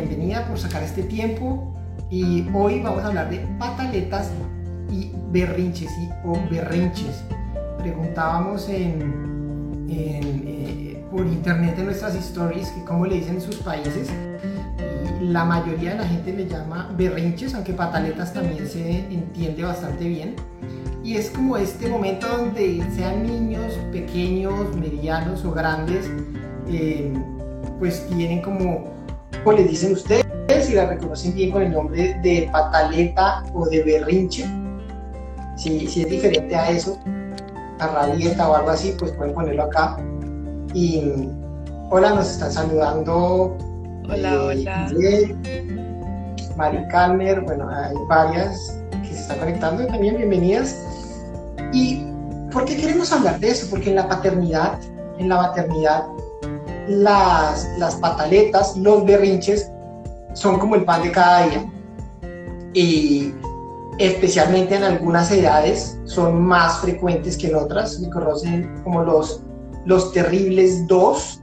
bienvenida 0.00 0.46
por 0.46 0.58
sacar 0.58 0.84
este 0.84 1.02
tiempo 1.02 1.74
y 2.08 2.46
hoy 2.54 2.80
vamos 2.80 3.02
a 3.02 3.08
hablar 3.08 3.30
de 3.30 3.38
pataletas 3.58 4.30
y 4.92 5.10
berrinches 5.32 5.90
y, 5.98 6.08
o 6.24 6.38
berrinches. 6.48 7.24
Preguntábamos 7.78 8.68
en, 8.68 9.86
eh, 9.90 11.04
por 11.10 11.26
internet 11.26 11.74
en 11.78 11.86
nuestras 11.86 12.14
stories 12.14 12.70
que 12.70 12.84
cómo 12.84 13.06
le 13.06 13.16
dicen 13.16 13.36
en 13.36 13.40
sus 13.40 13.56
países 13.56 14.08
y 15.20 15.26
la 15.26 15.44
mayoría 15.44 15.92
de 15.92 15.98
la 15.98 16.06
gente 16.06 16.32
le 16.32 16.46
llama 16.46 16.94
berrinches, 16.96 17.54
aunque 17.54 17.72
pataletas 17.72 18.32
también 18.32 18.68
se 18.68 19.00
entiende 19.12 19.64
bastante 19.64 20.06
bien. 20.06 20.36
Y 21.02 21.16
es 21.16 21.30
como 21.30 21.56
este 21.56 21.88
momento 21.88 22.28
donde 22.28 22.84
sean 22.94 23.24
niños 23.24 23.72
pequeños, 23.90 24.76
medianos 24.76 25.44
o 25.44 25.50
grandes, 25.50 26.08
eh, 26.68 27.12
pues 27.80 28.06
tienen 28.08 28.42
como, 28.42 28.97
como 29.44 29.56
les 29.56 29.70
dicen 29.70 29.92
ustedes, 29.92 30.26
si 30.62 30.74
la 30.74 30.86
reconocen 30.86 31.34
bien 31.34 31.50
con 31.50 31.62
el 31.62 31.72
nombre 31.72 32.18
de 32.22 32.48
pataleta 32.52 33.44
o 33.54 33.66
de 33.66 33.82
berrinche. 33.82 34.44
Si, 35.56 35.86
si 35.86 36.02
es 36.02 36.10
diferente 36.10 36.54
a 36.54 36.70
eso, 36.70 36.98
a 37.78 37.86
rabieta 37.86 38.48
o 38.48 38.54
algo 38.54 38.70
así, 38.70 38.94
pues 38.98 39.12
pueden 39.12 39.34
ponerlo 39.34 39.64
acá. 39.64 39.96
Y 40.74 41.28
hola, 41.90 42.14
nos 42.14 42.30
están 42.30 42.52
saludando. 42.52 43.56
Hola, 44.04 44.34
eh, 44.34 44.38
hola. 44.38 44.88
Mari 46.56 46.88
Calmer, 46.88 47.40
bueno, 47.42 47.68
hay 47.68 47.94
varias 48.08 48.80
que 49.02 49.08
se 49.08 49.20
están 49.20 49.38
conectando 49.38 49.86
también, 49.86 50.16
bienvenidas. 50.16 50.76
¿Y 51.72 52.04
por 52.52 52.64
qué 52.64 52.76
queremos 52.76 53.12
hablar 53.12 53.38
de 53.38 53.50
eso? 53.50 53.68
Porque 53.70 53.90
en 53.90 53.96
la 53.96 54.08
paternidad, 54.08 54.78
en 55.18 55.28
la 55.28 55.36
maternidad, 55.36 56.04
las, 56.88 57.68
las 57.78 57.96
pataletas, 57.96 58.76
los 58.76 59.04
berrinches, 59.04 59.70
son 60.34 60.58
como 60.58 60.74
el 60.74 60.84
pan 60.84 61.02
de 61.02 61.12
cada 61.12 61.48
día. 61.48 61.72
Y 62.74 63.34
especialmente 63.98 64.76
en 64.76 64.84
algunas 64.84 65.30
edades 65.30 65.98
son 66.04 66.42
más 66.42 66.78
frecuentes 66.80 67.36
que 67.36 67.48
en 67.48 67.56
otras. 67.56 67.94
Se 67.94 68.08
conocen 68.10 68.82
como 68.84 69.02
los, 69.02 69.42
los 69.84 70.12
terribles 70.12 70.86
dos. 70.86 71.40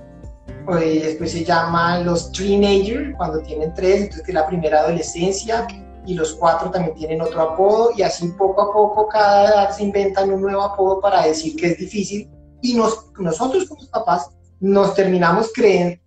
Eh, 0.80 1.02
después 1.04 1.32
se 1.32 1.44
llaman 1.44 2.06
los 2.06 2.32
teenagers 2.32 3.16
cuando 3.18 3.40
tienen 3.42 3.74
tres, 3.76 4.02
entonces 4.02 4.26
que 4.26 4.34
la 4.34 4.48
primera 4.48 4.80
adolescencia. 4.80 5.68
Y 6.08 6.14
los 6.14 6.34
cuatro 6.36 6.70
también 6.70 6.96
tienen 6.96 7.22
otro 7.22 7.42
apodo. 7.42 7.92
Y 7.98 8.04
así 8.04 8.28
poco 8.30 8.62
a 8.62 8.74
poco 8.74 9.08
cada 9.08 9.46
edad 9.46 9.72
se 9.72 9.84
inventan 9.84 10.32
un 10.32 10.42
nuevo 10.42 10.62
apodo 10.62 11.02
para 11.02 11.26
decir 11.26 11.56
que 11.56 11.68
es 11.68 11.78
difícil. 11.78 12.30
Y 12.62 12.76
nos, 12.76 13.12
nosotros 13.20 13.66
como 13.68 13.86
papás 13.88 14.30
nos 14.60 14.94
terminamos 14.96 15.52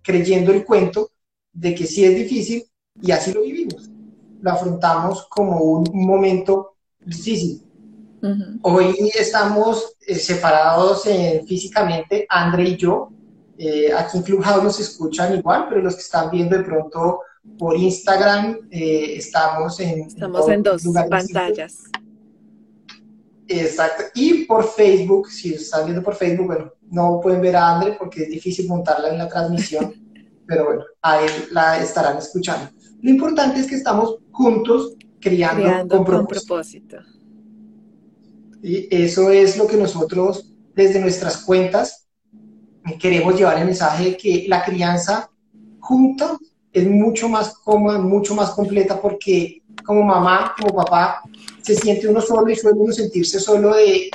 creyendo 0.01 0.51
el 0.51 0.65
cuento 0.65 1.11
de 1.53 1.75
que 1.75 1.85
sí 1.85 2.05
es 2.05 2.15
difícil 2.15 2.63
y 3.01 3.11
así 3.11 3.33
lo 3.33 3.41
vivimos. 3.41 3.89
Lo 4.41 4.51
afrontamos 4.51 5.27
como 5.29 5.57
un 5.57 5.89
momento 5.93 6.75
difícil. 6.99 7.63
Hoy 8.61 9.11
estamos 9.17 9.95
eh, 10.05 10.15
separados 10.15 11.05
eh, 11.05 11.43
físicamente, 11.47 12.25
André 12.29 12.69
y 12.69 12.77
yo. 12.77 13.09
Eh, 13.57 13.91
aquí 13.93 14.17
en 14.17 14.23
Clubhouse 14.23 14.63
nos 14.63 14.79
escuchan 14.79 15.37
igual, 15.37 15.67
pero 15.69 15.81
los 15.81 15.95
que 15.95 16.01
están 16.01 16.29
viendo 16.29 16.57
de 16.57 16.63
pronto 16.63 17.21
por 17.57 17.75
Instagram, 17.77 18.67
estamos 18.69 19.79
en... 19.79 20.01
Estamos 20.01 20.47
en, 20.49 20.63
dos 20.63 20.83
pantallas. 20.93 21.83
Exacto. 23.49 24.03
Y 24.13 24.45
por 24.45 24.63
Facebook, 24.63 25.29
si 25.29 25.55
están 25.55 25.85
viendo 25.85 26.03
por 26.03 26.15
Facebook, 26.15 26.45
bueno, 26.45 26.71
no 26.91 27.19
pueden 27.21 27.41
ver 27.41 27.55
a 27.55 27.75
André 27.75 27.95
porque 27.97 28.23
es 28.23 28.29
difícil 28.29 28.67
montarla 28.67 29.09
en 29.09 29.17
la 29.17 29.27
transmisión, 29.27 29.93
pero 30.47 30.65
bueno, 30.65 30.83
a 31.01 31.21
él 31.21 31.31
la 31.51 31.81
estarán 31.81 32.17
escuchando. 32.17 32.69
Lo 33.01 33.09
importante 33.09 33.59
es 33.59 33.67
que 33.67 33.75
estamos 33.75 34.17
juntos 34.31 34.95
criando, 35.19 35.87
con, 36.05 36.27
propósito. 36.27 36.97
Y 38.61 38.87
eso 38.91 39.31
es 39.31 39.57
lo 39.57 39.67
que 39.67 39.77
nosotros 39.77 40.53
desde 40.75 40.99
nuestras 40.99 41.37
cuentas 41.37 42.07
queremos 42.99 43.35
llevar 43.35 43.57
el 43.57 43.65
mensaje 43.65 44.11
de 44.11 44.17
que 44.17 44.45
la 44.47 44.63
crianza 44.63 45.29
junta 45.79 46.37
es 46.71 46.87
mucho 46.87 47.27
más 47.29 47.55
cómoda, 47.55 47.97
mucho 47.99 48.35
más 48.35 48.51
completa 48.51 49.01
porque 49.01 49.63
como 49.85 50.03
mamá, 50.03 50.53
como 50.59 50.75
papá, 50.75 51.21
se 51.69 51.75
siente 51.75 52.07
uno 52.07 52.19
solo 52.19 52.49
y 52.49 52.55
suele 52.55 52.79
uno 52.79 52.91
sentirse 52.91 53.39
solo 53.39 53.75
de 53.75 54.09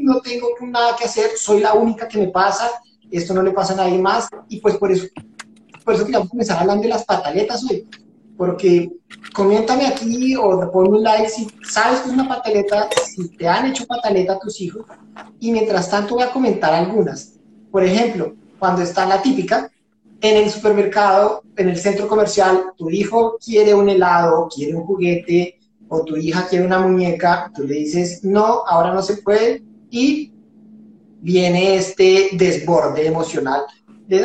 no 0.00 0.20
tengo 0.20 0.48
nada 0.62 0.96
que 0.96 1.04
hacer, 1.04 1.32
soy 1.36 1.60
la 1.60 1.74
única 1.74 2.08
que 2.08 2.18
me 2.18 2.28
pasa, 2.28 2.70
esto 3.10 3.34
no 3.34 3.42
le 3.42 3.50
pasa 3.50 3.74
a 3.74 3.76
nadie 3.76 3.98
más 3.98 4.28
y 4.48 4.58
pues 4.58 4.76
por 4.78 4.90
eso 4.90 5.06
por 5.84 5.94
eso 5.94 6.04
queríamos 6.04 6.30
comenzar 6.30 6.60
hablando 6.60 6.84
de 6.84 6.88
las 6.88 7.04
pataletas 7.04 7.62
hoy, 7.68 7.86
porque 8.38 8.90
coméntame 9.34 9.86
aquí 9.86 10.34
o 10.34 10.70
ponme 10.72 10.96
un 10.96 11.02
like 11.02 11.28
si 11.28 11.46
sabes 11.68 12.00
que 12.00 12.08
es 12.08 12.14
una 12.14 12.28
pataleta, 12.28 12.88
si 13.04 13.28
te 13.36 13.46
han 13.46 13.66
hecho 13.66 13.84
pataleta 13.86 14.34
a 14.34 14.38
tus 14.38 14.60
hijos, 14.60 14.86
y 15.40 15.50
mientras 15.50 15.90
tanto 15.90 16.14
voy 16.14 16.22
a 16.22 16.32
comentar 16.32 16.72
algunas. 16.72 17.34
Por 17.70 17.84
ejemplo, 17.84 18.34
cuando 18.58 18.82
está 18.82 19.04
la 19.06 19.20
típica, 19.20 19.70
en 20.20 20.36
el 20.36 20.50
supermercado, 20.50 21.42
en 21.56 21.68
el 21.68 21.76
centro 21.76 22.06
comercial, 22.06 22.72
tu 22.76 22.88
hijo 22.90 23.38
quiere 23.44 23.74
un 23.74 23.88
helado, 23.88 24.48
quiere 24.54 24.76
un 24.76 24.84
juguete, 24.84 25.58
o 25.94 26.04
tu 26.04 26.16
hija 26.16 26.46
quiere 26.48 26.64
una 26.64 26.78
muñeca, 26.78 27.52
tú 27.54 27.64
le 27.64 27.74
dices, 27.74 28.24
no, 28.24 28.62
ahora 28.66 28.94
no 28.94 29.02
se 29.02 29.18
puede, 29.18 29.62
y 29.90 30.32
viene 31.20 31.76
este 31.76 32.30
desborde 32.32 33.06
emocional 33.06 33.60
de 34.06 34.24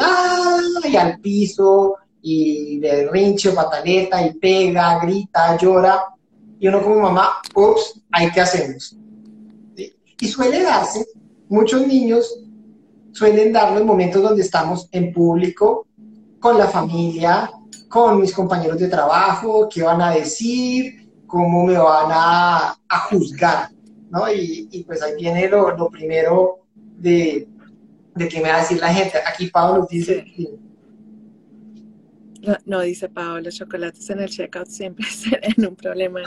y 0.89 0.95
al 0.95 1.19
piso 1.19 1.95
y 2.21 2.79
de 2.79 3.09
rinche 3.09 3.51
pataleta 3.51 4.25
y 4.25 4.33
pega, 4.35 4.99
grita, 4.99 5.57
llora. 5.57 6.05
Y 6.57 6.69
uno 6.69 6.81
como 6.81 7.01
mamá, 7.01 7.33
ups, 7.53 8.01
¿hay 8.11 8.31
qué 8.31 8.41
hacemos? 8.41 8.97
Y 9.75 10.27
suele 10.27 10.63
darse, 10.63 11.05
muchos 11.49 11.85
niños 11.85 12.43
suelen 13.11 13.51
darlo 13.51 13.79
en 13.79 13.85
momentos 13.85 14.23
donde 14.23 14.41
estamos 14.41 14.87
en 14.93 15.11
público, 15.11 15.85
con 16.39 16.57
la 16.57 16.67
familia, 16.67 17.51
con 17.89 18.21
mis 18.21 18.33
compañeros 18.33 18.79
de 18.79 18.87
trabajo, 18.87 19.67
qué 19.69 19.83
van 19.83 20.01
a 20.01 20.11
decir, 20.11 21.06
cómo 21.27 21.65
me 21.65 21.77
van 21.77 22.09
a, 22.11 22.69
a 22.87 22.99
juzgar, 23.09 23.69
¿no? 24.09 24.31
Y, 24.31 24.67
y, 24.71 24.83
pues 24.83 25.01
ahí 25.03 25.15
viene 25.15 25.47
lo, 25.49 25.75
lo 25.75 25.89
primero 25.89 26.65
de, 26.97 27.47
de 28.15 28.27
qué 28.27 28.41
me 28.41 28.49
va 28.49 28.55
a 28.55 28.59
decir 28.61 28.79
la 28.79 28.93
gente. 28.93 29.17
Aquí 29.25 29.47
Pablo 29.47 29.87
dice... 29.89 30.25
No, 32.65 32.79
dice 32.81 33.09
Pablo, 33.09 33.41
los 33.41 33.55
chocolates 33.55 34.09
en 34.09 34.21
el 34.21 34.29
checkout 34.29 34.67
siempre 34.67 35.05
serán 35.09 35.53
un 35.67 35.75
problema. 35.75 36.21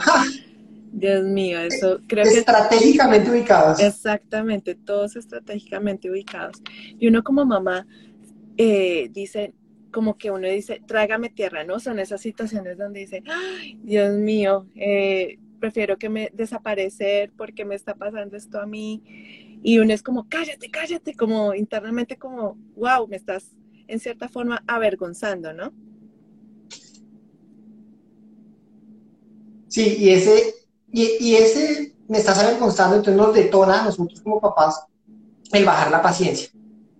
Dios 0.91 1.23
mío, 1.23 1.59
eso 1.59 1.99
creo 2.07 2.25
que... 2.25 2.39
Estratégicamente 2.39 3.31
ubicados. 3.31 3.79
Exactamente, 3.79 4.75
todos 4.75 5.15
estratégicamente 5.15 6.11
ubicados. 6.11 6.61
Y 6.99 7.07
uno 7.07 7.23
como 7.23 7.43
mamá 7.45 7.87
eh, 8.57 9.09
dice, 9.11 9.53
como 9.91 10.17
que 10.17 10.31
uno 10.31 10.47
dice, 10.47 10.81
trágame 10.85 11.29
tierra, 11.29 11.63
¿no? 11.63 11.79
Son 11.79 11.99
esas 11.99 12.21
situaciones 12.21 12.77
donde 12.77 13.01
dice, 13.01 13.23
ay, 13.27 13.77
Dios 13.83 14.13
mío, 14.17 14.67
eh, 14.75 15.37
prefiero 15.59 15.97
que 15.97 16.09
me 16.09 16.29
desaparecer 16.33 17.31
porque 17.37 17.65
me 17.65 17.75
está 17.75 17.95
pasando 17.95 18.35
esto 18.35 18.59
a 18.59 18.65
mí 18.65 19.59
y 19.63 19.77
uno 19.79 19.93
es 19.93 20.01
como, 20.01 20.27
cállate, 20.27 20.69
cállate, 20.71 21.15
como 21.15 21.53
internamente 21.53 22.17
como, 22.17 22.57
wow, 22.75 23.07
me 23.07 23.15
estás 23.15 23.51
en 23.87 23.99
cierta 23.99 24.27
forma 24.27 24.63
avergonzando, 24.67 25.53
¿no? 25.53 25.71
Sí, 29.67 29.97
y 29.99 30.09
ese, 30.09 30.53
y, 30.91 31.35
ese 31.35 31.93
me 32.09 32.17
estás 32.17 32.39
avergonzando, 32.39 32.97
entonces 32.97 33.15
nos 33.15 33.33
detona 33.33 33.81
a 33.81 33.85
nosotros 33.85 34.19
como 34.21 34.41
papás 34.41 34.83
el 35.53 35.63
bajar 35.63 35.91
la 35.91 36.01
paciencia. 36.01 36.49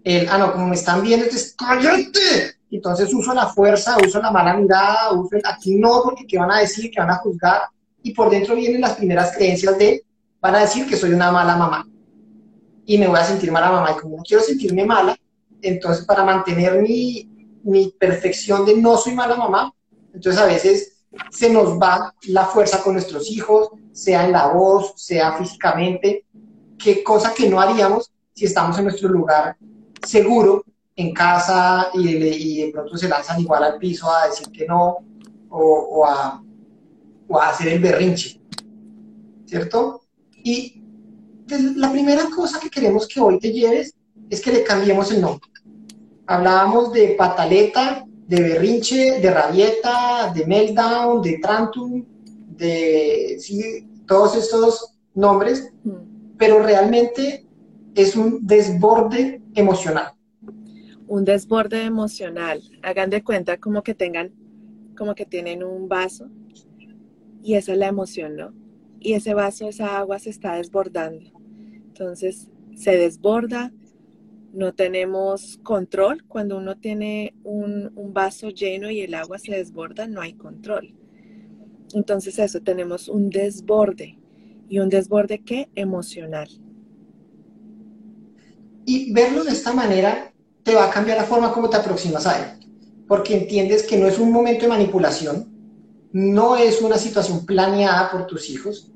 El, 0.03 0.29
ah, 0.29 0.37
no, 0.37 0.53
como 0.53 0.67
me 0.67 0.75
están 0.75 1.01
viendo, 1.01 1.25
entonces, 1.25 1.53
cállate. 1.57 2.60
Entonces 2.71 3.13
uso 3.13 3.33
la 3.33 3.47
fuerza, 3.47 3.97
uso 4.03 4.21
la 4.21 4.31
mala 4.31 4.55
mirada, 4.55 5.11
uso 5.11 5.35
el, 5.35 5.41
aquí 5.45 5.75
no, 5.75 6.01
porque 6.03 6.25
¿qué 6.25 6.37
van 6.37 6.51
a 6.51 6.59
decir? 6.59 6.89
¿Qué 6.89 6.99
van 6.99 7.09
a 7.09 7.17
juzgar? 7.17 7.63
Y 8.01 8.13
por 8.13 8.29
dentro 8.29 8.55
vienen 8.55 8.81
las 8.81 8.95
primeras 8.95 9.35
creencias 9.35 9.77
de, 9.77 10.03
van 10.39 10.55
a 10.55 10.61
decir 10.61 10.87
que 10.87 10.95
soy 10.95 11.11
una 11.11 11.31
mala 11.31 11.57
mamá 11.57 11.85
y 12.85 12.97
me 12.97 13.07
voy 13.07 13.19
a 13.19 13.25
sentir 13.25 13.51
mala 13.51 13.71
mamá. 13.71 13.91
Y 13.91 13.99
como 13.99 14.17
no 14.17 14.23
quiero 14.23 14.41
sentirme 14.41 14.85
mala, 14.85 15.17
entonces 15.61 16.05
para 16.05 16.23
mantener 16.23 16.81
mi, 16.81 17.29
mi 17.63 17.93
perfección 17.99 18.65
de 18.65 18.77
no 18.77 18.97
soy 18.97 19.13
mala 19.13 19.35
mamá, 19.35 19.73
entonces 20.13 20.41
a 20.41 20.45
veces 20.45 21.03
se 21.29 21.49
nos 21.49 21.79
va 21.79 22.13
la 22.27 22.45
fuerza 22.45 22.81
con 22.81 22.93
nuestros 22.93 23.29
hijos, 23.29 23.69
sea 23.91 24.25
en 24.25 24.31
la 24.31 24.47
voz, 24.47 24.93
sea 24.95 25.33
físicamente, 25.33 26.25
qué 26.77 27.03
cosa 27.03 27.33
que 27.33 27.49
no 27.49 27.59
haríamos 27.59 28.11
si 28.33 28.45
estamos 28.45 28.77
en 28.77 28.85
nuestro 28.85 29.09
lugar 29.09 29.57
seguro, 30.05 30.63
en 30.95 31.13
casa, 31.13 31.89
y, 31.93 32.61
de 32.61 32.71
pronto 32.71 32.97
se 32.97 33.07
lanzan 33.07 33.39
igual 33.39 33.63
al 33.63 33.77
piso 33.77 34.11
a 34.11 34.27
decir 34.27 34.49
que 34.51 34.65
no, 34.65 34.97
o, 35.49 36.05
a, 36.05 36.43
o 37.27 37.39
a 37.39 37.49
hacer 37.49 37.69
el 37.69 37.79
berrinche, 37.79 38.41
¿cierto? 39.45 40.01
Y 40.43 40.81
la 41.75 41.91
primera 41.91 42.29
cosa 42.33 42.59
que 42.59 42.69
queremos 42.69 43.07
que 43.07 43.19
hoy 43.19 43.39
te 43.39 43.51
lleves 43.51 43.93
es 44.29 44.41
que 44.41 44.51
le 44.51 44.63
cambiemos 44.63 45.11
el 45.11 45.21
nombre. 45.21 45.49
Hablábamos 46.25 46.93
de 46.93 47.15
pataleta, 47.17 48.05
de 48.27 48.41
berrinche, 48.41 49.19
de 49.19 49.31
rabieta, 49.31 50.31
de 50.33 50.45
meltdown, 50.45 51.21
de 51.21 51.37
trantum, 51.39 52.05
de 52.55 53.37
sí, 53.39 53.87
todos 54.07 54.37
estos 54.37 54.97
nombres, 55.13 55.73
mm. 55.83 56.37
pero 56.37 56.63
realmente 56.63 57.45
es 57.95 58.15
un 58.15 58.45
desborde 58.47 59.41
emocional. 59.53 60.13
Un 61.11 61.25
desborde 61.25 61.83
emocional. 61.83 62.61
Hagan 62.83 63.09
de 63.09 63.21
cuenta 63.21 63.57
como 63.57 63.83
que 63.83 63.93
tengan, 63.93 64.31
como 64.95 65.13
que 65.13 65.25
tienen 65.25 65.61
un 65.61 65.89
vaso 65.89 66.29
y 67.43 67.55
esa 67.55 67.73
es 67.73 67.79
la 67.79 67.89
emoción, 67.89 68.37
¿no? 68.37 68.53
Y 69.01 69.11
ese 69.11 69.33
vaso, 69.33 69.67
esa 69.67 69.97
agua 69.97 70.19
se 70.19 70.29
está 70.29 70.55
desbordando. 70.55 71.29
Entonces 71.87 72.47
se 72.77 72.91
desborda, 72.95 73.73
no 74.53 74.73
tenemos 74.73 75.59
control. 75.63 76.23
Cuando 76.29 76.57
uno 76.57 76.77
tiene 76.77 77.33
un, 77.43 77.91
un, 77.93 78.13
vaso 78.13 78.49
lleno 78.49 78.89
y 78.89 79.01
el 79.01 79.13
agua 79.13 79.37
se 79.37 79.51
desborda, 79.51 80.07
no 80.07 80.21
hay 80.21 80.35
control. 80.35 80.95
Entonces 81.93 82.39
eso, 82.39 82.61
tenemos 82.61 83.09
un 83.09 83.29
desborde. 83.29 84.17
¿Y 84.69 84.79
un 84.79 84.87
desborde 84.87 85.39
qué? 85.39 85.67
Emocional. 85.75 86.47
Y 88.85 89.11
verlo 89.11 89.43
de 89.43 89.51
esta 89.51 89.73
manera 89.73 90.30
te 90.63 90.75
va 90.75 90.85
a 90.85 90.91
cambiar 90.91 91.17
la 91.17 91.23
forma 91.23 91.51
como 91.51 91.69
te 91.69 91.77
aproximas 91.77 92.27
a 92.27 92.39
él. 92.39 92.59
Porque 93.07 93.35
entiendes 93.35 93.83
que 93.83 93.97
no 93.97 94.07
es 94.07 94.19
un 94.19 94.31
momento 94.31 94.63
de 94.63 94.69
manipulación, 94.69 95.51
no 96.13 96.57
es 96.57 96.81
una 96.81 96.97
situación 96.97 97.45
planeada 97.45 98.11
por 98.11 98.27
tus 98.27 98.49
hijos, 98.49 98.91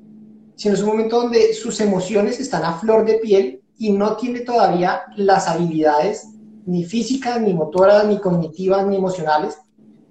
sino 0.54 0.74
es 0.74 0.80
un 0.80 0.88
momento 0.88 1.20
donde 1.20 1.54
sus 1.54 1.80
emociones 1.80 2.40
están 2.40 2.64
a 2.64 2.78
flor 2.78 3.04
de 3.04 3.14
piel 3.14 3.62
y 3.78 3.92
no 3.92 4.16
tiene 4.16 4.40
todavía 4.40 5.02
las 5.16 5.48
habilidades 5.48 6.28
ni 6.64 6.84
físicas, 6.84 7.40
ni 7.40 7.54
motoras, 7.54 8.06
ni 8.06 8.18
cognitivas, 8.18 8.86
ni 8.86 8.96
emocionales 8.96 9.56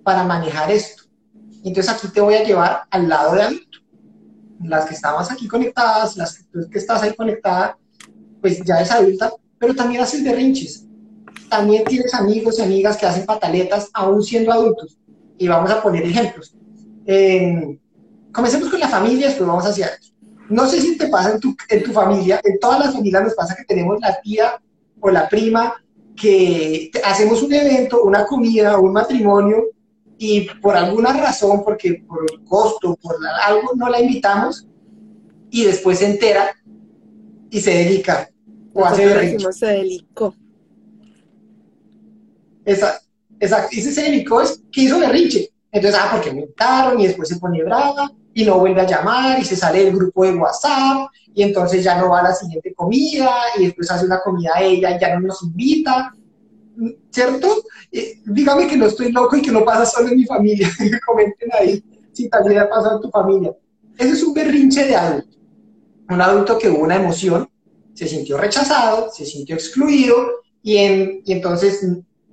para 0.04 0.24
manejar 0.24 0.72
esto. 0.72 1.04
Entonces 1.64 1.92
aquí 1.92 2.08
te 2.10 2.22
voy 2.22 2.36
a 2.36 2.44
llevar 2.44 2.84
al 2.92 3.10
lado 3.10 3.36
de 3.36 3.42
adulto. 3.42 3.80
Las 4.64 4.86
que 4.86 4.94
estamos 4.94 5.30
aquí 5.32 5.48
conectadas, 5.48 6.16
las 6.16 6.38
que, 6.38 6.70
que 6.70 6.78
estás 6.78 7.02
ahí 7.02 7.14
conectada, 7.16 7.78
pues 8.40 8.62
ya 8.64 8.80
es 8.82 8.92
adulta, 8.92 9.34
pero 9.58 9.74
también 9.76 10.02
haces 10.02 10.24
berrinches. 10.24 10.85
También 11.50 11.84
tienes 11.86 12.14
amigos 12.14 12.60
y 12.60 12.64
amigas 12.64 12.98
que 12.98 13.06
hacen 13.06 13.26
pataletas 13.26 13.90
aún 13.94 14.24
siendo 14.24 14.52
adultos. 14.52 14.98
Y 15.38 15.48
vamos 15.48 15.72
a 15.72 15.82
poner 15.82 16.04
ejemplos. 16.04 16.56
comencemos 18.32 18.70
con 18.70 18.80
la 18.80 18.90
familia, 18.90 19.28
después 19.28 19.48
vamos 19.48 19.66
hacia 19.66 19.88
adentro. 19.88 20.10
No 20.50 20.68
sé 20.68 20.80
si 20.80 20.98
te 20.98 21.08
pasa 21.08 21.34
en 21.34 21.40
tu, 21.40 21.56
en 21.70 21.84
tu 21.84 21.92
familia, 21.92 22.40
en 22.44 22.60
todas 22.60 22.80
las 22.80 22.94
familias 22.94 23.24
nos 23.24 23.34
pasa 23.34 23.56
que 23.56 23.66
tenemos 23.66 24.00
la 24.00 24.20
tía 24.22 24.62
o 25.00 25.10
la 25.10 25.28
prima 25.28 25.74
que 26.16 26.92
hacemos 27.04 27.42
un 27.42 27.54
evento, 27.54 28.04
una 28.04 28.26
comida, 28.26 28.80
un 28.80 28.94
matrimonio 28.94 29.66
y 30.18 30.48
por 30.62 30.76
alguna 30.78 31.14
razón, 31.14 31.64
porque 31.64 32.04
por 32.08 32.26
el 32.32 32.44
costo, 32.46 32.96
por 33.02 33.16
algo, 33.44 33.72
no 33.76 33.90
la 33.90 34.00
invitamos 34.00 34.68
y 35.50 35.64
después 35.64 36.00
se 36.00 36.06
entera 36.08 36.56
y 37.50 37.60
se 37.60 37.72
dedica 37.72 38.30
o 38.74 38.86
hace 38.86 39.06
berrinche. 39.06 39.52
se 39.52 39.66
delicó. 39.68 40.36
Esa, 42.66 43.00
esa, 43.40 43.68
ese 43.72 43.92
se 43.92 44.02
delicó 44.02 44.42
es 44.42 44.62
que 44.72 44.82
hizo 44.82 45.00
berrinche. 45.00 45.52
Entonces, 45.72 46.00
ah, 46.02 46.10
porque 46.12 46.32
me 46.32 46.42
invitaron 46.42 47.00
y 47.00 47.08
después 47.08 47.30
se 47.30 47.38
pone 47.38 47.64
brava 47.64 48.12
y 48.34 48.44
no 48.46 48.60
vuelve 48.60 48.82
a 48.82 48.88
llamar 48.88 49.40
y 49.40 49.46
se 49.46 49.56
sale 49.56 49.84
del 49.84 49.96
grupo 49.96 50.26
de 50.26 50.34
WhatsApp 50.34 51.10
y 51.34 51.44
entonces 51.44 51.84
ya 51.84 51.98
no 51.98 52.10
va 52.10 52.20
a 52.20 52.24
la 52.24 52.34
siguiente 52.34 52.74
comida 52.74 53.30
y 53.58 53.66
después 53.66 53.92
hace 53.92 54.06
una 54.06 54.22
comida 54.22 54.52
a 54.56 54.62
ella 54.62 54.96
y 54.96 55.00
ya 55.00 55.16
no 55.16 55.28
nos 55.28 55.44
invita, 55.44 56.16
¿cierto? 57.12 57.64
Eh, 57.92 58.22
dígame 58.26 58.68
que 58.68 58.78
no 58.78 58.86
estoy 58.86 59.12
loco 59.12 59.36
y 59.36 59.42
que 59.42 59.52
no 59.52 59.66
pasa 59.66 59.86
solo 59.86 60.10
en 60.10 60.18
mi 60.18 60.26
familia, 60.26 60.70
comenten 61.06 61.50
ahí 61.60 61.84
si 62.14 62.30
también 62.30 62.60
ha 62.60 62.70
pasado 62.70 62.98
en 62.98 63.02
tu 63.02 63.10
familia. 63.10 63.54
Ese 63.98 64.12
es 64.12 64.24
un 64.24 64.34
berrinche 64.34 64.86
de 64.86 64.96
adulto, 64.96 65.38
un 66.10 66.22
adulto 66.22 66.58
que 66.58 66.70
hubo 66.70 66.84
una 66.84 66.96
emoción, 66.96 67.50
se 67.94 68.08
sintió 68.08 68.38
rechazado, 68.38 69.10
se 69.12 69.26
sintió 69.26 69.56
excluido 69.56 70.16
y, 70.64 70.78
y 71.26 71.34
entonces 71.34 71.84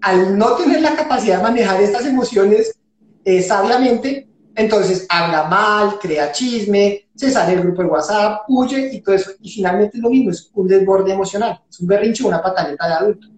al 0.02 0.36
no 0.36 0.56
tener 0.56 0.82
la 0.82 0.96
capacidad 0.96 1.38
de 1.38 1.44
manejar 1.44 1.80
estas 1.80 2.04
emociones 2.04 2.78
eh, 3.24 3.40
sabiamente, 3.40 4.28
entonces 4.54 5.06
habla 5.08 5.44
mal, 5.44 5.98
crea 6.00 6.32
chisme, 6.32 7.08
se 7.14 7.30
sale 7.30 7.52
del 7.52 7.64
grupo 7.64 7.82
de 7.82 7.88
WhatsApp, 7.88 8.42
huye 8.48 8.90
y 8.92 9.00
todo 9.00 9.14
eso. 9.14 9.30
Y 9.40 9.50
finalmente 9.50 9.96
es 9.96 10.02
lo 10.02 10.10
mismo, 10.10 10.30
es 10.30 10.50
un 10.54 10.66
desborde 10.66 11.12
emocional, 11.12 11.62
es 11.70 11.80
un 11.80 11.86
berrinche, 11.86 12.24
una 12.24 12.42
pataleta 12.42 12.86
de 12.86 12.94
adulto. 12.94 13.28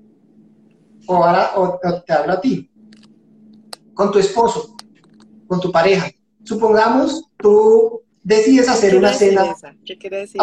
O, 1.07 1.17
ahora, 1.17 1.53
o, 1.57 1.79
te 2.05 2.13
hablo 2.13 2.33
a 2.33 2.41
ti, 2.41 2.71
con 3.93 4.11
tu 4.11 4.19
esposo, 4.19 4.75
con 5.47 5.61
tu 5.61 5.71
pareja. 5.71 6.11
Supongamos 6.43 7.31
tú 7.37 8.03
decides 8.23 8.69
hacer 8.69 8.97
una 8.97 9.13
cena. 9.13 9.55
¿Qué 9.85 9.99
quiere 9.99 10.21
decir? 10.21 10.41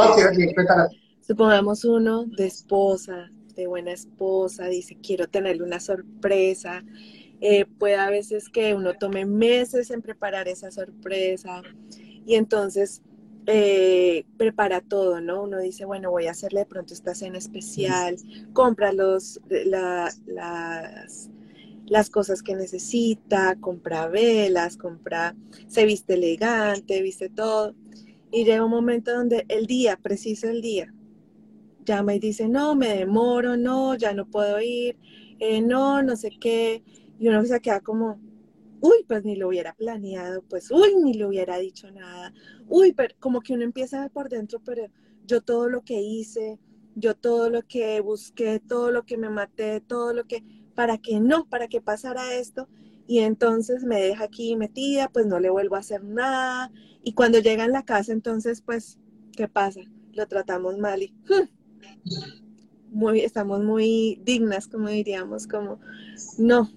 Supongamos 1.21 1.83
uno 1.83 2.25
de 2.25 2.45
esposa, 2.45 3.31
de 3.55 3.67
buena 3.67 3.91
esposa, 3.91 4.67
dice, 4.67 4.97
quiero 5.01 5.27
tenerle 5.27 5.63
una 5.63 5.79
sorpresa, 5.79 6.83
eh, 7.41 7.65
puede 7.65 7.95
a 7.95 8.09
veces 8.09 8.49
que 8.49 8.75
uno 8.75 8.93
tome 8.93 9.25
meses 9.25 9.89
en 9.91 10.01
preparar 10.01 10.47
esa 10.47 10.69
sorpresa 10.71 11.63
y 12.25 12.35
entonces 12.35 13.01
eh, 13.47 14.25
prepara 14.37 14.81
todo, 14.81 15.19
¿no? 15.21 15.43
Uno 15.43 15.59
dice, 15.59 15.85
bueno, 15.85 16.11
voy 16.11 16.27
a 16.27 16.31
hacerle 16.31 16.59
de 16.61 16.65
pronto 16.67 16.93
esta 16.93 17.15
cena 17.15 17.39
especial, 17.39 18.15
compra 18.53 18.93
los, 18.93 19.41
las, 19.49 20.21
las 21.87 22.09
cosas 22.11 22.43
que 22.43 22.55
necesita, 22.55 23.57
compra 23.59 24.07
velas, 24.07 24.77
compra, 24.77 25.35
se 25.67 25.85
viste 25.85 26.13
elegante, 26.13 27.01
viste 27.01 27.29
todo. 27.29 27.73
Y 28.31 28.45
llega 28.45 28.63
un 28.63 28.71
momento 28.71 29.13
donde 29.13 29.45
el 29.49 29.65
día, 29.65 29.97
preciso 29.97 30.47
el 30.47 30.61
día, 30.61 30.93
llama 31.85 32.15
y 32.15 32.19
dice, 32.19 32.47
no, 32.47 32.75
me 32.75 32.95
demoro, 32.95 33.57
no, 33.57 33.95
ya 33.95 34.13
no 34.13 34.25
puedo 34.25 34.59
ir, 34.61 34.97
eh, 35.39 35.61
no, 35.61 36.01
no 36.03 36.15
sé 36.15 36.31
qué 36.39 36.83
y 37.21 37.27
uno 37.27 37.45
se 37.45 37.61
queda 37.61 37.81
como, 37.81 38.19
uy, 38.81 39.05
pues 39.07 39.23
ni 39.23 39.35
lo 39.35 39.49
hubiera 39.49 39.75
planeado, 39.75 40.41
pues, 40.41 40.71
uy, 40.71 40.95
ni 41.03 41.13
le 41.13 41.27
hubiera 41.27 41.59
dicho 41.59 41.91
nada, 41.91 42.33
uy, 42.67 42.93
pero 42.93 43.13
como 43.19 43.41
que 43.41 43.53
uno 43.53 43.63
empieza 43.63 44.09
por 44.09 44.27
dentro, 44.27 44.59
pero 44.65 44.87
yo 45.27 45.41
todo 45.41 45.69
lo 45.69 45.83
que 45.83 46.01
hice, 46.01 46.59
yo 46.95 47.15
todo 47.15 47.51
lo 47.51 47.61
que 47.61 48.01
busqué, 48.01 48.59
todo 48.59 48.89
lo 48.89 49.05
que 49.05 49.17
me 49.17 49.29
maté, 49.29 49.81
todo 49.81 50.13
lo 50.13 50.25
que, 50.25 50.43
para 50.73 50.97
que 50.97 51.19
no, 51.19 51.47
para 51.47 51.67
que 51.67 51.79
pasara 51.79 52.33
esto, 52.33 52.67
y 53.05 53.19
entonces 53.19 53.83
me 53.83 54.01
deja 54.01 54.23
aquí 54.23 54.55
metida, 54.55 55.07
pues 55.07 55.27
no 55.27 55.39
le 55.39 55.51
vuelvo 55.51 55.75
a 55.75 55.79
hacer 55.79 56.03
nada, 56.03 56.71
y 57.03 57.13
cuando 57.13 57.37
llega 57.37 57.65
en 57.65 57.71
la 57.71 57.85
casa, 57.85 58.13
entonces, 58.13 58.63
pues, 58.63 58.97
¿qué 59.37 59.47
pasa? 59.47 59.81
Lo 60.13 60.27
tratamos 60.27 60.79
mal 60.79 61.03
y... 61.03 61.13
Muy, 62.91 63.21
estamos 63.21 63.63
muy 63.63 64.19
dignas, 64.23 64.67
como 64.67 64.89
diríamos, 64.89 65.47
como, 65.47 65.79
no, 66.37 66.69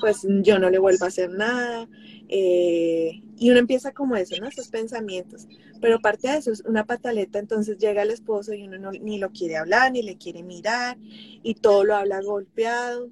pues 0.00 0.26
yo 0.42 0.58
no 0.58 0.70
le 0.70 0.78
vuelvo 0.78 1.04
a 1.04 1.08
hacer 1.08 1.30
nada. 1.30 1.88
Eh, 2.28 3.22
y 3.38 3.50
uno 3.50 3.58
empieza 3.58 3.92
como 3.92 4.16
eso, 4.16 4.36
¿no? 4.40 4.48
Esos 4.48 4.68
pensamientos. 4.68 5.46
Pero 5.80 6.00
parte 6.00 6.28
de 6.28 6.38
eso 6.38 6.52
es 6.52 6.62
una 6.62 6.84
pataleta, 6.84 7.38
entonces 7.38 7.78
llega 7.78 8.02
el 8.02 8.10
esposo 8.10 8.52
y 8.52 8.64
uno 8.64 8.90
ni 8.92 9.18
lo 9.18 9.30
quiere 9.30 9.56
hablar, 9.56 9.92
ni 9.92 10.02
le 10.02 10.16
quiere 10.16 10.42
mirar, 10.42 10.98
y 11.00 11.54
todo 11.54 11.84
lo 11.84 11.96
habla 11.96 12.20
golpeado. 12.20 13.08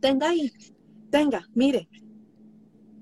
Tenga 0.00 0.30
ahí, 0.30 0.52
tenga, 1.10 1.48
mire. 1.54 1.88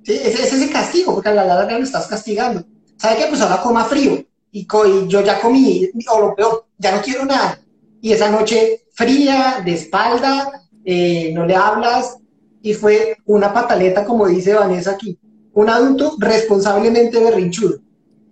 Sí, 0.03 0.13
ese 0.13 0.43
es 0.43 0.53
ese 0.53 0.71
castigo, 0.71 1.15
porque 1.15 1.29
a 1.29 1.35
la 1.35 1.45
larga 1.45 1.79
lo 1.79 1.85
estás 1.85 2.07
castigando. 2.07 2.65
¿Sabe 2.97 3.19
qué? 3.19 3.27
Pues 3.29 3.41
ahora 3.41 3.63
coma 3.63 3.85
frío, 3.85 4.27
y, 4.51 4.67
yo 5.09 5.23
ya 5.23 5.41
comí, 5.41 5.91
o 6.11 6.21
lo 6.21 6.35
peor, 6.35 6.64
ya 6.79 6.95
no 6.95 7.03
quiero 7.03 7.25
nada. 7.25 7.61
Y 8.01 8.13
esa 8.13 8.31
noche 8.31 8.87
fría, 8.93 9.63
de 9.65 9.73
espalda, 9.73 10.63
eh, 10.85 11.33
no 11.35 11.47
le 11.47 11.55
hablas, 11.55 12.19
y 12.63 12.75
fue 12.75 13.19
una 13.27 13.53
pataleta, 13.53 14.05
como 14.05 14.27
dice 14.27 14.55
Vanessa 14.55 14.93
aquí, 14.93 15.19
un 15.53 15.69
adulto 15.69 16.17
responsablemente 16.19 17.23
berrinchudo. 17.23 17.79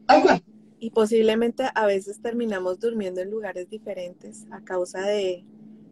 Tal 0.06 0.42
Y 0.78 0.90
posiblemente 0.90 1.64
a 1.74 1.86
veces 1.86 2.20
terminamos 2.20 2.80
durmiendo 2.80 3.20
en 3.20 3.30
lugares 3.30 3.68
diferentes 3.68 4.46
a 4.50 4.62
causa 4.62 5.02
de, 5.02 5.44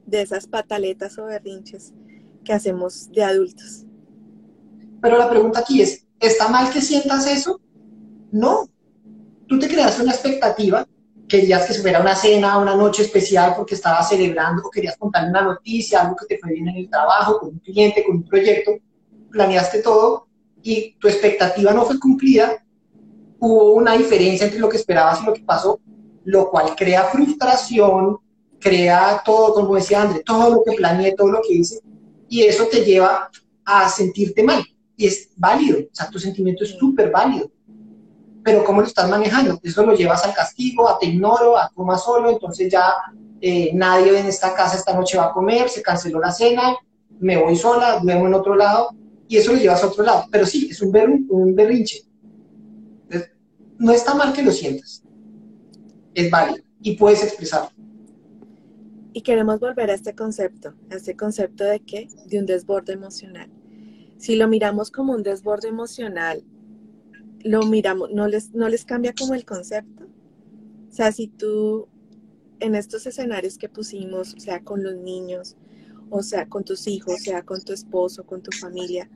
de 0.07 0.23
esas 0.23 0.47
pataletas 0.47 1.19
o 1.19 1.26
berrinches 1.26 1.92
que 2.45 2.52
hacemos 2.52 3.11
de 3.12 3.25
adultos. 3.25 3.85
Pero 5.00 5.19
la 5.19 5.30
pregunta 5.30 5.61
aquí 5.61 5.83
es, 5.83 6.07
¿está 6.19 6.49
mal 6.49 6.73
que 6.73 6.80
sientas 6.80 7.26
eso? 7.26 7.61
No. 8.33 8.69
Tú 9.47 9.59
te 9.59 9.69
creaste 9.69 10.02
una 10.02 10.12
expectativa 10.12 10.87
querías 11.31 11.65
que 11.65 11.73
se 11.73 11.81
fuera 11.81 12.01
una 12.01 12.15
cena, 12.15 12.59
una 12.59 12.75
noche 12.75 13.03
especial 13.03 13.55
porque 13.57 13.77
estabas 13.77 14.09
celebrando 14.09 14.63
o 14.65 14.71
querías 14.71 14.97
contarle 14.99 15.31
una 15.31 15.43
noticia, 15.43 16.03
algo 16.03 16.17
que 16.17 16.27
te 16.27 16.39
fue 16.39 16.53
bien 16.53 16.69
en 16.69 16.77
el 16.77 16.91
trabajo, 16.91 17.39
con 17.39 17.51
un 17.51 17.59
cliente, 17.61 18.05
con 18.05 18.17
un 18.17 18.25
proyecto, 18.25 18.73
planeaste 19.31 19.81
todo 19.81 20.27
y 20.63 20.97
tu 20.99 21.09
expectativa 21.09 21.73
no 21.73 21.87
fue 21.87 21.99
cumplida, 21.99 22.63
hubo 23.39 23.75
una 23.75 23.97
diferencia 23.97 24.45
entre 24.45 24.61
lo 24.61 24.69
que 24.69 24.77
esperabas 24.77 25.23
y 25.23 25.27
lo 25.27 25.33
que 25.33 25.43
pasó, 25.43 25.81
lo 26.25 26.51
cual 26.51 26.75
crea 26.77 27.05
frustración, 27.05 28.19
crea 28.59 29.23
todo, 29.25 29.55
como 29.55 29.77
decía 29.77 30.03
André, 30.03 30.23
todo 30.25 30.51
lo 30.57 30.63
que 30.65 30.73
planeé, 30.73 31.15
todo 31.15 31.29
lo 31.29 31.41
que 31.41 31.55
hice, 31.55 31.81
y 32.29 32.43
eso 32.43 32.67
te 32.67 32.85
lleva 32.85 33.31
a 33.65 33.89
sentirte 33.89 34.43
mal. 34.43 34.63
Y 34.97 35.07
es 35.07 35.31
válido, 35.37 35.79
o 35.79 35.95
sea, 35.95 36.11
tu 36.11 36.19
sentimiento 36.19 36.65
es 36.65 36.71
súper 36.71 37.11
válido. 37.11 37.51
Pero 38.50 38.64
¿cómo 38.64 38.80
lo 38.80 38.88
estás 38.88 39.09
manejando? 39.09 39.61
Eso 39.62 39.87
lo 39.87 39.95
llevas 39.95 40.25
al 40.25 40.35
castigo, 40.35 40.88
a 40.88 40.99
te 40.99 41.07
ignoro, 41.07 41.57
a 41.57 41.71
coma 41.73 41.97
solo, 41.97 42.30
entonces 42.30 42.69
ya 42.69 42.95
eh, 43.40 43.71
nadie 43.75 44.19
en 44.19 44.26
esta 44.26 44.57
casa 44.57 44.76
esta 44.76 44.92
noche 44.92 45.16
va 45.16 45.26
a 45.26 45.33
comer, 45.33 45.69
se 45.69 45.83
canceló 45.83 46.19
la 46.19 46.33
cena, 46.33 46.75
me 47.21 47.37
voy 47.37 47.54
sola, 47.54 48.00
duermo 48.02 48.26
en 48.26 48.35
otro 48.35 48.57
lado, 48.57 48.90
y 49.28 49.37
eso 49.37 49.52
lo 49.52 49.59
llevas 49.59 49.85
a 49.85 49.87
otro 49.87 50.02
lado. 50.02 50.25
Pero 50.33 50.47
sí, 50.47 50.66
es 50.69 50.83
un, 50.83 51.26
un 51.30 51.54
berrinche. 51.54 52.02
No 53.78 53.92
está 53.92 54.14
mal 54.14 54.33
que 54.33 54.42
lo 54.42 54.50
sientas. 54.50 55.04
Es 56.12 56.28
válido 56.28 56.64
y 56.83 56.97
puedes 56.97 57.23
expresarlo. 57.23 57.71
Y 59.12 59.23
queremos 59.23 59.61
volver 59.61 59.90
a 59.90 59.95
este 59.95 60.16
concepto, 60.16 60.75
a 60.90 60.97
este 60.97 61.14
concepto 61.14 61.62
de 61.62 61.78
qué? 61.78 62.09
De 62.26 62.40
un 62.40 62.47
desborde 62.47 62.95
emocional. 62.95 63.49
Si 64.19 64.35
lo 64.35 64.49
miramos 64.49 64.90
como 64.90 65.12
un 65.12 65.23
desborde 65.23 65.69
emocional, 65.69 66.42
lo 67.42 67.64
miramos, 67.64 68.11
no 68.12 68.28
les, 68.28 68.52
no 68.52 68.68
les 68.68 68.85
cambia 68.85 69.14
como 69.14 69.35
el 69.35 69.44
concepto. 69.44 70.04
O 70.88 70.92
sea, 70.92 71.12
si 71.12 71.28
tú 71.28 71.88
en 72.61 72.75
estos 72.75 73.06
escenarios 73.06 73.59
que 73.59 73.68
pusimos, 73.68 74.35
o 74.35 74.40
sea, 74.40 74.62
con 74.62 74.82
los 74.82 74.97
niños, 74.97 75.56
o 76.11 76.23
sea, 76.23 76.49
con 76.49 76.64
tus 76.64 76.87
hijos, 76.87 77.23
sea 77.23 77.42
con 77.42 77.62
tu 77.62 77.73
esposo, 77.73 78.25
con 78.25 78.42
tu 78.42 78.50
familia, 78.52 79.09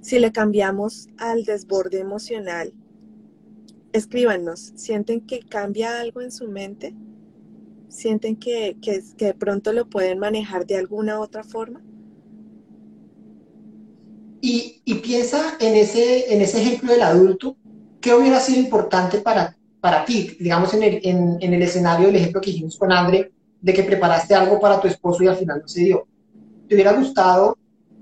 si 0.00 0.18
le 0.18 0.32
cambiamos 0.32 1.08
al 1.16 1.44
desborde 1.44 1.98
emocional, 2.00 2.72
escríbanos, 3.92 4.72
¿sienten 4.76 5.20
que 5.20 5.40
cambia 5.40 6.00
algo 6.00 6.20
en 6.20 6.30
su 6.30 6.48
mente? 6.48 6.94
¿Sienten 7.88 8.36
que, 8.36 8.76
que, 8.82 9.00
de 9.16 9.34
pronto 9.34 9.72
lo 9.72 9.88
pueden 9.88 10.18
manejar 10.18 10.66
de 10.66 10.76
alguna 10.76 11.20
otra 11.20 11.42
forma? 11.42 11.82
Y, 14.40 14.82
piensa 15.02 15.56
en 15.58 15.74
ese, 15.74 16.32
en 16.32 16.40
ese 16.42 16.60
ejemplo 16.60 16.92
del 16.92 17.02
adulto, 17.02 17.56
¿qué 18.00 18.14
hubiera 18.14 18.40
sido 18.40 18.60
importante 18.60 19.18
para, 19.18 19.56
para 19.80 20.04
ti? 20.04 20.36
Digamos, 20.38 20.74
en 20.74 20.82
el, 20.82 21.00
en, 21.02 21.54
el 21.54 21.62
escenario 21.62 22.06
del 22.06 22.16
ejemplo 22.16 22.40
que 22.40 22.50
hicimos 22.50 22.76
con 22.78 22.92
André, 22.92 23.32
de 23.60 23.74
que 23.74 23.82
preparaste 23.82 24.34
algo 24.34 24.60
para 24.60 24.80
tu 24.80 24.86
esposo 24.86 25.22
y 25.22 25.28
al 25.28 25.36
final 25.36 25.60
no 25.62 25.68
se 25.68 25.80
dio. 25.80 26.06
¿Te 26.68 26.74
hubiera 26.74 26.92
gustado 26.92 27.56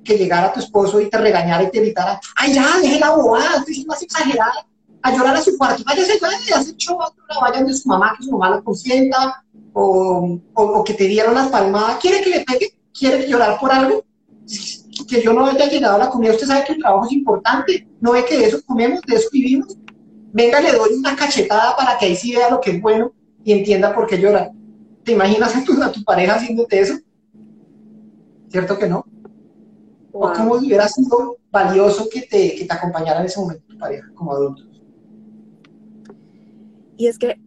que 0.04 0.16
llegara 0.16 0.52
tu 0.52 0.60
esposo 0.60 1.00
y 1.00 1.10
te 1.10 1.18
regañara 1.18 1.64
y 1.64 1.70
te 1.70 1.80
gritara, 1.80 2.20
ay 2.36 2.54
ya, 2.54 2.78
deje 2.80 3.00
la 3.00 3.10
bobada, 3.10 3.64
más 3.86 4.02
exagerada, 4.02 4.66
a 5.02 5.16
llorar 5.16 5.36
a 5.36 5.42
su 5.42 5.56
cuarto, 5.58 5.82
váyase, 5.84 6.18
váyase, 6.20 6.54
hace 6.54 6.76
show, 6.76 6.98
vayan 7.40 7.66
de 7.66 7.74
su 7.74 7.88
mamá, 7.88 8.14
que 8.16 8.24
su 8.24 8.32
mamá 8.32 8.56
lo 8.56 8.64
consienta, 8.64 9.44
o, 9.72 10.38
o, 10.54 10.84
que 10.84 10.94
te 10.94 11.04
dieron 11.04 11.34
las 11.34 11.48
palmadas, 11.48 11.98
quiere 12.00 12.22
que 12.22 12.30
le 12.30 12.44
pegue, 12.44 12.78
quiere 12.96 13.28
llorar 13.28 13.58
por 13.60 13.70
algo, 13.72 14.04
que 15.04 15.22
yo 15.22 15.32
no 15.32 15.46
haya 15.46 15.68
llegado 15.68 15.96
a 15.96 15.98
la 15.98 16.08
comida, 16.08 16.32
usted 16.32 16.46
sabe 16.46 16.64
que 16.64 16.72
el 16.72 16.78
trabajo 16.78 17.06
es 17.06 17.12
importante, 17.12 17.88
no 18.00 18.12
ve 18.12 18.24
que 18.24 18.38
de 18.38 18.46
eso 18.46 18.60
comemos, 18.64 19.00
de 19.02 19.16
eso 19.16 19.28
vivimos, 19.32 19.76
venga, 20.32 20.60
le 20.60 20.72
doy 20.72 20.94
una 20.94 21.16
cachetada 21.16 21.76
para 21.76 21.98
que 21.98 22.06
ahí 22.06 22.16
sí 22.16 22.34
vea 22.34 22.50
lo 22.50 22.60
que 22.60 22.70
es 22.72 22.80
bueno 22.80 23.12
y 23.44 23.52
entienda 23.52 23.94
por 23.94 24.06
qué 24.06 24.18
llora. 24.18 24.50
¿Te 25.04 25.12
imaginas 25.12 25.54
a 25.54 25.64
tu, 25.64 25.80
a 25.82 25.92
tu 25.92 26.02
pareja 26.04 26.34
haciéndote 26.34 26.80
eso? 26.80 26.98
¿Cierto 28.48 28.78
que 28.78 28.88
no? 28.88 29.04
¿O 30.12 30.32
cómo 30.32 30.54
hubiera 30.54 30.88
sido 30.88 31.38
valioso 31.50 32.08
que 32.10 32.22
te, 32.22 32.54
que 32.54 32.64
te 32.64 32.72
acompañara 32.72 33.20
en 33.20 33.26
ese 33.26 33.40
momento 33.40 33.64
tu 33.68 33.78
pareja 33.78 34.08
como 34.14 34.32
adultos? 34.32 34.82
Y 36.96 37.06
es 37.06 37.18
que 37.18 37.38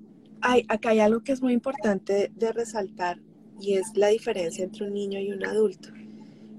hay, 0.41 0.65
acá 0.69 0.89
hay 0.89 0.99
algo 0.99 1.21
que 1.21 1.31
es 1.31 1.41
muy 1.41 1.53
importante 1.53 2.31
de 2.35 2.51
resaltar 2.51 3.19
y 3.59 3.73
es 3.73 3.87
la 3.95 4.07
diferencia 4.07 4.63
entre 4.63 4.87
un 4.87 4.93
niño 4.93 5.19
y 5.19 5.31
un 5.31 5.45
adulto. 5.45 5.89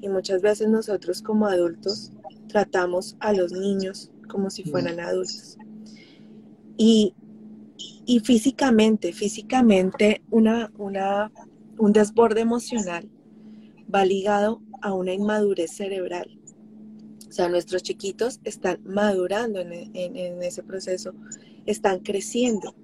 Y 0.00 0.08
muchas 0.08 0.42
veces 0.42 0.68
nosotros 0.68 1.22
como 1.22 1.46
adultos 1.46 2.12
tratamos 2.48 3.16
a 3.20 3.32
los 3.32 3.52
niños 3.52 4.10
como 4.28 4.50
si 4.50 4.64
fueran 4.64 5.00
adultos. 5.00 5.58
Y, 6.76 7.14
y 8.06 8.20
físicamente, 8.20 9.12
físicamente 9.12 10.22
una, 10.30 10.72
una, 10.78 11.30
un 11.78 11.92
desborde 11.92 12.40
emocional 12.40 13.08
va 13.92 14.04
ligado 14.04 14.62
a 14.80 14.92
una 14.92 15.12
inmadurez 15.12 15.72
cerebral. 15.72 16.38
O 17.28 17.32
sea, 17.32 17.48
nuestros 17.48 17.82
chiquitos 17.82 18.40
están 18.44 18.80
madurando 18.84 19.60
en, 19.60 19.72
en 19.94 20.42
ese 20.42 20.62
proceso, 20.62 21.12
están 21.66 22.00
creciendo 22.00 22.74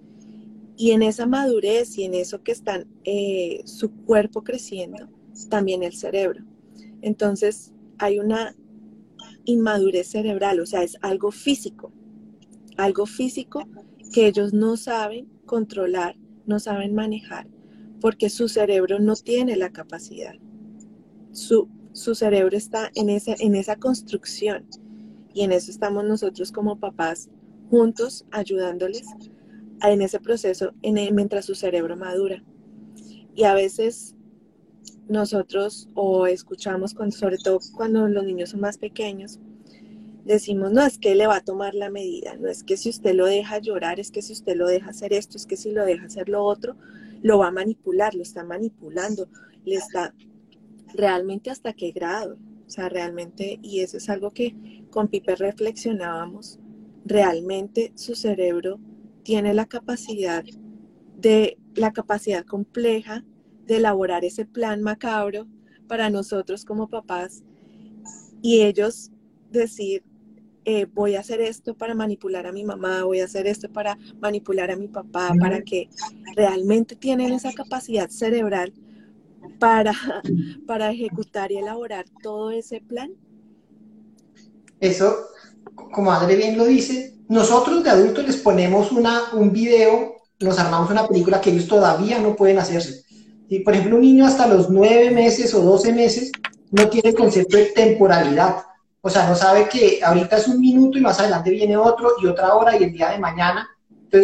y 0.77 0.91
en 0.91 1.03
esa 1.03 1.27
madurez 1.27 1.97
y 1.99 2.05
en 2.05 2.15
eso 2.15 2.43
que 2.43 2.53
están 2.53 2.87
eh, 3.05 3.63
su 3.65 3.91
cuerpo 3.91 4.45
creciendo, 4.45 5.09
también 5.49 5.83
el 5.83 5.95
cerebro. 5.95 6.45
Entonces 7.03 7.73
hay 7.99 8.19
una 8.19 8.55
inmadurez 9.45 10.09
cerebral, 10.09 10.61
o 10.61 10.67
sea, 10.67 10.83
es 10.83 10.97
algo 11.03 11.31
físico, 11.31 11.93
algo 12.77 13.07
físico 13.07 13.67
que 14.13 14.27
ellos 14.27 14.53
no 14.53 14.77
saben 14.77 15.29
controlar, 15.47 16.17
no 16.47 16.59
saben 16.59 16.95
manejar, 16.95 17.47
porque 18.01 18.29
su 18.29 18.49
cerebro 18.49 18.99
no 18.99 19.15
tiene 19.15 19.57
la 19.57 19.71
capacidad. 19.71 20.35
Su, 21.33 21.69
su 21.93 22.15
cerebro 22.15 22.57
está 22.57 22.91
en 22.95 23.11
esa, 23.11 23.35
en 23.39 23.55
esa 23.55 23.77
construcción 23.77 24.67
y 25.33 25.43
en 25.43 25.53
eso 25.53 25.71
estamos 25.71 26.05
nosotros 26.05 26.51
como 26.51 26.79
papás 26.79 27.29
juntos 27.71 28.25
ayudándoles 28.31 29.07
en 29.83 30.03
ese 30.03 30.21
proceso 30.21 30.73
mientras 30.83 31.45
su 31.45 31.55
cerebro 31.55 31.97
madura. 31.97 32.43
Y 33.35 33.45
a 33.45 33.55
veces 33.55 34.16
nosotros 35.09 35.89
o 35.95 36.27
escuchamos, 36.27 36.95
sobre 37.11 37.39
todo 37.39 37.61
cuando 37.75 38.09
los 38.09 38.25
niños 38.25 38.51
son 38.51 38.61
más 38.61 38.79
pequeños, 38.79 39.39
decimos, 40.25 40.73
no, 40.73 40.85
es 40.85 40.99
que 40.99 41.15
le 41.15 41.27
va 41.27 41.37
a 41.37 41.45
tomar 41.45 41.75
la 41.75 41.91
medida, 41.91 42.37
no 42.37 42.49
es 42.49 42.65
que 42.65 42.77
si 42.77 42.91
usted 42.91 43.15
lo 43.15 43.27
deja 43.27 43.59
llorar, 43.59 44.01
es 44.01 44.11
que 44.11 44.23
si 44.23 44.33
usted 44.33 44.57
lo 44.57 44.67
deja 44.67 44.91
hacer 44.91 45.13
esto, 45.13 45.37
es 45.37 45.47
que 45.47 45.57
si 45.57 45.71
lo 45.71 45.85
deja 45.85 46.07
hacer 46.07 46.29
lo 46.29 46.43
otro, 46.43 46.77
lo 47.23 47.39
va 47.39 47.49
a 47.49 47.53
manipular, 47.53 48.15
lo 48.15 48.23
está 48.23 48.45
manipulando, 48.45 49.29
le 49.65 49.77
está 49.77 50.15
realmente 50.95 51.51
hasta 51.51 51.73
qué 51.73 51.93
grado. 51.93 52.39
O 52.67 52.71
sea, 52.71 52.89
realmente, 52.89 53.61
y 53.63 53.81
eso 53.81 53.97
es 53.97 54.09
algo 54.09 54.33
que 54.33 54.85
con 54.91 55.09
Pipe 55.09 55.37
reflexionábamos, 55.37 56.59
realmente 57.05 57.93
su 57.95 58.17
cerebro 58.17 58.81
tiene 59.23 59.55
la 59.55 59.67
capacidad 59.67 60.45
de 61.17 61.59
la 61.75 61.93
capacidad 61.93 62.45
compleja 62.45 63.25
de 63.67 63.77
elaborar 63.77 64.25
ese 64.25 64.45
plan 64.45 64.83
macabro 64.83 65.47
para 65.87 66.11
nosotros 66.11 66.65
como 66.65 66.89
papás 66.89 67.43
y 68.43 68.63
ellos 68.63 69.11
decir, 69.51 70.05
eh, 70.65 70.87
voy 70.93 71.15
a 71.15 71.21
hacer 71.21 71.41
esto 71.41 71.75
para 71.75 71.95
manipular 71.95 72.47
a 72.47 72.53
mi 72.53 72.65
mamá, 72.65 73.05
voy 73.05 73.21
a 73.21 73.25
hacer 73.25 73.47
esto 73.47 73.71
para 73.73 73.97
manipular 74.21 74.71
a 74.71 74.77
mi 74.77 74.89
papá, 74.89 75.33
para 75.39 75.63
que 75.63 75.89
realmente 76.35 76.97
tienen 76.97 77.33
esa 77.33 77.53
capacidad 77.53 78.09
cerebral 78.11 78.73
para, 79.59 79.93
para 80.67 80.91
ejecutar 80.91 81.53
y 81.53 81.59
elaborar 81.59 82.05
todo 82.23 82.51
ese 82.51 82.81
plan. 82.81 83.13
Eso, 84.81 85.17
como 85.75 86.13
Adri 86.13 86.37
bien 86.37 86.59
lo 86.59 86.67
dice, 86.67 87.17
nosotros 87.29 87.83
de 87.83 87.91
adultos 87.91 88.27
les 88.27 88.37
ponemos 88.37 88.93
una, 88.93 89.33
un 89.33 89.53
video, 89.53 90.17
nos 90.41 90.59
armamos 90.59 90.91
una 90.91 91.07
película 91.07 91.41
que 91.41 91.51
ellos 91.51 91.67
todavía 91.67 92.19
no 92.19 92.37
pueden 92.37 92.59
hacerse. 92.59 93.06
Y, 93.49 93.61
por 93.61 93.75
ejemplo, 93.75 93.97
un 93.97 94.03
niño 94.03 94.27
hasta 94.27 94.47
los 94.47 94.71
nueve 94.71 95.11
meses 95.11 95.55
o 95.55 95.61
doce 95.61 95.93
meses 95.93 96.33
no 96.71 96.89
tiene 96.89 97.15
concepto 97.15 97.57
de 97.57 97.67
temporalidad. 97.67 98.65
O 99.01 99.09
sea, 99.09 99.29
no 99.29 99.37
sabe 99.37 99.69
que 99.69 100.01
ahorita 100.03 100.37
es 100.37 100.49
un 100.49 100.61
minuto 100.61 100.99
y 100.99 101.01
más 101.01 101.21
adelante 101.21 101.51
viene 101.51 101.77
otro 101.77 102.13
y 102.21 102.27
otra 102.27 102.55
hora 102.55 102.77
y 102.77 102.85
el 102.85 102.93
día 102.93 103.11
de 103.11 103.19
mañana. 103.19 103.69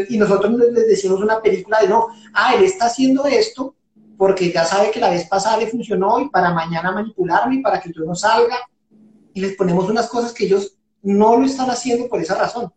y 0.08 0.16
nosotros 0.16 0.52
les 0.52 0.88
decimos 0.88 1.20
una 1.20 1.40
película 1.40 1.80
de 1.80 1.88
no, 1.88 2.08
ah, 2.34 2.54
él 2.54 2.64
está 2.64 2.86
haciendo 2.86 3.26
esto 3.26 3.74
porque 4.16 4.52
ya 4.52 4.64
sabe 4.64 4.90
que 4.90 5.00
la 5.00 5.10
vez 5.10 5.26
pasada 5.26 5.56
le 5.56 5.66
funcionó 5.66 6.20
y 6.20 6.28
para 6.28 6.54
mañana 6.54 6.92
manipularme 6.92 7.56
y 7.56 7.62
para 7.62 7.80
que 7.80 7.92
yo 7.92 8.04
no 8.04 8.14
salga. 8.14 8.56
Y 9.34 9.40
les 9.40 9.56
ponemos 9.56 9.88
unas 9.88 10.08
cosas 10.08 10.32
que 10.32 10.44
ellos 10.44 10.78
no 11.02 11.36
lo 11.36 11.44
están 11.44 11.70
haciendo 11.70 12.08
por 12.08 12.20
esa 12.20 12.36
razón. 12.36 12.72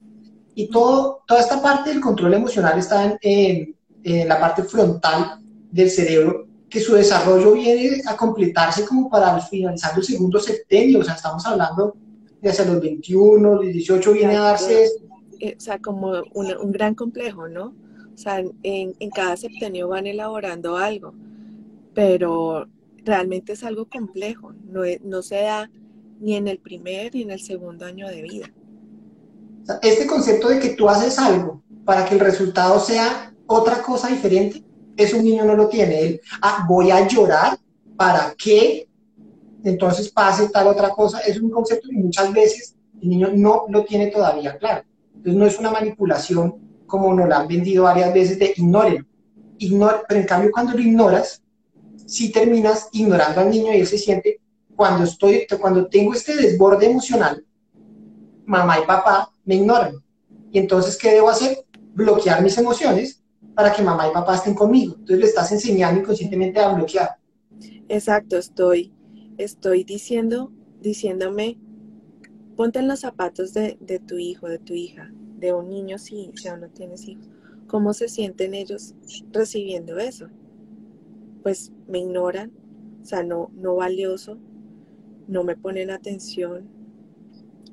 Y 0.56 0.70
todo, 0.70 1.24
toda 1.28 1.42
esta 1.42 1.62
parte 1.62 1.90
del 1.90 2.02
control 2.02 2.34
emocional 2.34 2.80
está 2.80 3.18
en, 3.22 3.76
la 4.04 4.40
parte 4.40 4.64
frontal 4.64 5.40
del 5.76 5.92
cerebro, 5.92 6.48
que 6.70 6.80
su 6.80 6.96
desarrollo 6.96 7.52
viene 7.52 8.02
a 8.08 8.16
completarse 8.16 8.86
como 8.86 9.10
para 9.10 9.40
finalizar 9.42 9.92
el 9.98 10.04
segundo 10.04 10.40
septenio, 10.40 11.00
o 11.00 11.04
sea, 11.04 11.16
estamos 11.16 11.46
hablando 11.46 11.96
de 12.42 12.50
hacia 12.50 12.64
los 12.64 12.80
21, 12.80 13.56
los 13.56 13.62
18 13.62 14.14
viene 14.14 14.38
a 14.38 14.42
darse... 14.42 14.88
Eh, 15.42 15.56
o 15.58 15.60
sea, 15.60 15.80
como 15.80 16.14
un, 16.34 16.72
gran 16.72 16.96
complejo, 16.96 17.50
¿no? 17.50 17.76
O 18.14 18.18
sea, 18.18 18.40
en, 18.40 18.96
en 18.98 19.10
cada 19.10 19.36
septenio 19.36 19.90
van 19.90 20.08
elaborando 20.08 20.78
algo, 20.78 21.14
pero 21.94 22.70
realmente 23.04 23.52
es 23.54 23.64
algo 23.66 23.90
complejo, 23.90 24.54
no, 24.72 24.84
no 25.04 25.22
se 25.22 25.36
da 25.42 25.70
ni 26.22 26.38
en 26.38 26.48
el 26.48 26.60
primer 26.60 27.14
ni 27.14 27.24
en 27.24 27.32
el 27.32 27.42
segundo 27.42 27.86
año 27.86 28.08
de 28.08 28.22
vida. 28.22 28.50
Este 29.82 30.08
concepto 30.08 30.48
de 30.48 30.60
que 30.60 30.70
tú 30.70 30.88
haces 30.88 31.20
algo 31.20 31.62
para 31.84 32.06
que 32.06 32.14
el 32.14 32.22
resultado 32.22 32.80
sea 32.80 33.34
otra 33.46 33.82
cosa 33.82 34.08
diferente, 34.08 34.64
eso 34.98 35.18
un 35.18 35.24
niño 35.24 35.46
no 35.46 35.56
lo 35.56 35.68
tiene. 35.68 36.00
Él, 36.02 36.22
ah, 36.42 36.66
voy 36.68 36.92
a 36.92 37.08
llorar 37.08 37.58
para 37.98 38.34
que 38.38 38.88
entonces 39.64 40.10
pase 40.10 40.50
tal 40.50 40.68
otra 40.68 40.90
cosa. 40.90 41.20
Es 41.20 41.40
un 41.40 41.50
concepto 41.50 41.90
que 41.90 41.98
muchas 41.98 42.32
veces 42.32 42.76
el 43.02 43.10
niño 43.10 43.30
no 43.34 43.66
lo 43.70 43.84
tiene 43.84 44.08
todavía 44.08 44.58
claro. 44.58 44.84
Entonces 45.16 45.36
no 45.36 45.46
es 45.46 45.60
una 45.60 45.72
manipulación 45.72 46.56
como 46.86 47.14
nos 47.14 47.28
la 47.28 47.40
han 47.40 47.48
vendido 47.48 47.84
varias 47.84 48.14
veces 48.14 48.40
de 48.40 48.54
ignórelo. 48.56 49.06
Ignore, 49.58 50.00
pero 50.08 50.20
en 50.20 50.28
cambio 50.28 50.52
cuando 50.52 50.74
lo 50.74 50.80
ignoras, 50.80 51.42
si 52.06 52.32
terminas 52.32 52.90
ignorando 52.92 53.42
al 53.42 53.50
niño 53.50 53.74
y 53.74 53.80
él 53.80 53.88
se 53.88 53.98
siente, 53.98 54.40
cuando, 54.76 55.06
estoy, 55.06 55.48
cuando 55.60 55.88
tengo 55.88 56.14
este 56.14 56.36
desborde 56.36 56.86
emocional, 56.86 57.44
mamá 58.46 58.80
y 58.80 58.86
papá 58.86 59.32
me 59.46 59.56
ignoran. 59.56 59.96
Y 60.52 60.60
entonces, 60.60 60.98
¿qué 60.98 61.12
debo 61.12 61.30
hacer? 61.30 61.66
Bloquear 61.94 62.44
mis 62.44 62.58
emociones 62.58 63.24
para 63.56 63.74
que 63.74 63.82
mamá 63.82 64.08
y 64.08 64.12
papá 64.12 64.36
estén 64.36 64.54
conmigo. 64.54 64.94
Entonces 64.94 65.20
le 65.20 65.26
estás 65.26 65.52
enseñando 65.52 66.02
inconscientemente 66.02 66.60
a 66.60 66.74
bloquear. 66.74 67.18
Exacto, 67.88 68.38
estoy, 68.38 68.94
estoy 69.38 69.84
diciendo, 69.84 70.52
diciéndome, 70.82 71.58
ponte 72.56 72.80
en 72.80 72.88
los 72.88 73.00
zapatos 73.00 73.54
de, 73.54 73.78
de 73.80 74.00
tu 74.00 74.18
hijo, 74.18 74.48
de 74.48 74.60
tu 74.60 74.74
hija, 74.74 75.12
de 75.38 75.54
un 75.54 75.70
niño 75.70 75.98
si, 75.98 76.32
si 76.36 76.48
aún 76.48 76.62
no 76.62 76.70
tienes 76.70 77.08
hijos. 77.08 77.30
¿Cómo 77.68 77.94
se 77.94 78.10
sienten 78.10 78.54
ellos 78.54 78.94
recibiendo 79.32 79.98
eso? 79.98 80.28
Pues 81.44 81.72
me 81.88 82.00
ignoran, 82.00 82.52
o 83.02 83.06
sea, 83.06 83.24
no, 83.24 83.52
no 83.56 83.76
valioso, 83.76 84.38
no 85.28 85.44
me 85.44 85.56
ponen 85.56 85.92
atención. 85.92 86.68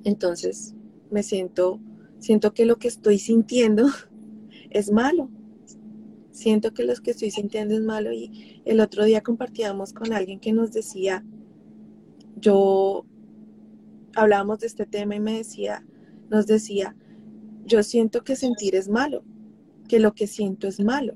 Entonces 0.05 0.75
me 1.11 1.23
siento, 1.23 1.81
siento 2.19 2.53
que 2.55 2.67
lo 2.67 2.77
que 2.77 2.89
estoy 2.89 3.19
sintiendo 3.19 3.87
es 4.71 4.91
malo. 4.91 5.31
Siento 6.33 6.73
que 6.73 6.85
lo 6.85 6.95
que 6.97 7.13
estoy 7.13 7.31
sintiendo 7.31 7.75
es 7.75 7.83
malo 7.83 8.13
y 8.13 8.63
el 8.65 8.81
otro 8.81 9.05
día 9.05 9.23
compartíamos 9.23 9.93
con 9.93 10.13
alguien 10.13 10.41
que 10.41 10.53
nos 10.53 10.73
decía, 10.73 11.25
yo 12.37 13.05
hablábamos 14.15 14.61
de 14.61 14.67
este 14.67 14.87
tema 14.87 15.15
y 15.15 15.21
me 15.21 15.37
decía, 15.37 15.85
nos 16.31 16.47
decía, 16.47 16.97
yo 17.67 17.83
siento 17.83 18.25
que 18.25 18.35
sentir 18.35 18.75
es 18.75 18.89
malo, 18.89 19.25
que 19.89 20.01
lo 20.01 20.15
que 20.15 20.27
siento 20.27 20.67
es 20.67 20.81
malo. 20.81 21.15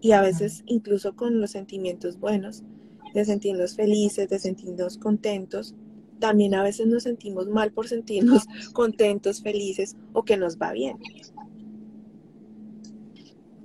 Y 0.00 0.12
a 0.12 0.20
veces 0.20 0.62
incluso 0.66 1.16
con 1.16 1.40
los 1.40 1.50
sentimientos 1.50 2.18
buenos, 2.18 2.62
de 3.14 3.24
sentirnos 3.24 3.74
felices, 3.74 4.28
de 4.28 4.38
sentirnos 4.38 4.98
contentos, 4.98 5.74
también 6.18 6.54
a 6.54 6.62
veces 6.62 6.86
nos 6.86 7.02
sentimos 7.02 7.48
mal 7.48 7.72
por 7.72 7.88
sentirnos 7.88 8.44
contentos, 8.72 9.42
felices 9.42 9.96
o 10.12 10.24
que 10.24 10.36
nos 10.36 10.56
va 10.58 10.72
bien. 10.72 10.98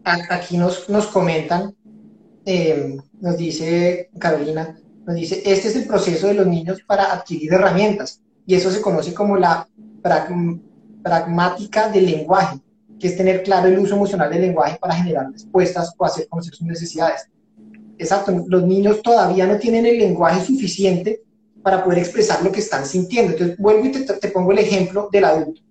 Aquí 0.04 0.58
nos, 0.58 0.90
nos 0.90 1.08
comentan, 1.08 1.76
eh, 2.46 2.98
nos 3.20 3.38
dice 3.38 4.10
Carolina, 4.18 4.80
nos 5.06 5.16
dice, 5.16 5.42
este 5.46 5.68
es 5.68 5.76
el 5.76 5.86
proceso 5.86 6.28
de 6.28 6.36
los 6.36 6.48
niños 6.48 6.82
para 6.88 7.12
adquirir 7.14 7.54
herramientas 7.54 8.22
y 8.46 8.56
eso 8.56 8.72
se 8.72 8.82
conoce 8.82 9.14
como 9.14 9.38
la 9.38 9.68
pragmática 11.04 11.90
del 11.90 12.06
lenguaje, 12.06 12.60
que 13.00 13.08
es 13.08 13.18
tener 13.18 13.44
claro 13.44 13.68
el 13.68 13.80
uso 13.80 13.96
emocional 13.96 14.30
del 14.30 14.42
lenguaje 14.42 14.78
para 14.80 14.96
generar 14.96 15.32
respuestas 15.32 15.94
o 15.98 16.06
hacer 16.06 16.28
conocer 16.28 16.54
sus 16.54 16.66
necesidades. 16.66 17.28
Exacto, 17.98 18.32
los 18.48 18.64
niños 18.64 19.02
todavía 19.02 19.46
no 19.46 19.58
tienen 19.58 19.86
el 19.86 20.00
lenguaje 20.00 20.46
suficiente 20.46 21.22
para 21.62 21.84
poder 21.84 22.00
expresar 22.00 22.44
lo 22.44 22.52
que 22.52 22.62
están 22.62 22.86
sintiendo. 22.86 23.34
Entonces, 23.34 23.58
vuelvo 23.58 23.86
y 23.86 23.92
te, 23.92 24.02
te 24.02 24.28
pongo 24.30 24.52
el 24.54 24.60
ejemplo 24.60 25.10
del 25.12 25.26
adulto, 25.26 25.62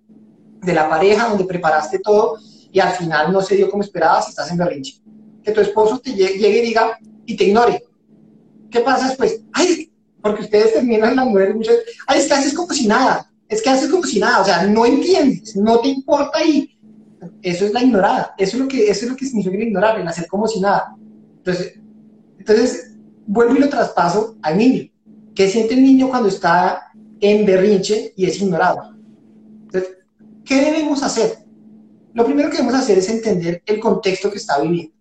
de 0.61 0.73
la 0.73 0.87
pareja 0.87 1.27
donde 1.27 1.45
preparaste 1.45 1.99
todo 1.99 2.37
y 2.71 2.79
al 2.79 2.93
final 2.93 3.31
no 3.31 3.41
se 3.41 3.55
dio 3.55 3.69
como 3.69 3.83
esperabas 3.83 4.27
y 4.27 4.29
estás 4.29 4.51
en 4.51 4.57
berrinche. 4.57 5.01
Que 5.43 5.51
tu 5.51 5.61
esposo 5.61 5.99
te 5.99 6.13
llegue, 6.13 6.59
y 6.59 6.61
diga 6.61 6.99
y 7.25 7.35
te 7.35 7.45
ignore. 7.45 7.83
¿Qué 8.69 8.81
pasa 8.81 9.07
después? 9.07 9.41
Ay, 9.53 9.91
porque 10.21 10.43
ustedes 10.43 10.73
terminan 10.73 11.15
la 11.15 11.25
mujer 11.25 11.55
muchas 11.55 11.75
ay, 12.05 12.19
es 12.19 12.27
que 12.27 12.33
haces 12.33 12.53
como 12.53 12.73
si 12.73 12.87
nada, 12.87 13.31
es 13.47 13.61
que 13.61 13.69
haces 13.69 13.89
como 13.89 14.03
si 14.03 14.19
nada, 14.19 14.41
o 14.41 14.45
sea, 14.45 14.63
no 14.67 14.85
entiendes, 14.85 15.55
no 15.55 15.79
te 15.79 15.87
importa 15.87 16.43
y 16.43 16.77
eso 17.41 17.65
es 17.65 17.73
la 17.73 17.83
ignorada, 17.83 18.35
eso 18.37 18.57
es 18.57 18.63
lo 18.63 18.67
que, 18.67 18.89
eso 18.89 19.05
es 19.05 19.11
lo 19.11 19.15
que 19.15 19.25
significa 19.25 19.63
ignorar, 19.63 19.99
el 19.99 20.07
hacer 20.07 20.27
como 20.27 20.47
si 20.47 20.59
nada. 20.59 20.95
Entonces, 21.37 21.79
entonces, 22.37 22.95
vuelvo 23.25 23.55
y 23.55 23.59
lo 23.59 23.69
traspaso 23.69 24.37
al 24.41 24.57
niño. 24.57 24.89
¿Qué 25.35 25.47
siente 25.47 25.73
el 25.73 25.83
niño 25.83 26.09
cuando 26.09 26.29
está 26.29 26.91
en 27.19 27.45
berrinche 27.45 28.13
y 28.15 28.25
es 28.25 28.41
ignorado? 28.41 28.95
¿qué 30.45 30.55
debemos 30.55 31.03
hacer? 31.03 31.37
Lo 32.13 32.25
primero 32.25 32.49
que 32.49 32.57
debemos 32.57 32.79
hacer 32.79 32.97
es 32.97 33.09
entender 33.09 33.61
el 33.65 33.79
contexto 33.79 34.31
que 34.31 34.37
está 34.37 34.59
viviendo. 34.59 34.93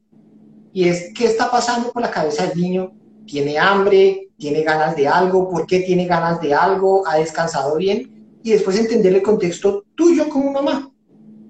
Y 0.72 0.88
es 0.88 1.12
qué 1.14 1.24
está 1.26 1.50
pasando 1.50 1.90
por 1.90 2.02
la 2.02 2.10
cabeza 2.10 2.46
del 2.46 2.60
niño. 2.60 2.92
¿Tiene 3.26 3.58
hambre? 3.58 4.28
¿Tiene 4.36 4.62
ganas 4.62 4.94
de 4.94 5.08
algo? 5.08 5.48
¿Por 5.48 5.66
qué 5.66 5.80
tiene 5.80 6.06
ganas 6.06 6.40
de 6.40 6.54
algo? 6.54 7.06
¿Ha 7.06 7.16
descansado 7.16 7.76
bien? 7.76 8.38
Y 8.42 8.50
después 8.50 8.78
entender 8.78 9.14
el 9.14 9.22
contexto 9.22 9.84
tuyo 9.94 10.28
como 10.28 10.52
mamá. 10.52 10.92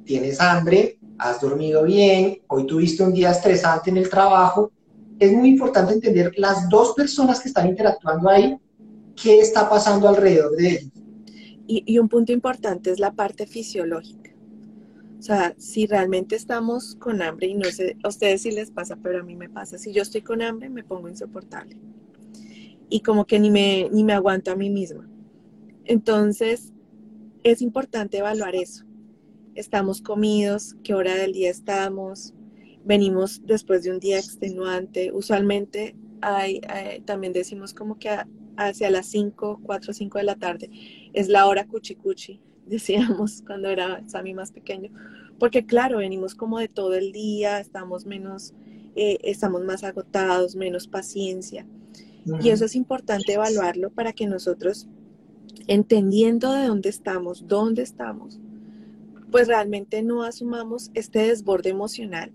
¿Tienes 0.05 0.41
hambre? 0.41 0.99
¿Has 1.19 1.41
dormido 1.41 1.83
bien? 1.83 2.41
¿Hoy 2.47 2.67
tuviste 2.67 3.03
un 3.03 3.13
día 3.13 3.33
estresante 3.33 3.91
en 3.91 3.99
el 3.99 4.09
trabajo? 4.09 4.71
Es 5.19 5.33
muy 5.33 5.49
importante 5.49 5.93
entender 5.93 6.33
las 6.37 6.69
dos 6.69 6.95
personas 6.95 7.41
que 7.41 7.49
están 7.49 7.69
interactuando 7.69 8.31
ahí, 8.31 8.57
qué 9.21 9.41
está 9.41 9.69
pasando 9.69 10.09
alrededor 10.09 10.57
de 10.57 10.69
ellos. 10.69 10.93
Y, 11.67 11.83
y 11.85 11.99
un 11.99 12.09
punto 12.09 12.33
importante 12.33 12.91
es 12.91 13.01
la 13.01 13.13
parte 13.13 13.47
fisiológica. 13.47 14.31
O 15.19 15.23
sea, 15.23 15.55
si 15.59 15.87
realmente 15.87 16.37
estamos 16.37 16.95
con 16.97 17.23
hambre, 17.23 17.49
y 17.49 17.55
no 17.55 17.65
sé 17.65 17.97
a 18.05 18.09
ustedes 18.09 18.43
si 18.43 18.53
les 18.53 18.71
pasa, 18.71 18.97
pero 19.03 19.21
a 19.21 19.25
mí 19.25 19.35
me 19.35 19.49
pasa, 19.49 19.77
si 19.77 19.93
yo 19.93 20.03
estoy 20.03 20.23
con 20.23 20.43
hambre 20.43 20.69
me 20.71 20.85
pongo 20.85 21.09
insoportable. 21.09 21.77
Y 22.89 23.01
como 23.01 23.27
que 23.27 23.41
ni 23.41 23.51
me, 23.51 23.89
ni 23.93 24.05
me 24.05 24.13
aguanto 24.13 24.53
a 24.53 24.57
mí 24.57 24.71
misma. 24.71 25.09
Entonces, 25.85 26.73
es 27.43 27.63
importante 27.63 28.19
evaluar 28.19 28.55
eso. 28.55 28.85
Estamos 29.55 30.01
comidos, 30.01 30.77
qué 30.85 30.95
hora 30.95 31.15
del 31.15 31.33
día 31.33 31.51
estamos, 31.51 32.33
venimos 32.85 33.43
después 33.45 33.83
de 33.83 33.91
un 33.91 33.99
día 33.99 34.19
extenuante. 34.19 35.11
Usualmente 35.13 35.97
hay, 36.21 36.61
también 37.05 37.33
decimos 37.33 37.75
como 37.75 37.99
que 37.99 38.11
hacia 38.57 38.91
las 38.91 39.07
5, 39.07 39.61
4, 39.63 39.93
5 39.93 40.19
de 40.19 40.25
la 40.25 40.37
tarde 40.37 40.71
es 41.13 41.29
la 41.29 41.47
hora 41.47 41.67
cuchi 41.67 41.95
cuchi 41.95 42.41
decíamos 42.69 43.43
cuando 43.47 43.69
era 43.69 44.03
Sammy 44.07 44.35
más 44.35 44.53
pequeño, 44.53 44.91
porque 45.39 45.67
claro, 45.67 45.99
venimos 45.99 46.35
como 46.35 46.59
de 46.59 46.69
todo 46.69 46.95
el 46.95 47.13
día, 47.13 47.61
estamos 47.61 48.07
menos, 48.07 48.55
eh, 48.97 49.19
estamos 49.23 49.65
más 49.65 49.85
agotados, 49.85 50.57
menos 50.57 50.89
paciencia. 50.89 51.67
Y 52.43 52.51
eso 52.51 52.67
es 52.67 52.77
importante 52.77 53.33
evaluarlo 53.33 53.89
para 53.89 54.13
que 54.13 54.27
nosotros, 54.27 54.87
entendiendo 55.67 56.53
de 56.53 56.67
dónde 56.67 56.91
estamos, 56.91 57.49
dónde 57.49 57.83
estamos, 57.83 58.39
pues 59.31 59.49
realmente 59.49 60.03
no 60.03 60.25
asumamos 60.25 60.91
este 60.93 61.21
desborde 61.21 61.71
emocional 61.71 62.31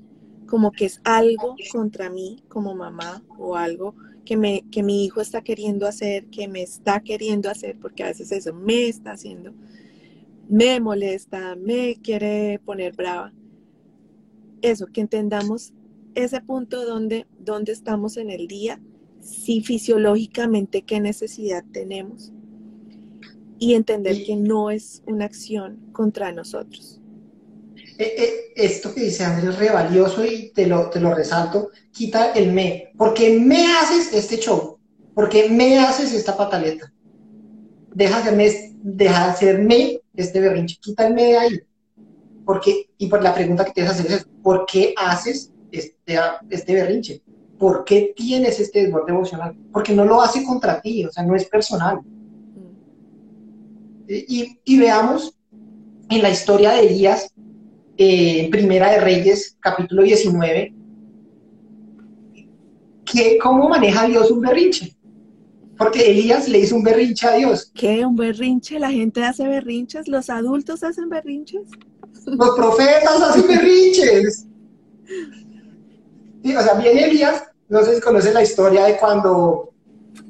como 0.54 0.72
que 0.72 0.86
es 0.86 1.02
algo 1.04 1.56
contra 1.72 2.10
mí 2.10 2.44
como 2.48 2.76
mamá 2.76 3.24
o 3.38 3.56
algo 3.56 3.96
que, 4.26 4.38
me, 4.38 4.64
que 4.72 4.84
mi 4.84 5.04
hijo 5.04 5.22
está 5.22 5.42
queriendo 5.42 5.88
hacer, 5.88 6.28
que 6.28 6.48
me 6.48 6.62
está 6.62 7.02
queriendo 7.02 7.50
hacer, 7.50 7.78
porque 7.80 8.04
a 8.04 8.08
veces 8.08 8.32
eso 8.32 8.54
me 8.54 8.88
está 8.88 9.14
haciendo, 9.14 9.54
me 10.50 10.80
molesta, 10.80 11.56
me 11.56 12.00
quiere 12.02 12.60
poner 12.64 12.96
brava. 12.96 13.34
Eso, 14.62 14.88
que 14.88 15.02
entendamos 15.02 15.74
ese 16.16 16.42
punto 16.42 16.86
donde, 16.86 17.26
donde 17.40 17.72
estamos 17.72 18.18
en 18.18 18.30
el 18.30 18.48
día, 18.48 18.80
si 19.20 19.62
fisiológicamente 19.62 20.84
qué 20.84 21.00
necesidad 21.00 21.64
tenemos 21.72 22.32
y 23.60 23.74
entender 23.74 24.24
que 24.26 24.36
no 24.36 24.70
es 24.70 25.02
una 25.08 25.26
acción 25.26 25.80
contra 25.92 26.32
nosotros. 26.32 27.00
Eh, 27.98 28.16
eh, 28.18 28.30
esto 28.56 28.94
que 28.94 29.02
dice 29.02 29.24
Andrés 29.24 29.54
es 29.54 29.60
re 29.60 29.70
valioso 29.72 30.26
y 30.26 30.52
te 30.54 30.68
lo, 30.68 30.90
te 30.90 31.00
lo 31.00 31.14
resalto, 31.14 31.70
quita 31.92 32.34
el 32.34 32.52
me. 32.52 32.92
porque 32.98 33.40
me 33.40 33.66
haces 33.68 34.14
este 34.14 34.38
show? 34.38 34.80
porque 35.14 35.50
me 35.50 35.80
haces 35.80 36.14
esta 36.14 36.36
pataleta? 36.36 36.92
Deja 37.94 38.16
de, 38.18 38.22
hacerme, 38.22 38.73
deja 38.84 39.26
de 39.26 39.32
hacerme 39.32 40.02
este 40.14 40.42
berrinche, 40.42 40.78
quita 40.80 41.08
el 41.08 41.14
me 41.14 41.24
de 41.24 41.38
ahí. 41.38 41.60
Porque, 42.46 42.90
y 42.98 43.08
por 43.08 43.24
la 43.24 43.34
pregunta 43.34 43.64
que 43.64 43.72
te 43.72 43.84
hacer 43.84 44.12
es, 44.12 44.28
¿por 44.44 44.66
qué 44.66 44.94
haces 44.98 45.54
este, 45.72 46.18
este 46.50 46.74
berrinche? 46.74 47.22
¿Por 47.58 47.86
qué 47.86 48.14
tienes 48.16 48.60
este 48.60 48.84
desborde 48.84 49.14
emocional? 49.14 49.56
Porque 49.72 49.94
no 49.94 50.04
lo 50.04 50.22
hace 50.22 50.44
contra 50.44 50.82
ti, 50.82 51.06
o 51.06 51.12
sea, 51.12 51.24
no 51.24 51.36
es 51.36 51.46
personal. 51.46 52.02
Mm. 52.02 52.60
Y, 54.10 54.60
y 54.66 54.78
veamos 54.78 55.34
en 56.10 56.22
la 56.22 56.30
historia 56.30 56.72
de 56.72 56.88
Elías, 56.88 57.34
en 57.96 58.52
Primera 58.52 58.92
de 58.92 59.00
Reyes, 59.00 59.56
capítulo 59.62 60.04
19, 60.04 60.74
que 63.06 63.38
cómo 63.42 63.70
maneja 63.70 64.08
Dios 64.08 64.30
un 64.30 64.42
berrinche. 64.42 64.94
Porque 65.84 66.10
Elías 66.10 66.48
le 66.48 66.60
hizo 66.60 66.78
un 66.78 66.84
berrinche 66.84 67.28
a 67.28 67.34
Dios. 67.34 67.70
¿Qué? 67.76 68.06
¿Un 68.06 68.16
berrinche? 68.16 68.80
¿La 68.80 68.90
gente 68.90 69.22
hace 69.24 69.46
berrinches? 69.46 70.08
¿Los 70.08 70.30
adultos 70.30 70.82
hacen 70.82 71.10
berrinches? 71.10 71.64
Los 72.26 72.56
profetas 72.56 73.22
hacen 73.22 73.48
berrinches. 73.48 74.46
o 76.46 76.62
sea, 76.62 76.74
viene 76.76 77.06
Elías, 77.06 77.44
no 77.68 77.84
sé 77.84 77.96
si 77.96 78.02
conoce 78.02 78.34
la 78.34 78.44
historia 78.44 78.86
de 78.86 78.98
cuando 78.98 79.74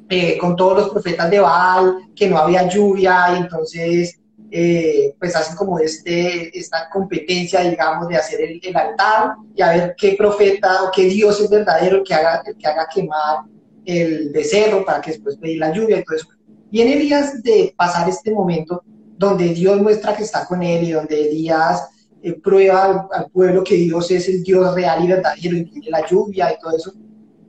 eh, 0.08 0.36
con 0.38 0.56
todos 0.56 0.78
los 0.78 0.90
profetas 0.90 1.30
de 1.30 1.38
Baal, 1.38 2.08
que 2.16 2.28
no 2.28 2.38
había 2.38 2.68
lluvia, 2.68 3.28
y 3.34 3.42
entonces 3.42 4.18
eh, 4.50 5.14
pues 5.20 5.36
hacen 5.36 5.54
como 5.54 5.78
este, 5.78 6.58
esta 6.58 6.88
competencia, 6.90 7.60
digamos, 7.60 8.08
de 8.08 8.16
hacer 8.16 8.40
el, 8.40 8.76
altar 8.76 9.36
y 9.54 9.62
a 9.62 9.70
ver 9.70 9.94
qué 9.96 10.16
profeta 10.18 10.82
o 10.82 10.90
qué 10.90 11.04
Dios 11.04 11.40
es 11.40 11.48
verdadero 11.48 12.02
que 12.02 12.12
haga, 12.12 12.42
que 12.42 12.66
haga 12.66 12.88
quemar 12.92 13.53
el 13.84 14.30
becerro 14.30 14.84
para 14.84 15.00
que 15.00 15.12
después 15.12 15.36
pedir 15.36 15.58
la 15.58 15.72
lluvia 15.72 15.98
y 15.98 16.04
todo 16.04 16.16
eso. 16.16 16.28
Viene 16.70 16.94
Elías 16.94 17.42
de 17.42 17.74
pasar 17.76 18.08
este 18.08 18.32
momento 18.32 18.82
donde 19.16 19.48
Dios 19.48 19.80
muestra 19.80 20.16
que 20.16 20.24
está 20.24 20.46
con 20.46 20.62
él 20.62 20.84
y 20.84 20.92
donde 20.92 21.28
Elías 21.28 21.88
eh, 22.22 22.32
prueba 22.32 23.08
al, 23.12 23.30
pueblo 23.30 23.62
que 23.62 23.76
Dios 23.76 24.10
es 24.10 24.28
el 24.28 24.42
Dios 24.42 24.74
real 24.74 25.04
y 25.04 25.08
verdadero 25.08 25.56
y 25.56 25.64
tiene 25.66 25.90
la 25.90 26.06
lluvia 26.06 26.52
y 26.52 26.58
todo 26.58 26.76
eso. 26.76 26.92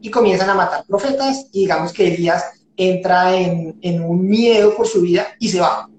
Y 0.02 0.10
comienzan 0.12 0.50
a 0.50 0.56
matar 0.56 0.86
profetas 0.86 1.48
y 1.52 1.62
digamos 1.62 1.92
que 1.92 2.14
Elías 2.14 2.44
entra 2.78 3.36
en, 3.36 3.78
en 3.82 4.04
un 4.04 4.28
miedo 4.28 4.76
por 4.76 4.86
su 4.86 5.02
vida 5.02 5.28
y 5.40 5.48
se 5.48 5.60
va 5.60 5.90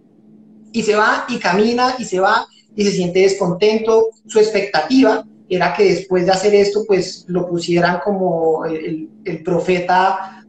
y 0.77 0.83
se 0.83 0.95
va 0.95 1.25
y 1.29 1.39
camina 1.39 1.97
y 1.99 2.05
se 2.05 2.21
va 2.21 2.47
y 2.77 2.85
se 2.85 2.93
siente 2.93 3.21
descontento. 3.21 4.11
Su 4.27 4.39
expectativa 4.39 5.25
era 5.49 5.75
que 5.75 5.85
después 5.85 6.27
de 6.27 6.33
hacer 6.33 6.55
esto, 6.55 6.85
pues 6.87 7.25
lo 7.29 7.49
pusieran 7.49 8.01
como 8.05 8.65
el, 8.65 9.09
profeta 9.45 10.45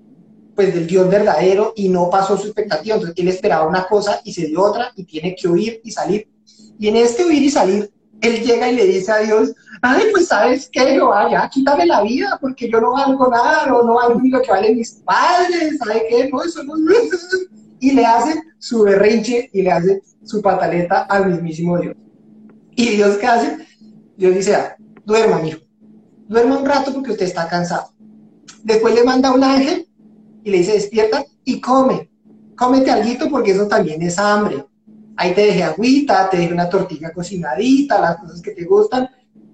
pues 0.55 0.73
del 0.73 0.87
Dios 0.87 1.07
verdadero 1.09 1.73
y 1.75 1.89
no 1.89 2.09
pasó 2.09 2.37
su 2.37 2.47
expectativa. 2.47 2.95
Entonces 2.95 3.17
él 3.17 3.27
esperaba 3.27 3.67
una 3.67 3.85
cosa 3.87 4.21
y 4.23 4.33
se 4.33 4.47
dio 4.47 4.63
otra 4.63 4.91
y 4.95 5.03
tiene 5.03 5.35
que 5.35 5.47
huir 5.47 5.81
y 5.83 5.91
salir. 5.91 6.27
Y 6.79 6.87
en 6.87 6.95
este 6.95 7.25
huir 7.25 7.43
y 7.43 7.49
salir, 7.49 7.91
él 8.21 8.43
llega 8.43 8.69
y 8.71 8.75
le 8.75 8.85
dice 8.85 9.11
a 9.11 9.19
Dios, 9.19 9.53
ay, 9.81 10.05
pues 10.11 10.27
sabes 10.27 10.67
qué, 10.71 10.79
Jehová, 10.79 11.29
ya 11.29 11.47
quítame 11.49 11.85
la 11.85 12.01
vida 12.01 12.37
porque 12.41 12.69
yo 12.69 12.81
no 12.81 12.93
valgo 12.93 13.27
nada, 13.29 13.71
o 13.73 13.85
no 13.85 13.95
valgo 13.95 14.19
lo 14.23 14.41
que 14.41 14.49
valen 14.49 14.77
mis 14.77 14.93
padres, 15.05 15.77
¿sabes 15.77 16.03
qué? 16.09 16.29
No, 16.31 16.41
eso 16.41 16.63
no... 16.63 16.73
y 17.79 17.91
le 17.91 18.05
hace 18.05 18.41
su 18.57 18.83
berrinche 18.83 19.49
y 19.53 19.61
le 19.61 19.71
hace 19.71 20.01
su 20.23 20.41
pataleta 20.41 21.03
al 21.03 21.29
mismísimo 21.29 21.77
Dios. 21.77 21.95
¿Y 22.75 22.89
Dios 22.95 23.17
qué 23.17 23.27
hace? 23.27 23.67
Dios 24.17 24.33
dice, 24.33 24.55
ah, 24.55 24.76
duerma, 25.07 25.41
hijo. 25.47 25.59
Duerma 26.27 26.57
un 26.57 26.65
rato 26.65 26.93
porque 26.93 27.11
usted 27.11 27.25
está 27.25 27.47
cansado. 27.47 27.93
Después 28.61 28.93
le 28.93 29.05
manda 29.05 29.31
un 29.31 29.43
ángel 29.43 29.87
y 30.43 30.51
le 30.51 30.57
dice, 30.57 30.73
despierta 30.73 31.25
y 31.45 31.61
come. 31.61 32.11
Cómete 32.57 32.91
algo 32.91 33.29
porque 33.29 33.51
eso 33.51 33.67
también 33.67 34.01
es 34.01 34.19
hambre. 34.19 34.65
Ahí 35.15 35.33
te 35.33 35.41
dejé 35.41 35.63
agüita, 35.63 36.29
te 36.29 36.37
dejé 36.37 36.53
una 36.53 36.69
tortilla 36.69 37.13
cocinadita, 37.13 38.01
las 38.01 38.17
cosas 38.17 38.41
que 38.41 38.51
te 38.51 38.65
gustan. 38.65 39.09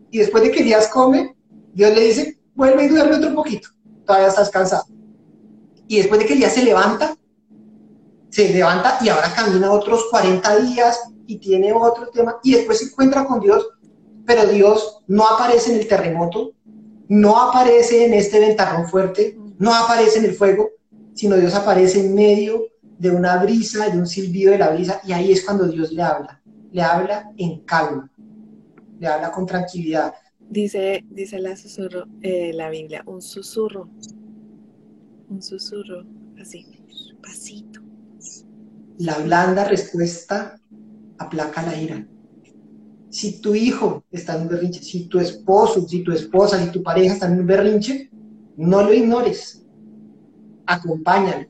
Y 0.09 0.17
después 0.17 0.41
de 0.43 0.51
que 0.51 0.63
Dios 0.63 0.87
come, 0.87 1.35
Dios 1.71 1.93
le 1.93 2.01
dice, 2.01 2.39
vuelve 2.55 2.85
y 2.85 2.87
duerme 2.87 3.17
otro 3.17 3.35
poquito. 3.35 3.69
Todavía 4.05 4.29
estás 4.29 4.49
cansado. 4.49 4.85
Y 5.87 5.97
después 5.97 6.19
de 6.19 6.25
que 6.25 6.33
Elías 6.33 6.53
se 6.53 6.63
levanta, 6.63 7.15
se 8.29 8.51
levanta 8.51 8.97
y 9.01 9.09
ahora 9.09 9.31
camina 9.35 9.71
otros 9.71 10.05
40 10.09 10.59
días 10.61 10.99
y 11.27 11.37
tiene 11.37 11.71
otro 11.71 12.09
tema 12.09 12.37
y 12.41 12.53
después 12.53 12.79
se 12.79 12.85
encuentra 12.85 13.25
con 13.25 13.39
Dios, 13.39 13.67
pero 14.25 14.45
Dios 14.47 15.01
no 15.07 15.27
aparece 15.27 15.73
en 15.73 15.79
el 15.79 15.87
terremoto, 15.87 16.53
no 17.07 17.41
aparece 17.41 18.05
en 18.05 18.13
este 18.13 18.39
ventarrón 18.39 18.87
fuerte, 18.87 19.37
no 19.59 19.73
aparece 19.73 20.19
en 20.19 20.25
el 20.25 20.33
fuego, 20.33 20.69
sino 21.13 21.35
Dios 21.35 21.53
aparece 21.53 21.99
en 21.99 22.15
medio 22.15 22.67
de 22.97 23.11
una 23.11 23.37
brisa, 23.43 23.89
de 23.89 23.97
un 23.97 24.07
silbido 24.07 24.51
de 24.51 24.59
la 24.59 24.69
brisa 24.69 25.01
y 25.05 25.13
ahí 25.13 25.31
es 25.31 25.43
cuando 25.43 25.67
Dios 25.67 25.91
le 25.91 26.01
habla, 26.01 26.41
le 26.71 26.81
habla 26.81 27.31
en 27.37 27.59
calma, 27.61 28.09
le 28.99 29.07
habla 29.07 29.31
con 29.31 29.45
tranquilidad. 29.45 30.13
Dice, 30.49 31.03
dice 31.09 31.39
la, 31.39 31.55
susurro, 31.55 32.05
eh, 32.21 32.51
la 32.53 32.69
Biblia, 32.69 33.03
un 33.05 33.21
susurro, 33.21 33.89
un 35.29 35.41
susurro, 35.41 36.05
así, 36.39 36.65
pasito 37.21 37.83
la 38.99 39.17
blanda 39.19 39.65
respuesta 39.65 40.59
aplaca 41.17 41.63
la 41.63 41.75
ira. 41.79 42.07
Si 43.13 43.39
tu 43.39 43.53
hijo 43.53 44.03
está 44.09 44.35
en 44.35 44.41
un 44.41 44.47
berrinche, 44.47 44.81
si 44.81 45.05
tu 45.05 45.19
esposo, 45.19 45.87
si 45.87 46.01
tu 46.01 46.11
esposa, 46.11 46.57
si 46.57 46.71
tu 46.71 46.81
pareja 46.81 47.13
está 47.13 47.27
en 47.27 47.41
un 47.41 47.45
berrinche, 47.45 48.09
no 48.57 48.81
lo 48.81 48.91
ignores. 48.91 49.63
Acompáñale. 50.65 51.47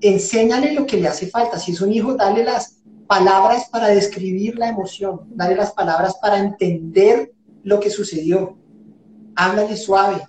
Enséñale 0.00 0.72
lo 0.72 0.86
que 0.86 0.96
le 0.96 1.08
hace 1.08 1.26
falta. 1.26 1.58
Si 1.58 1.72
es 1.72 1.82
un 1.82 1.92
hijo, 1.92 2.14
dale 2.14 2.42
las 2.42 2.80
palabras 3.06 3.68
para 3.70 3.88
describir 3.88 4.56
la 4.56 4.70
emoción, 4.70 5.20
dale 5.34 5.56
las 5.56 5.72
palabras 5.72 6.14
para 6.22 6.38
entender 6.38 7.34
lo 7.64 7.80
que 7.80 7.90
sucedió. 7.90 8.56
Háblale 9.36 9.76
suave, 9.76 10.22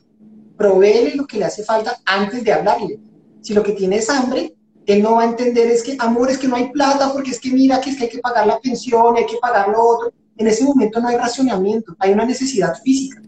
provéele 0.57 1.15
lo 1.15 1.25
que 1.25 1.37
le 1.37 1.45
hace 1.45 1.63
falta 1.63 2.01
antes 2.05 2.43
de 2.43 2.51
hablarle 2.51 2.99
si 3.39 3.53
lo 3.53 3.63
que 3.63 3.73
tiene 3.73 3.97
es 3.97 4.09
hambre, 4.09 4.55
él 4.85 5.01
no 5.01 5.15
va 5.15 5.23
a 5.23 5.29
entender 5.29 5.67
es 5.67 5.83
que, 5.83 5.95
amor, 5.99 6.29
es 6.29 6.37
que 6.37 6.47
no 6.47 6.55
hay 6.55 6.71
plata, 6.71 7.11
porque 7.13 7.31
es 7.31 7.39
que 7.39 7.51
mira, 7.51 7.79
que 7.79 7.91
es 7.91 7.97
que 7.97 8.03
hay 8.03 8.09
que 8.09 8.19
pagar 8.19 8.47
la 8.47 8.59
pensión, 8.59 9.15
hay 9.15 9.25
que 9.25 9.37
pagar 9.41 9.69
lo 9.69 9.81
otro. 9.81 10.13
En 10.37 10.47
ese 10.47 10.63
momento 10.63 10.99
no 10.99 11.07
hay 11.07 11.17
racionamiento, 11.17 11.95
hay 11.99 12.11
una 12.11 12.25
necesidad 12.25 12.75
física. 12.81 13.21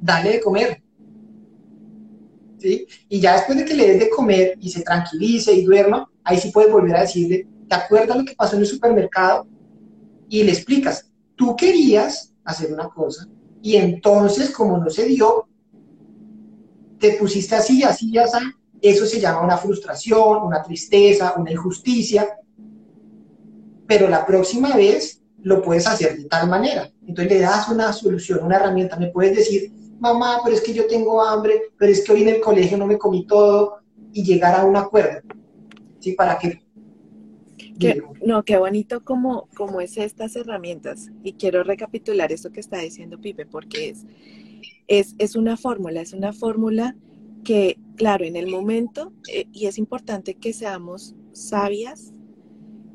Dale 0.00 0.32
de 0.32 0.40
comer. 0.40 0.82
¿Sí? 2.58 2.86
Y 3.08 3.20
ya 3.20 3.34
después 3.34 3.58
de 3.58 3.64
que 3.64 3.74
le 3.74 3.88
des 3.88 4.00
de 4.00 4.10
comer 4.10 4.56
y 4.60 4.70
se 4.70 4.82
tranquilice 4.82 5.52
y 5.52 5.64
duerma, 5.64 6.08
ahí 6.24 6.38
sí 6.38 6.50
puedes 6.50 6.72
volver 6.72 6.96
a 6.96 7.00
decirle, 7.00 7.46
¿te 7.68 7.74
acuerdas 7.74 8.16
lo 8.16 8.24
que 8.24 8.34
pasó 8.34 8.54
en 8.54 8.62
el 8.62 8.68
supermercado? 8.68 9.46
Y 10.28 10.44
le 10.44 10.52
explicas, 10.52 11.10
tú 11.34 11.56
querías 11.56 12.32
hacer 12.44 12.72
una 12.72 12.88
cosa 12.88 13.28
y 13.62 13.76
entonces 13.76 14.50
como 14.50 14.76
no 14.78 14.90
se 14.90 15.04
dio, 15.06 15.46
te 16.98 17.12
pusiste 17.14 17.54
así, 17.54 17.82
así, 17.84 18.16
así, 18.18 18.36
eso 18.82 19.06
se 19.06 19.20
llama 19.20 19.42
una 19.42 19.56
frustración, 19.56 20.42
una 20.42 20.62
tristeza, 20.62 21.34
una 21.36 21.52
injusticia, 21.52 22.36
pero 23.86 24.08
la 24.08 24.26
próxima 24.26 24.76
vez 24.76 25.22
lo 25.38 25.62
puedes 25.62 25.86
hacer 25.86 26.16
de 26.16 26.24
tal 26.24 26.48
manera. 26.48 26.90
Entonces 27.06 27.32
le 27.32 27.40
das 27.40 27.68
una 27.68 27.92
solución, 27.92 28.40
una 28.42 28.56
herramienta. 28.56 28.96
Me 28.96 29.08
puedes 29.08 29.36
decir, 29.36 29.72
mamá, 30.00 30.40
pero 30.42 30.56
es 30.56 30.62
que 30.62 30.74
yo 30.74 30.86
tengo 30.86 31.22
hambre, 31.22 31.62
pero 31.78 31.92
es 31.92 32.04
que 32.04 32.12
hoy 32.12 32.22
en 32.22 32.28
el 32.28 32.40
colegio 32.40 32.76
no 32.76 32.86
me 32.86 32.98
comí 32.98 33.24
todo 33.26 33.78
y 34.12 34.24
llegar 34.24 34.58
a 34.58 34.64
un 34.64 34.76
acuerdo. 34.76 35.20
¿Sí? 36.00 36.12
Para 36.12 36.38
que... 36.38 36.60
no, 38.24 38.44
qué 38.44 38.56
bonito 38.56 39.04
como, 39.04 39.48
como 39.54 39.80
es 39.80 39.96
estas 39.96 40.34
herramientas. 40.34 41.10
Y 41.22 41.34
quiero 41.34 41.62
recapitular 41.62 42.32
esto 42.32 42.50
que 42.50 42.60
está 42.60 42.78
diciendo 42.78 43.20
Pipe, 43.20 43.46
porque 43.46 43.90
es, 43.90 44.06
es, 44.88 45.14
es 45.18 45.36
una 45.36 45.56
fórmula, 45.56 46.00
es 46.00 46.12
una 46.12 46.32
fórmula 46.32 46.96
que, 47.42 47.78
claro, 47.96 48.24
en 48.24 48.36
el 48.36 48.50
momento, 48.50 49.12
eh, 49.32 49.46
y 49.52 49.66
es 49.66 49.78
importante 49.78 50.34
que 50.34 50.52
seamos 50.52 51.14
sabias 51.32 52.12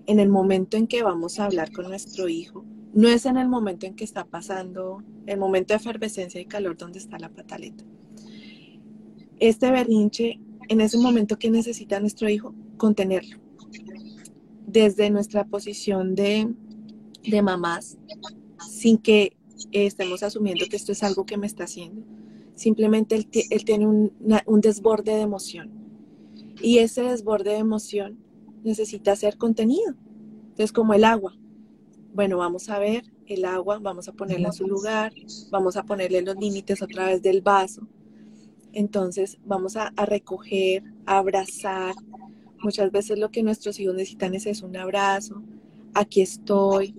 en 0.05 0.19
el 0.19 0.29
momento 0.29 0.77
en 0.77 0.87
que 0.87 1.03
vamos 1.03 1.39
a 1.39 1.45
hablar 1.45 1.71
con 1.71 1.87
nuestro 1.87 2.29
hijo, 2.29 2.65
no 2.93 3.09
es 3.09 3.25
en 3.25 3.37
el 3.37 3.47
momento 3.47 3.85
en 3.85 3.95
que 3.95 4.03
está 4.03 4.25
pasando, 4.25 5.03
el 5.25 5.37
momento 5.37 5.73
de 5.73 5.77
efervescencia 5.77 6.39
y 6.39 6.45
calor 6.45 6.77
donde 6.77 6.99
está 6.99 7.19
la 7.19 7.29
pataleta. 7.29 7.83
Este 9.39 9.69
berrinche, 9.69 10.39
en 10.69 10.81
ese 10.81 10.97
momento 10.97 11.37
que 11.37 11.51
necesita 11.51 11.99
nuestro 11.99 12.29
hijo, 12.29 12.55
contenerlo. 12.77 13.37
Desde 14.65 15.09
nuestra 15.09 15.45
posición 15.45 16.15
de, 16.15 16.53
de 17.23 17.41
mamás, 17.41 17.97
sin 18.67 18.97
que 18.97 19.37
estemos 19.71 20.23
asumiendo 20.23 20.65
que 20.69 20.75
esto 20.75 20.91
es 20.91 21.03
algo 21.03 21.25
que 21.25 21.37
me 21.37 21.47
está 21.47 21.65
haciendo, 21.65 22.03
Simplemente 22.57 23.15
él, 23.15 23.63
tiene 23.65 23.85
un, 23.85 24.61
desborde 24.61 25.13
de 25.13 25.21
emoción. 25.21 25.69
Y 26.59 26.79
ese 26.79 27.03
desborde 27.03 27.51
de 27.51 27.57
emoción 27.57 28.17
necesita 28.63 29.15
ser 29.15 29.37
contenido. 29.37 29.93
Entonces, 30.49 30.71
como 30.71 30.95
el 30.95 31.03
agua. 31.03 31.37
Bueno, 32.15 32.37
vamos 32.37 32.67
a 32.69 32.79
ver 32.79 33.03
el 33.27 33.45
agua, 33.45 33.77
vamos 33.77 34.07
a 34.07 34.13
ponerla 34.13 34.47
en 34.47 34.53
su 34.53 34.65
lugar, 34.65 35.13
vamos 35.51 35.77
a 35.77 35.83
ponerle 35.83 36.23
los 36.23 36.35
límites 36.35 36.81
a 36.81 36.87
través 36.87 37.21
del 37.21 37.43
vaso. 37.43 37.87
Entonces, 38.73 39.37
vamos 39.45 39.77
a, 39.77 39.91
recoger, 40.07 40.83
a 41.05 41.19
abrazar. 41.19 41.93
Muchas 42.63 42.91
veces 42.91 43.19
lo 43.19 43.29
que 43.29 43.43
nuestros 43.43 43.79
hijos 43.79 43.93
necesitan 43.93 44.33
es, 44.33 44.63
un 44.63 44.75
abrazo. 44.77 45.43
Aquí 45.93 46.21
estoy. 46.21 46.95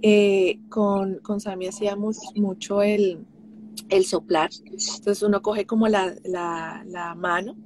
Eh, 0.00 0.58
con, 0.70 1.16
con 1.18 1.38
Sammy 1.38 1.66
hacíamos 1.66 2.18
mucho 2.34 2.82
el, 2.82 3.26
el 3.88 4.04
soplar. 4.04 4.50
Entonces 4.64 5.22
uno 5.22 5.42
coge 5.42 5.66
como 5.66 5.88
la, 5.88 6.14
la, 6.24 7.14
mano 7.16 7.56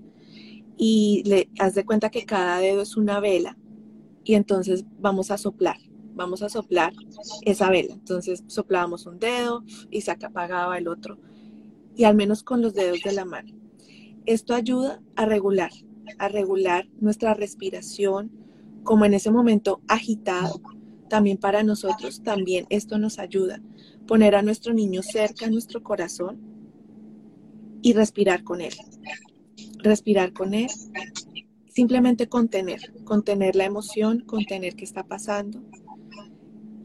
y 0.76 1.22
le 1.26 1.50
haz 1.58 1.74
de 1.74 1.84
cuenta 1.84 2.10
que 2.10 2.24
cada 2.24 2.58
dedo 2.58 2.82
es 2.82 2.96
una 2.96 3.20
vela 3.20 3.56
y 4.24 4.34
entonces 4.34 4.84
vamos 4.98 5.30
a 5.30 5.38
soplar, 5.38 5.78
vamos 6.14 6.42
a 6.42 6.48
soplar 6.48 6.92
esa 7.42 7.70
vela. 7.70 7.94
Entonces 7.94 8.44
soplábamos 8.46 9.06
un 9.06 9.18
dedo 9.18 9.64
y 9.90 10.02
se 10.02 10.10
apagaba 10.10 10.78
el 10.78 10.88
otro 10.88 11.18
y 11.96 12.04
al 12.04 12.14
menos 12.14 12.42
con 12.42 12.62
los 12.62 12.74
dedos 12.74 13.00
de 13.04 13.12
la 13.12 13.24
mano. 13.24 13.52
Esto 14.26 14.54
ayuda 14.54 15.02
a 15.16 15.26
regular, 15.26 15.70
a 16.18 16.28
regular 16.28 16.88
nuestra 17.00 17.34
respiración, 17.34 18.30
como 18.84 19.04
en 19.04 19.14
ese 19.14 19.30
momento 19.30 19.80
agitado, 19.88 20.60
también 21.08 21.38
para 21.38 21.62
nosotros, 21.62 22.22
también 22.22 22.66
esto 22.70 22.96
nos 22.96 23.18
ayuda 23.18 23.60
poner 24.06 24.34
a 24.34 24.42
nuestro 24.42 24.72
niño 24.74 25.02
cerca 25.02 25.46
a 25.46 25.50
nuestro 25.50 25.82
corazón 25.82 26.38
y 27.82 27.92
respirar 27.92 28.44
con 28.44 28.60
él. 28.60 28.74
respirar 29.82 30.34
con 30.34 30.52
él, 30.52 30.68
simplemente 31.72 32.28
contener, 32.28 32.92
contener 33.04 33.56
la 33.56 33.64
emoción, 33.64 34.20
contener 34.20 34.76
qué 34.76 34.84
está 34.84 35.04
pasando, 35.04 35.62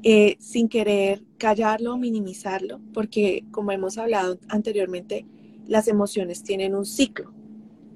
eh, 0.03 0.37
sin 0.39 0.69
querer 0.69 1.23
callarlo 1.37 1.95
o 1.95 1.97
minimizarlo, 1.97 2.79
porque 2.93 3.43
como 3.51 3.71
hemos 3.71 3.97
hablado 3.97 4.39
anteriormente, 4.47 5.25
las 5.67 5.87
emociones 5.87 6.43
tienen 6.43 6.75
un 6.75 6.85
ciclo. 6.85 7.33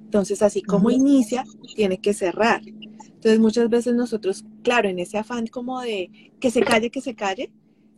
Entonces, 0.05 0.41
así 0.41 0.63
como 0.63 0.89
inicia, 0.89 1.45
tiene 1.75 1.99
que 1.99 2.13
cerrar. 2.13 2.61
Entonces, 2.65 3.39
muchas 3.39 3.69
veces 3.69 3.93
nosotros, 3.93 4.43
claro, 4.63 4.89
en 4.89 4.97
ese 4.97 5.17
afán 5.17 5.45
como 5.47 5.81
de 5.81 6.31
que 6.39 6.49
se 6.49 6.61
calle, 6.61 6.89
que 6.89 7.01
se 7.01 7.15
calle, 7.15 7.51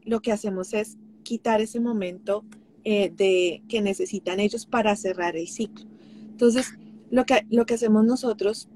lo 0.03 0.19
que 0.19 0.31
hacemos 0.31 0.73
es 0.73 0.97
quitar 1.23 1.61
ese 1.61 1.79
momento 1.79 2.45
eh, 2.83 3.11
de 3.15 3.63
que 3.67 3.81
necesitan 3.81 4.39
ellos 4.39 4.65
para 4.65 4.95
cerrar 4.95 5.35
el 5.35 5.47
ciclo. 5.47 5.85
Entonces, 6.29 6.73
lo 7.09 7.25
que, 7.25 7.45
lo 7.49 7.65
que 7.65 7.75
hacemos 7.75 8.05
nosotros 8.05 8.69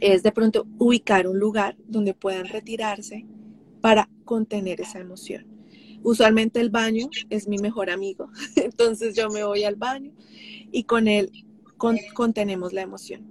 es 0.00 0.22
de 0.22 0.32
pronto 0.32 0.66
ubicar 0.78 1.26
un 1.26 1.38
lugar 1.38 1.76
donde 1.86 2.14
puedan 2.14 2.46
retirarse 2.46 3.26
para 3.80 4.08
contener 4.24 4.80
esa 4.80 5.00
emoción. 5.00 5.46
Usualmente 6.02 6.60
el 6.60 6.70
baño 6.70 7.08
es 7.30 7.48
mi 7.48 7.58
mejor 7.58 7.90
amigo, 7.90 8.30
entonces 8.56 9.16
yo 9.16 9.30
me 9.30 9.44
voy 9.44 9.64
al 9.64 9.76
baño 9.76 10.12
y 10.70 10.84
con 10.84 11.08
él 11.08 11.32
contenemos 12.14 12.72
la 12.72 12.82
emoción. 12.82 13.26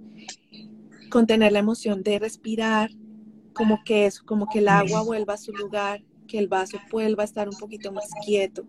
Contener 1.10 1.52
la 1.52 1.60
emoción 1.60 2.02
de 2.02 2.18
respirar, 2.18 2.90
como 3.52 3.82
que 3.84 4.06
eso, 4.06 4.24
como 4.26 4.48
que 4.48 4.58
el 4.58 4.68
agua 4.68 5.02
vuelva 5.02 5.34
a 5.34 5.38
su 5.38 5.52
lugar, 5.52 6.02
que 6.26 6.38
el 6.38 6.48
vaso 6.48 6.78
vuelva 6.90 7.22
a 7.22 7.26
estar 7.26 7.48
un 7.48 7.56
poquito 7.56 7.92
más 7.92 8.08
quieto 8.24 8.66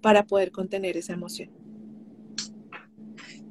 para 0.00 0.24
poder 0.26 0.50
contener 0.50 0.96
esa 0.96 1.14
emoción. 1.14 1.50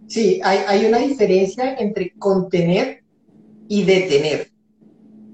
Sí, 0.07 0.39
hay, 0.43 0.85
una 0.85 0.99
diferencia 0.99 1.75
entre 1.75 2.13
contener 2.19 3.03
y 3.67 3.83
detener. 3.83 4.51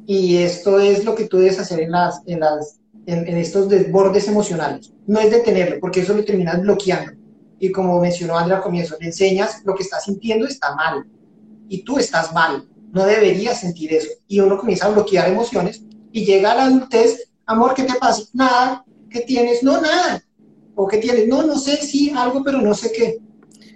Y 0.05 0.37
esto 0.37 0.79
es 0.79 1.03
lo 1.03 1.15
que 1.15 1.25
tú 1.25 1.37
debes 1.37 1.59
hacer 1.59 1.81
en, 1.81 1.91
las, 1.91 2.21
en, 2.25 2.39
las, 2.39 2.79
en, 3.05 3.27
estos 3.35 3.67
desbordes 3.67 4.27
emocionales. 4.29 4.93
No 5.05 5.19
es 5.19 5.31
detenerlo, 5.31 5.79
porque 5.81 5.99
eso 5.99 6.15
lo 6.15 6.23
terminas 6.23 6.61
bloqueando. 6.61 7.11
Y 7.59 7.71
como 7.71 7.99
mencionó 7.99 8.37
Andrea 8.37 8.57
al 8.57 8.63
comienzo, 8.63 8.95
le 9.01 9.07
enseñas 9.07 9.61
lo 9.65 9.75
que 9.75 9.83
estás 9.83 10.05
sintiendo 10.05 10.47
está 10.47 10.73
mal. 10.75 11.05
Y 11.67 11.83
tú 11.83 11.99
estás 11.99 12.33
mal. 12.33 12.65
No 12.93 13.05
deberías 13.05 13.59
sentir 13.59 13.93
eso. 13.93 14.07
Y 14.27 14.39
uno 14.39 14.57
comienza 14.57 14.85
a 14.85 14.91
bloquear 14.91 15.27
emociones 15.27 15.83
y 16.11 16.25
llega 16.25 16.53
a 16.53 16.55
la 16.55 16.65
adultez, 16.65 17.28
amor, 17.49 17.73
¿qué 17.73 17.83
te 17.83 17.95
pasa? 17.95 18.23
Nada. 18.33 18.85
¿Qué 19.09 19.21
tienes? 19.21 19.63
No, 19.63 19.81
nada. 19.81 20.23
¿O 20.75 20.87
qué 20.87 20.97
tienes? 20.97 21.27
No, 21.27 21.43
no 21.43 21.57
sé, 21.57 21.77
sí, 21.77 22.11
algo, 22.15 22.43
pero 22.43 22.61
no 22.61 22.73
sé 22.73 22.91
qué. 22.91 23.17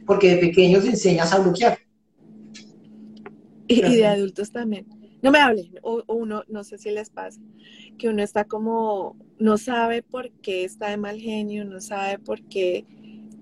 Porque 0.06 0.36
de 0.36 0.38
pequeños 0.38 0.86
enseñas 0.86 1.34
a 1.34 1.40
bloquear. 1.40 1.78
Y, 3.68 3.86
y 3.86 3.96
de 3.98 4.08
adultos 4.08 4.52
también 4.52 4.86
no 5.24 5.32
me 5.32 5.40
hablen, 5.40 5.80
o, 5.82 6.04
uno, 6.08 6.44
no 6.50 6.66
sé 6.66 6.78
si 6.78 6.92
les 6.92 7.10
pasa, 7.10 7.40
que 7.98 8.10
uno 8.10 8.22
está 8.22 8.44
como, 8.44 9.16
no 9.40 9.58
sabe 9.58 10.04
por 10.04 10.30
qué 10.42 10.66
está 10.66 10.90
de 10.90 10.98
mal 10.98 11.18
genio, 11.18 11.64
no 11.64 11.80
sabe 11.80 12.20
por 12.20 12.44
qué, 12.50 12.86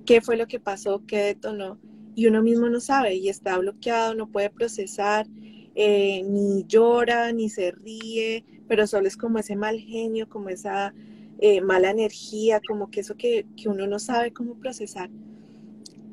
qué 0.05 0.21
fue 0.21 0.37
lo 0.37 0.45
que 0.45 0.59
pasó, 0.59 1.03
qué 1.07 1.17
detonó, 1.17 1.79
y 2.13 2.27
uno 2.27 2.43
mismo 2.43 2.69
no 2.69 2.79
sabe 2.79 3.15
y 3.15 3.29
está 3.29 3.57
bloqueado, 3.57 4.13
no 4.13 4.29
puede 4.29 4.51
procesar, 4.51 5.25
eh, 5.73 6.21
ni 6.23 6.65
llora, 6.67 7.31
ni 7.33 7.49
se 7.49 7.71
ríe, 7.71 8.45
pero 8.71 8.87
solo 8.87 9.05
es 9.05 9.17
como 9.17 9.37
ese 9.37 9.57
mal 9.57 9.81
genio, 9.81 10.29
como 10.29 10.47
esa 10.47 10.93
eh, 11.39 11.59
mala 11.59 11.89
energía, 11.89 12.61
como 12.65 12.89
que 12.89 13.01
eso 13.01 13.17
que, 13.17 13.45
que 13.57 13.67
uno 13.67 13.85
no 13.85 13.99
sabe 13.99 14.31
cómo 14.31 14.53
procesar. 14.55 15.09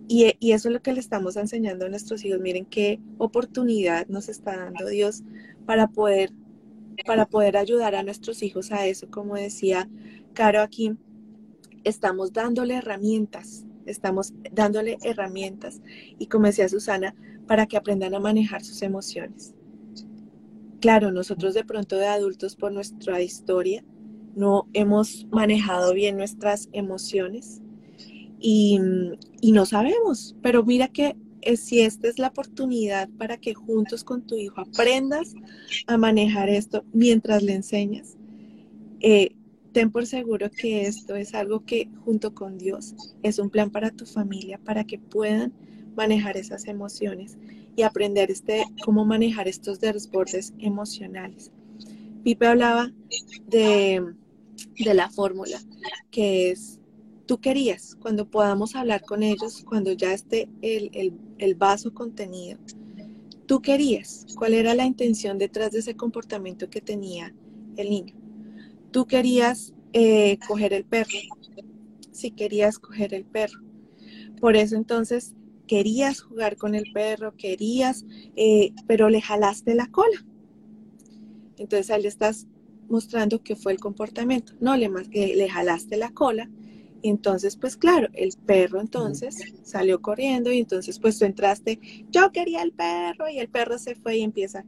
Y, 0.08 0.34
y, 0.40 0.50
eso 0.50 0.66
es 0.68 0.74
lo 0.74 0.82
que 0.82 0.92
le 0.92 0.98
estamos 0.98 1.36
enseñando 1.36 1.86
a 1.86 1.88
nuestros 1.88 2.24
hijos. 2.24 2.40
Miren 2.40 2.64
qué 2.64 2.98
oportunidad 3.16 4.08
nos 4.08 4.28
está 4.28 4.56
dando 4.56 4.88
Dios 4.88 5.22
para 5.66 5.86
poder, 5.86 6.32
para 7.06 7.26
poder 7.26 7.56
ayudar 7.56 7.94
a 7.94 8.02
nuestros 8.02 8.42
hijos 8.42 8.72
a 8.72 8.88
eso. 8.88 9.08
Como 9.08 9.36
decía 9.36 9.88
Caro 10.32 10.60
aquí, 10.60 10.96
estamos 11.84 12.32
dándole 12.32 12.74
herramientas, 12.74 13.66
estamos 13.86 14.34
dándole 14.50 14.98
herramientas. 15.04 15.80
Y 16.18 16.26
como 16.26 16.46
decía 16.46 16.68
Susana, 16.68 17.14
para 17.46 17.66
que 17.66 17.76
aprendan 17.76 18.16
a 18.16 18.18
manejar 18.18 18.64
sus 18.64 18.82
emociones. 18.82 19.54
Claro, 20.80 21.10
nosotros 21.10 21.54
de 21.54 21.64
pronto 21.64 21.96
de 21.96 22.06
adultos 22.06 22.54
por 22.54 22.72
nuestra 22.72 23.20
historia 23.20 23.84
no 24.36 24.68
hemos 24.72 25.26
manejado 25.32 25.92
bien 25.92 26.16
nuestras 26.16 26.68
emociones 26.72 27.60
y, 28.40 28.78
no 29.42 29.66
sabemos, 29.66 30.36
pero 30.42 30.64
mira 30.64 30.88
que 30.88 31.16
si 31.56 31.80
esta 31.80 32.08
es 32.08 32.18
la 32.20 32.28
oportunidad 32.28 33.08
para 33.18 33.38
que 33.38 33.54
juntos 33.54 34.04
con 34.04 34.26
tu 34.26 34.36
hijo 34.36 34.60
aprendas 34.60 35.34
a 35.86 35.96
manejar 35.96 36.48
esto 36.48 36.84
mientras 36.92 37.42
le 37.42 37.54
enseñas, 37.54 38.16
eh, 39.00 39.34
ten 39.72 39.90
por 39.90 40.06
seguro 40.06 40.50
que 40.50 40.82
esto 40.82 41.16
es 41.16 41.34
algo 41.34 41.64
que 41.64 41.88
junto 42.04 42.34
con 42.34 42.58
Dios 42.58 42.94
es 43.24 43.40
un 43.40 43.50
plan 43.50 43.70
para 43.70 43.90
tu 43.90 44.06
familia, 44.06 44.58
para 44.58 44.84
que 44.84 44.98
puedan 44.98 45.52
manejar 45.96 46.36
esas 46.36 46.66
emociones 46.66 47.36
y 47.78 47.82
aprender 47.82 48.28
este, 48.28 48.64
cómo 48.84 49.04
manejar 49.04 49.46
estos 49.46 49.78
desbordes 49.78 50.52
emocionales. 50.58 51.52
Pipe 52.24 52.44
hablaba 52.44 52.92
de, 53.46 54.14
de 54.84 54.94
la 54.94 55.08
fórmula, 55.10 55.60
que 56.10 56.50
es 56.50 56.80
tú 57.26 57.38
querías, 57.38 57.94
cuando 58.00 58.28
podamos 58.28 58.74
hablar 58.74 59.02
con 59.02 59.22
ellos, 59.22 59.62
cuando 59.68 59.92
ya 59.92 60.12
esté 60.12 60.48
el, 60.60 61.54
vaso 61.54 61.94
contenido, 61.94 62.58
tú 63.46 63.60
querías, 63.62 64.26
cuál 64.36 64.54
era 64.54 64.74
la 64.74 64.84
intención 64.84 65.38
detrás 65.38 65.70
de 65.70 65.78
ese 65.78 65.94
comportamiento 65.94 66.68
que 66.68 66.80
tenía 66.80 67.32
el 67.76 67.90
niño. 67.90 68.14
Tú 68.90 69.06
querías 69.06 69.72
eh, 69.92 70.38
coger 70.48 70.72
el 70.72 70.84
perro, 70.84 71.10
si 72.10 72.32
querías 72.32 72.80
coger 72.80 73.14
el 73.14 73.24
perro. 73.24 73.60
Por 74.40 74.56
eso 74.56 74.74
entonces 74.74 75.34
querías 75.68 76.20
jugar 76.20 76.56
con 76.56 76.74
el 76.74 76.90
perro, 76.92 77.36
querías, 77.36 78.04
eh, 78.34 78.72
pero 78.88 79.08
le 79.08 79.20
jalaste 79.20 79.76
la 79.76 79.86
cola. 79.86 80.26
Entonces 81.56 81.90
ahí 81.90 82.02
le 82.02 82.08
estás 82.08 82.48
mostrando 82.88 83.42
que 83.44 83.54
fue 83.54 83.72
el 83.72 83.78
comportamiento. 83.78 84.54
No, 84.58 84.76
le, 84.76 84.88
le 85.12 85.48
jalaste 85.48 85.96
la 85.96 86.10
cola 86.10 86.50
entonces, 87.02 87.56
pues 87.56 87.76
claro, 87.76 88.08
el 88.12 88.32
perro 88.44 88.80
entonces 88.80 89.54
salió 89.62 90.00
corriendo 90.00 90.52
y 90.52 90.58
entonces 90.58 90.98
pues 90.98 91.18
tú 91.18 91.24
entraste, 91.24 91.78
yo 92.10 92.32
quería 92.32 92.62
el 92.62 92.72
perro 92.72 93.28
y 93.28 93.38
el 93.38 93.48
perro 93.48 93.78
se 93.78 93.94
fue 93.94 94.18
y 94.18 94.22
empieza, 94.22 94.64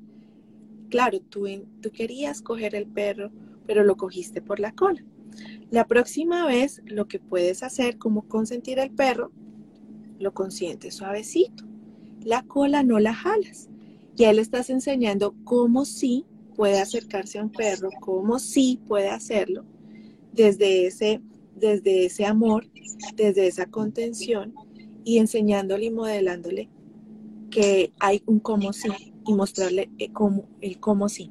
claro, 0.90 1.20
tú, 1.20 1.46
tú 1.80 1.90
querías 1.90 2.40
coger 2.42 2.74
el 2.74 2.86
perro, 2.86 3.32
pero 3.66 3.84
lo 3.84 3.96
cogiste 3.96 4.40
por 4.40 4.60
la 4.60 4.72
cola. 4.72 5.04
La 5.70 5.86
próxima 5.86 6.46
vez 6.46 6.82
lo 6.84 7.06
que 7.06 7.18
puedes 7.18 7.62
hacer 7.62 7.98
como 7.98 8.28
consentir 8.28 8.80
al 8.80 8.90
perro, 8.90 9.32
lo 10.20 10.32
consientes 10.32 10.94
suavecito. 10.94 11.64
La 12.22 12.42
cola 12.42 12.82
no 12.82 13.00
la 13.00 13.14
jalas. 13.14 13.68
Ya 14.14 14.32
le 14.32 14.42
estás 14.42 14.70
enseñando 14.70 15.34
cómo 15.44 15.84
sí 15.84 16.26
puede 16.54 16.80
acercarse 16.80 17.38
a 17.38 17.42
un 17.42 17.50
perro, 17.50 17.88
cómo 18.00 18.38
sí 18.38 18.80
puede 18.86 19.08
hacerlo 19.08 19.64
desde 20.32 20.86
ese 20.86 21.20
desde 21.56 22.06
ese 22.06 22.24
amor, 22.24 22.66
desde 23.16 23.46
esa 23.46 23.66
contención 23.66 24.54
y 25.04 25.18
enseñándole 25.18 25.86
y 25.86 25.90
modelándole 25.90 26.70
que 27.50 27.92
hay 27.98 28.22
un 28.26 28.40
cómo 28.40 28.72
sí 28.72 29.12
y 29.26 29.34
mostrarle 29.34 29.90
eh, 29.98 30.12
cómo, 30.12 30.48
el 30.60 30.80
cómo 30.80 31.08
sí. 31.08 31.30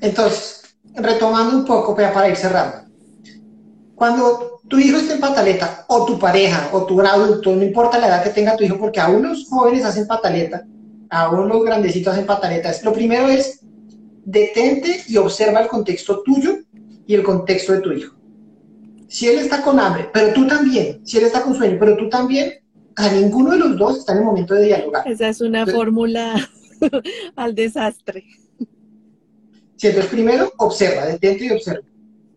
Entonces, 0.00 0.76
retomando 0.94 1.58
un 1.58 1.64
poco 1.64 1.94
para 1.94 2.28
ir 2.28 2.36
cerrando. 2.36 2.90
Cuando 3.94 4.51
tu 4.72 4.78
hijo 4.78 4.96
esté 4.96 5.12
en 5.12 5.20
pataleta, 5.20 5.84
o 5.86 6.06
tu 6.06 6.18
pareja, 6.18 6.70
o 6.72 6.86
tu 6.86 6.98
adulto, 7.02 7.54
no 7.54 7.62
importa 7.62 7.98
la 7.98 8.06
edad 8.06 8.24
que 8.24 8.30
tenga 8.30 8.56
tu 8.56 8.64
hijo, 8.64 8.78
porque 8.78 9.00
a 9.00 9.10
unos 9.10 9.46
jóvenes 9.50 9.84
hacen 9.84 10.06
pataleta, 10.06 10.64
a 11.10 11.30
unos 11.30 11.62
grandecitos 11.62 12.14
hacen 12.14 12.24
pataleta, 12.24 12.72
lo 12.82 12.94
primero 12.94 13.28
es 13.28 13.60
detente 14.24 15.02
y 15.08 15.18
observa 15.18 15.60
el 15.60 15.68
contexto 15.68 16.22
tuyo 16.22 16.60
y 17.06 17.14
el 17.14 17.22
contexto 17.22 17.74
de 17.74 17.80
tu 17.80 17.92
hijo 17.92 18.22
si 19.12 19.28
él 19.28 19.40
está 19.40 19.60
con 19.60 19.78
hambre, 19.78 20.08
pero 20.10 20.32
tú 20.32 20.46
también, 20.46 21.06
si 21.06 21.18
él 21.18 21.24
está 21.24 21.42
con 21.42 21.54
sueño, 21.54 21.76
pero 21.78 21.98
tú 21.98 22.08
también, 22.08 22.54
a 22.96 23.10
ninguno 23.10 23.50
de 23.50 23.58
los 23.58 23.76
dos 23.76 23.98
está 23.98 24.12
en 24.12 24.20
el 24.20 24.24
momento 24.24 24.54
de 24.54 24.64
dialogar. 24.64 25.06
Esa 25.06 25.28
es 25.28 25.42
una 25.42 25.66
fórmula 25.66 26.34
al 27.36 27.54
desastre. 27.54 28.24
Si 29.76 29.86
entonces 29.86 30.10
primero, 30.10 30.50
observa, 30.56 31.04
detente 31.04 31.44
y 31.44 31.50
observa. 31.50 31.86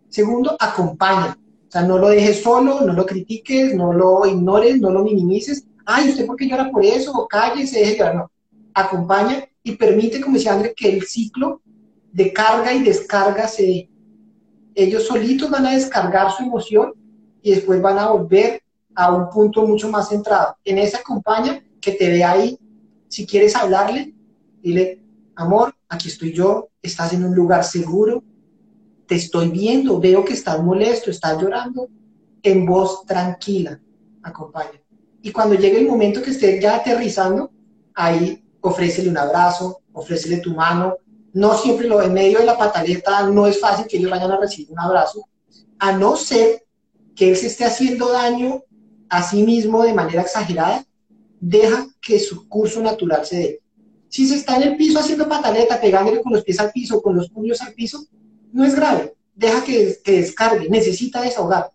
Segundo, 0.10 0.58
acompaña. 0.60 1.38
Sea, 1.76 1.82
no 1.82 1.98
lo 1.98 2.08
dejes 2.08 2.42
solo, 2.42 2.80
no 2.86 2.94
lo 2.94 3.06
critiques, 3.06 3.76
no 3.76 3.92
lo 3.92 4.26
ignores, 4.26 4.80
no 4.80 4.92
lo 4.92 5.04
minimices. 5.04 5.68
Ay, 5.86 6.08
¿usted 6.08 6.26
por 6.26 6.38
qué 6.38 6.48
llora 6.48 6.72
por 6.72 6.86
eso? 6.86 7.12
O 7.12 7.28
cállese, 7.28 7.80
deje 7.80 7.98
llorar. 7.98 8.16
No. 8.16 8.32
Acompaña 8.74 9.44
y 9.62 9.74
permite, 9.76 10.22
como 10.22 10.38
decía 10.38 10.54
André, 10.54 10.74
que 10.74 10.90
el 10.90 11.04
ciclo 11.04 11.62
de 12.14 12.32
carga 12.32 12.72
y 12.74 12.82
descarga 12.82 13.50
se, 13.50 13.90
ellos 14.74 15.06
solitos 15.06 15.50
van 15.50 15.66
a 15.66 15.74
descargar 15.74 16.32
su 16.32 16.44
emoción 16.44 16.94
y 17.42 17.52
después 17.52 17.82
van 17.82 18.00
a 18.00 18.08
volver 18.08 18.62
a 18.96 19.14
un 19.14 19.30
punto 19.30 19.68
mucho 19.68 19.90
más 19.90 20.08
centrado. 20.08 20.56
En 20.64 20.78
esa 20.78 21.04
compañía 21.04 21.62
que 21.82 21.92
te 21.92 22.08
vea 22.08 22.32
ahí. 22.32 22.58
Si 23.10 23.28
quieres 23.28 23.54
hablarle, 23.54 24.16
dile, 24.62 25.02
amor, 25.36 25.76
aquí 25.90 26.08
estoy 26.08 26.32
yo, 26.32 26.70
estás 26.82 27.12
en 27.12 27.26
un 27.26 27.36
lugar 27.36 27.66
seguro, 27.66 28.24
te 29.08 29.16
estoy 29.16 29.50
viendo, 29.50 30.00
veo 30.00 30.26
que 30.26 30.34
estás 30.34 30.62
molesto, 30.62 31.12
estás 31.12 31.42
llorando, 31.42 31.90
en 32.44 32.66
voz 32.66 33.06
tranquila, 33.06 33.80
acompaña. 34.22 34.82
Y 35.22 35.32
cuando 35.32 35.56
llegue 35.56 35.80
el 35.80 35.88
momento 35.88 36.22
que 36.22 36.32
esté 36.32 36.62
ya 36.62 36.76
aterrizando, 36.76 37.52
ahí 37.94 38.44
ofrécele 38.62 39.10
un 39.10 39.18
abrazo, 39.18 39.82
ofrécele 39.94 40.38
tu 40.38 40.54
mano. 40.54 40.98
No 41.34 41.58
siempre 41.58 41.88
lo 41.88 42.02
en 42.02 42.14
medio 42.14 42.40
de 42.40 42.46
la 42.46 42.58
pataleta 42.58 43.28
no 43.28 43.48
es 43.48 43.60
fácil 43.60 43.88
que 43.88 43.98
ellos 43.98 44.12
vayan 44.12 44.32
a 44.32 44.40
recibir 44.40 44.72
un 44.72 44.80
abrazo, 44.80 45.28
a 45.80 45.92
no 45.92 46.16
ser 46.16 46.64
que 47.16 47.30
él 47.30 47.36
se 47.36 47.48
esté 47.48 47.66
haciendo 47.66 48.12
daño 48.12 48.64
a 49.10 49.24
sí 49.24 49.44
mismo 49.44 49.84
de 49.84 49.94
manera 49.94 50.22
exagerada, 50.22 50.86
deja 51.40 51.88
que 52.02 52.20
su 52.20 52.48
curso 52.48 52.82
natural 52.82 53.26
se 53.26 53.38
dé. 53.38 53.62
Si 54.10 54.28
se 54.28 54.36
está 54.36 54.56
en 54.58 54.64
el 54.64 54.78
piso 54.78 55.00
haciendo 55.00 55.28
pataleta, 55.28 55.80
pegándole 55.80 56.22
con 56.22 56.34
los 56.34 56.44
pies 56.44 56.60
al 56.60 56.72
piso, 56.72 57.02
con 57.02 57.16
los 57.16 57.30
puños 57.30 57.62
al 57.62 57.74
piso, 57.74 58.06
no 58.56 58.64
es 58.64 58.74
grave. 58.74 59.14
Deja 59.36 59.64
que, 59.66 59.98
que 60.02 60.14
descargue, 60.14 60.70
necesita 60.70 61.22
desahogar. 61.22 61.72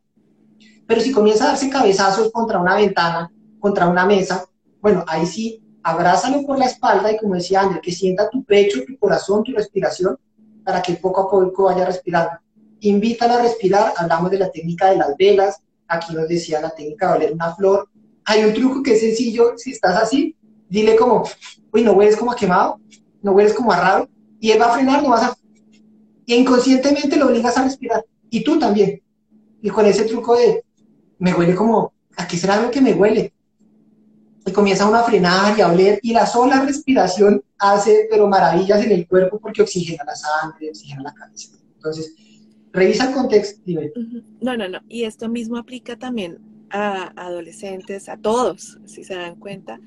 Pero 0.86 1.00
si 1.02 1.12
comienza 1.12 1.44
a 1.44 1.48
darse 1.48 1.68
cabezazos 1.68 2.32
contra 2.32 2.58
una 2.58 2.74
ventana, 2.74 3.30
contra 3.60 3.86
una 3.86 4.06
mesa, 4.06 4.46
bueno, 4.80 5.04
ahí 5.06 5.26
sí, 5.26 5.62
abrázalo 5.82 6.42
por 6.46 6.58
la 6.58 6.64
espalda 6.64 7.12
y 7.12 7.18
como 7.18 7.34
decía 7.34 7.60
André, 7.60 7.82
que 7.82 7.92
sienta 7.92 8.30
tu 8.30 8.42
pecho, 8.44 8.80
tu 8.86 8.98
corazón, 8.98 9.44
tu 9.44 9.52
respiración, 9.52 10.18
para 10.64 10.80
que 10.80 10.94
poco 10.94 11.20
a 11.20 11.30
poco 11.30 11.64
vaya 11.64 11.84
respirando. 11.84 12.30
Invítala 12.80 13.34
a 13.34 13.42
respirar, 13.42 13.92
hablamos 13.98 14.30
de 14.30 14.38
la 14.38 14.50
técnica 14.50 14.88
de 14.88 14.96
las 14.96 15.14
velas, 15.18 15.60
aquí 15.86 16.14
nos 16.14 16.28
decía 16.28 16.62
la 16.62 16.70
técnica 16.70 17.08
de 17.08 17.16
oler 17.18 17.32
una 17.34 17.54
flor. 17.54 17.90
Hay 18.24 18.42
un 18.42 18.54
truco 18.54 18.82
que 18.82 18.94
es 18.94 19.00
sencillo, 19.00 19.52
si 19.56 19.72
estás 19.72 20.02
así, 20.02 20.34
dile 20.66 20.96
como, 20.96 21.24
uy, 21.74 21.82
no 21.82 21.92
hueles 21.92 22.16
como 22.16 22.34
quemado, 22.34 22.80
no 23.20 23.32
hueles 23.32 23.52
como 23.52 23.70
a 23.70 23.76
raro, 23.76 24.08
y 24.40 24.50
él 24.50 24.58
va 24.58 24.70
a 24.70 24.74
frenar, 24.74 25.02
no 25.02 25.10
vas 25.10 25.24
a... 25.24 25.39
Y 26.30 26.34
inconscientemente 26.36 27.16
lo 27.16 27.26
obligas 27.26 27.56
a 27.56 27.64
respirar, 27.64 28.04
y 28.30 28.44
tú 28.44 28.56
también. 28.56 29.02
Y 29.60 29.68
con 29.68 29.84
ese 29.84 30.04
truco 30.04 30.36
de, 30.36 30.64
me 31.18 31.34
huele 31.34 31.56
como, 31.56 31.92
¿a 32.16 32.28
qué 32.28 32.36
será 32.36 32.62
lo 32.62 32.70
que 32.70 32.80
me 32.80 32.94
huele? 32.94 33.34
Y 34.46 34.52
comienza 34.52 34.88
uno 34.88 34.98
a 34.98 35.02
frenar 35.02 35.58
y 35.58 35.60
a 35.60 35.72
oler, 35.72 35.98
y 36.04 36.12
la 36.12 36.26
sola 36.26 36.64
respiración 36.64 37.42
hace, 37.58 38.06
pero 38.08 38.28
maravillas 38.28 38.84
en 38.84 38.92
el 38.92 39.08
cuerpo 39.08 39.40
porque 39.40 39.62
oxigena 39.62 40.04
la 40.04 40.14
sangre, 40.14 40.68
oxigena 40.68 41.02
la 41.02 41.14
cabeza. 41.14 41.58
Entonces, 41.74 42.14
revisa 42.72 43.08
el 43.08 43.14
contexto. 43.14 43.60
Dime. 43.66 43.90
No, 44.40 44.56
no, 44.56 44.68
no. 44.68 44.78
Y 44.88 45.02
esto 45.02 45.28
mismo 45.28 45.56
aplica 45.56 45.98
también 45.98 46.38
a 46.70 47.12
adolescentes, 47.20 48.08
a 48.08 48.16
todos, 48.16 48.78
si 48.84 49.02
se 49.02 49.16
dan 49.16 49.34
cuenta. 49.34 49.80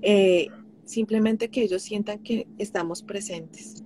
Eh, 0.00 0.48
simplemente 0.86 1.50
que 1.50 1.60
ellos 1.60 1.82
sientan 1.82 2.20
que 2.20 2.46
estamos 2.56 3.02
presentes. 3.02 3.83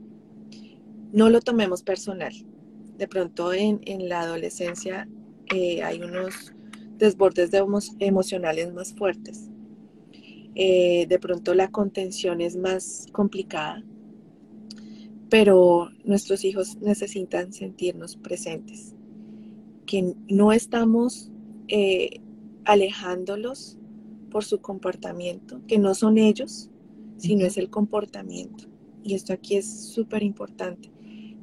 No 1.12 1.30
lo 1.30 1.40
tomemos 1.40 1.82
personal. 1.82 2.32
De 2.96 3.08
pronto 3.08 3.52
en, 3.52 3.80
la 4.08 4.20
adolescencia 4.20 5.08
eh, 5.54 5.82
hay 5.82 6.02
unos 6.02 6.52
desbordes 6.96 7.50
de 7.50 7.64
emocionales 8.00 8.72
más 8.72 8.92
fuertes. 8.94 9.48
Eh, 10.54 11.06
de 11.08 11.18
pronto 11.18 11.54
la 11.54 11.70
contención 11.70 12.40
es 12.40 12.56
más 12.56 13.06
complicada, 13.12 13.84
pero 15.30 15.90
nuestros 16.04 16.44
hijos 16.44 16.78
necesitan 16.80 17.52
sentirnos 17.52 18.16
presentes, 18.16 18.96
que 19.86 20.14
no 20.28 20.52
estamos 20.52 21.30
alejándolos 22.64 23.78
por 24.30 24.44
su 24.44 24.60
comportamiento, 24.60 25.60
que 25.66 25.78
no 25.78 25.94
son 25.94 26.18
ellos, 26.18 26.70
sino 27.16 27.46
es 27.46 27.56
el 27.56 27.70
comportamiento. 27.70 28.64
Y 29.02 29.14
esto 29.14 29.32
aquí 29.32 29.56
es 29.56 29.92
súper 29.92 30.22
importante. 30.22 30.90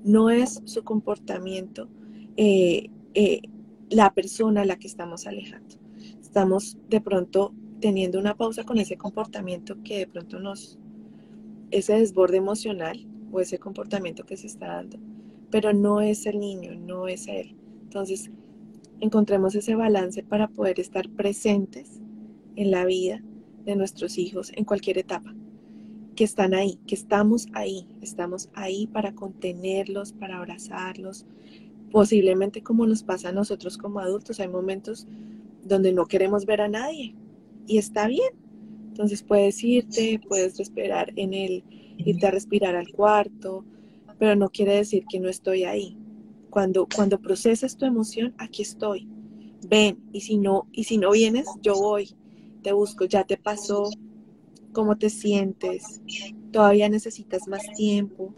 No 0.06 0.30
es 0.30 0.62
su 0.66 0.84
comportamiento 0.84 1.90
eh, 2.38 2.90
eh, 3.16 3.42
la 3.90 4.14
persona 4.14 4.62
a 4.62 4.66
la 4.66 4.78
que 4.78 4.88
estamos 4.88 5.26
alejando. 5.26 5.76
Estamos 6.22 6.78
de 6.90 7.02
pronto 7.02 7.54
teniendo 7.82 8.20
una 8.20 8.38
pausa 8.38 8.64
con 8.64 8.78
ese 8.78 8.98
comportamiento 8.98 9.82
que 9.84 9.98
de 9.98 10.08
pronto 10.08 10.40
nos, 10.40 10.78
ese 11.72 11.94
desborde 11.94 12.38
emocional 12.38 13.04
o 13.32 13.40
ese 13.40 13.58
comportamiento 13.58 14.26
que 14.26 14.38
se 14.38 14.46
está 14.46 14.68
dando, 14.68 15.00
pero 15.50 15.74
no 15.74 16.02
es 16.02 16.28
el 16.28 16.40
niño, 16.40 16.76
no 16.76 17.08
es 17.08 17.28
él. 17.28 17.56
Entonces, 17.82 18.30
encontremos 19.00 19.56
ese 19.56 19.74
balance 19.74 20.22
para 20.22 20.48
poder 20.48 20.80
estar 20.80 21.10
presentes 21.10 22.00
en 22.56 22.70
la 22.70 22.86
vida 22.86 23.24
de 23.66 23.76
nuestros 23.76 24.20
hijos 24.20 24.52
en 24.56 24.66
cualquier 24.66 25.00
etapa, 25.00 25.34
que 26.16 26.24
están 26.24 26.54
ahí, 26.54 26.80
que 26.88 26.96
estamos 26.96 27.48
ahí, 27.54 27.88
estamos 28.02 28.50
ahí 28.54 28.88
para 28.88 29.14
contenerlos, 29.14 30.14
para 30.14 30.38
abrazarlos, 30.38 31.26
posiblemente 31.92 32.64
como 32.64 32.86
nos 32.88 33.04
pasa 33.04 33.30
a 33.30 33.32
nosotros 33.32 33.78
como 33.78 34.00
adultos, 34.00 34.40
hay 34.40 34.48
momentos 34.48 35.08
donde 35.64 35.94
no 35.94 36.06
queremos 36.06 36.46
ver 36.46 36.62
a 36.62 36.68
nadie 36.68 37.16
y 37.68 37.78
está 37.78 38.08
bien. 38.08 38.34
Entonces 38.88 39.24
puedes 39.24 39.62
irte, 39.64 40.22
puedes 40.28 40.58
respirar 40.58 41.12
en 41.18 41.34
él, 41.34 41.64
irte 41.98 42.28
a 42.28 42.32
respirar 42.32 42.76
al 42.76 42.90
cuarto, 42.90 43.66
pero 44.18 44.36
no 44.36 44.50
quiere 44.50 44.76
decir 44.76 45.06
que 45.10 45.20
no 45.20 45.28
estoy 45.28 45.66
ahí. 45.66 45.98
Cuando, 46.50 46.88
cuando 46.94 47.20
proceses 47.20 47.76
tu 47.76 47.86
emoción, 47.86 48.34
aquí 48.38 48.62
estoy. 48.62 49.10
Ven, 49.68 50.00
y 50.14 50.22
si 50.22 50.38
no, 50.38 50.68
y 50.72 50.86
si 50.86 50.98
no 50.98 51.12
vienes, 51.12 51.48
yo 51.62 51.74
voy 51.76 52.16
te 52.66 52.74
busco, 52.74 53.06
ya 53.06 53.24
te 53.24 53.38
pasó, 53.38 53.92
cómo 54.76 54.98
te 54.98 55.10
sientes, 55.10 56.02
todavía 56.52 56.90
necesitas 56.90 57.48
más 57.48 57.64
tiempo. 57.76 58.36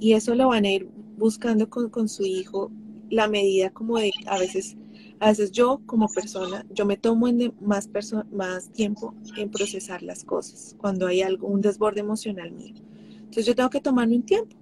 Y 0.00 0.14
eso 0.14 0.34
lo 0.34 0.48
van 0.48 0.64
a 0.64 0.70
ir 0.70 0.88
buscando 1.18 1.68
con, 1.68 2.08
su 2.08 2.24
hijo, 2.24 2.72
la 3.10 3.28
medida 3.28 3.68
como 3.70 3.98
de, 3.98 4.10
a 4.26 4.38
veces, 4.38 4.78
a 5.20 5.28
veces 5.28 5.52
yo 5.52 5.82
como 5.84 6.08
persona, 6.08 6.64
yo 6.70 6.86
me 6.86 6.96
tomo 6.96 7.26
más, 7.60 7.90
más 8.32 8.72
tiempo 8.72 9.14
en 9.36 9.50
procesar 9.50 10.02
las 10.02 10.24
cosas, 10.24 10.74
cuando 10.78 11.06
hay 11.06 11.20
algo, 11.20 11.46
un 11.46 11.60
desborde 11.60 12.00
emocional 12.00 12.50
mío. 12.52 12.74
Entonces 13.18 13.44
yo 13.44 13.54
tengo 13.54 13.70
que 13.70 13.80
tomarme 13.80 14.16
un 14.16 14.24
tiempo. 14.24 14.56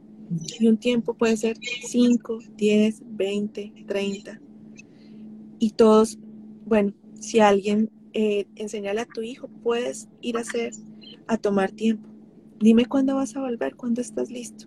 Y 0.60 0.66
un 0.66 0.76
tiempo 0.76 1.14
puede 1.14 1.38
ser 1.38 1.56
5, 1.86 2.38
10, 2.56 3.02
20, 3.02 3.72
30. 3.86 4.40
Y 5.58 5.70
todos, 5.70 6.18
bueno, 6.66 6.92
si 7.18 7.40
alguien 7.40 7.90
eh, 8.12 8.46
enseñale 8.56 9.02
a 9.02 9.06
tu 9.06 9.22
hijo, 9.22 9.48
puedes 9.62 10.08
ir 10.20 10.36
a 10.36 10.40
hacer, 10.40 10.72
a 11.26 11.36
tomar 11.36 11.72
tiempo. 11.72 12.08
Dime 12.60 12.86
cuándo 12.86 13.14
vas 13.14 13.36
a 13.36 13.40
volver, 13.40 13.76
cuándo 13.76 14.00
estás 14.00 14.30
listo. 14.30 14.66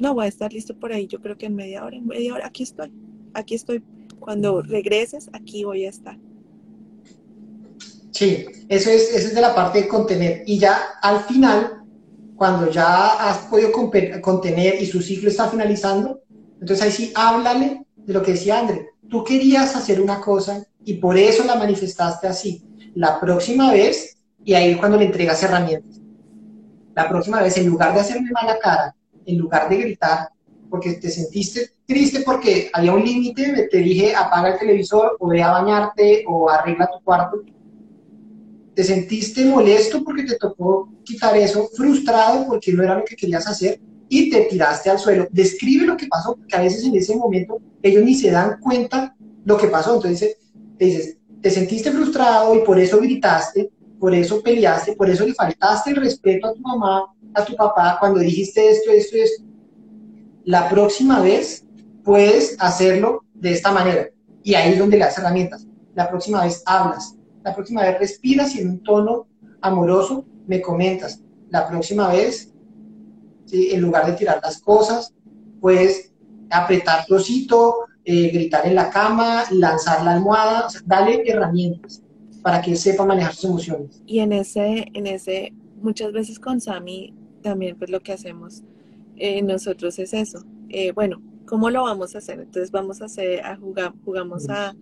No 0.00 0.14
voy 0.14 0.26
a 0.26 0.28
estar 0.28 0.52
listo 0.52 0.78
por 0.78 0.92
ahí, 0.92 1.06
yo 1.06 1.20
creo 1.20 1.36
que 1.36 1.46
en 1.46 1.56
media 1.56 1.84
hora, 1.84 1.96
en 1.96 2.06
media 2.06 2.34
hora, 2.34 2.46
aquí 2.46 2.62
estoy, 2.62 2.92
aquí 3.34 3.54
estoy. 3.54 3.82
Cuando 4.20 4.62
regreses, 4.62 5.30
aquí 5.32 5.64
voy 5.64 5.84
a 5.84 5.90
estar. 5.90 6.18
Sí, 8.10 8.46
eso 8.68 8.90
es, 8.90 9.14
eso 9.14 9.28
es 9.28 9.34
de 9.34 9.40
la 9.40 9.54
parte 9.54 9.82
de 9.82 9.88
contener. 9.88 10.42
Y 10.44 10.58
ya 10.58 10.76
al 11.00 11.20
final, 11.20 11.84
cuando 12.34 12.70
ya 12.70 13.28
has 13.28 13.38
podido 13.46 13.70
contener 13.72 14.82
y 14.82 14.86
su 14.86 15.00
ciclo 15.00 15.28
está 15.28 15.48
finalizando, 15.48 16.22
entonces 16.60 16.82
ahí 16.84 16.92
sí, 16.92 17.12
háblale 17.14 17.86
de 17.96 18.12
lo 18.12 18.22
que 18.22 18.32
decía 18.32 18.58
André. 18.58 18.90
Tú 19.08 19.24
querías 19.24 19.74
hacer 19.76 20.00
una 20.00 20.20
cosa 20.20 20.66
y 20.84 20.94
por 20.94 21.16
eso 21.16 21.44
la 21.44 21.54
manifestaste 21.56 22.26
así. 22.26 22.64
La 22.94 23.20
próxima 23.20 23.72
vez, 23.72 24.17
y 24.48 24.54
ahí 24.54 24.76
cuando 24.76 24.96
le 24.96 25.04
entregas 25.04 25.42
herramientas, 25.42 26.00
la 26.94 27.06
próxima 27.06 27.42
vez, 27.42 27.58
en 27.58 27.66
lugar 27.66 27.92
de 27.92 28.00
hacerme 28.00 28.30
mala 28.30 28.58
cara, 28.58 28.96
en 29.26 29.36
lugar 29.36 29.68
de 29.68 29.76
gritar, 29.76 30.30
porque 30.70 30.94
te 30.94 31.10
sentiste 31.10 31.72
triste 31.84 32.22
porque 32.24 32.70
había 32.72 32.94
un 32.94 33.04
límite, 33.04 33.68
te 33.70 33.76
dije 33.76 34.14
apaga 34.16 34.54
el 34.54 34.58
televisor 34.58 35.18
o 35.20 35.28
ve 35.28 35.42
a 35.42 35.50
bañarte 35.50 36.24
o 36.26 36.48
arregla 36.48 36.88
tu 36.90 37.04
cuarto, 37.04 37.42
te 38.74 38.84
sentiste 38.84 39.44
molesto 39.44 40.02
porque 40.02 40.22
te 40.22 40.36
tocó 40.36 40.94
quitar 41.04 41.36
eso, 41.36 41.68
frustrado 41.76 42.46
porque 42.46 42.72
no 42.72 42.82
era 42.82 42.94
lo 42.94 43.04
que 43.04 43.16
querías 43.16 43.46
hacer 43.46 43.78
y 44.08 44.30
te 44.30 44.46
tiraste 44.46 44.88
al 44.88 44.98
suelo. 44.98 45.28
Describe 45.30 45.84
lo 45.84 45.94
que 45.94 46.06
pasó, 46.06 46.36
porque 46.36 46.56
a 46.56 46.62
veces 46.62 46.84
en 46.84 46.96
ese 46.96 47.14
momento 47.14 47.60
ellos 47.82 48.02
ni 48.02 48.14
se 48.14 48.30
dan 48.30 48.60
cuenta 48.60 49.14
lo 49.44 49.58
que 49.58 49.66
pasó. 49.66 49.96
Entonces, 49.96 50.38
te 50.78 50.86
dices, 50.86 51.18
te 51.42 51.50
sentiste 51.50 51.92
frustrado 51.92 52.54
y 52.54 52.60
por 52.60 52.78
eso 52.78 52.98
gritaste, 52.98 53.70
por 53.98 54.14
eso 54.14 54.40
peleaste, 54.42 54.94
por 54.94 55.10
eso 55.10 55.26
le 55.26 55.34
faltaste 55.34 55.90
el 55.90 55.96
respeto 55.96 56.48
a 56.48 56.54
tu 56.54 56.60
mamá, 56.60 57.06
a 57.34 57.44
tu 57.44 57.54
papá 57.56 57.96
cuando 57.98 58.20
dijiste 58.20 58.70
esto, 58.70 58.90
esto, 58.90 59.16
esto. 59.16 59.44
La 60.44 60.68
próxima 60.68 61.20
vez 61.20 61.66
puedes 62.04 62.56
hacerlo 62.60 63.24
de 63.34 63.52
esta 63.52 63.72
manera. 63.72 64.08
Y 64.42 64.54
ahí 64.54 64.72
es 64.72 64.78
donde 64.78 64.96
le 64.96 65.04
das 65.04 65.18
herramientas. 65.18 65.66
La 65.94 66.08
próxima 66.08 66.44
vez 66.44 66.62
hablas. 66.64 67.16
La 67.42 67.54
próxima 67.54 67.82
vez 67.82 67.98
respiras 67.98 68.54
y 68.54 68.60
en 68.60 68.70
un 68.70 68.82
tono 68.82 69.26
amoroso 69.60 70.24
me 70.46 70.60
comentas. 70.60 71.20
La 71.50 71.68
próxima 71.68 72.08
vez, 72.08 72.52
en 73.50 73.80
lugar 73.80 74.06
de 74.06 74.12
tirar 74.12 74.40
las 74.42 74.60
cosas, 74.60 75.12
puedes 75.60 76.12
apretar 76.50 77.04
tu 77.06 77.16
osito, 77.16 77.86
eh, 78.04 78.30
gritar 78.30 78.66
en 78.66 78.74
la 78.74 78.90
cama, 78.90 79.44
lanzar 79.50 80.02
la 80.04 80.12
almohada, 80.12 80.68
dale 80.86 81.22
herramientas. 81.26 82.02
Para 82.42 82.62
que 82.62 82.76
sepa 82.76 83.04
manejar 83.04 83.34
sus 83.34 83.50
emociones. 83.50 84.02
Y 84.06 84.20
en 84.20 84.32
ese, 84.32 84.86
en 84.94 85.06
ese, 85.06 85.52
muchas 85.80 86.12
veces 86.12 86.38
con 86.38 86.60
Sami 86.60 87.12
también 87.42 87.76
pues 87.76 87.90
lo 87.90 88.00
que 88.00 88.12
hacemos 88.12 88.62
eh, 89.16 89.42
nosotros 89.42 89.98
es 89.98 90.14
eso. 90.14 90.44
Eh, 90.68 90.92
bueno, 90.92 91.20
¿cómo 91.46 91.70
lo 91.70 91.84
vamos 91.84 92.14
a 92.14 92.18
hacer? 92.18 92.40
Entonces 92.40 92.70
vamos 92.70 93.02
a 93.02 93.06
hacer, 93.06 93.44
a 93.44 93.56
jugar, 93.56 93.92
jugamos 94.04 94.48
a, 94.48 94.74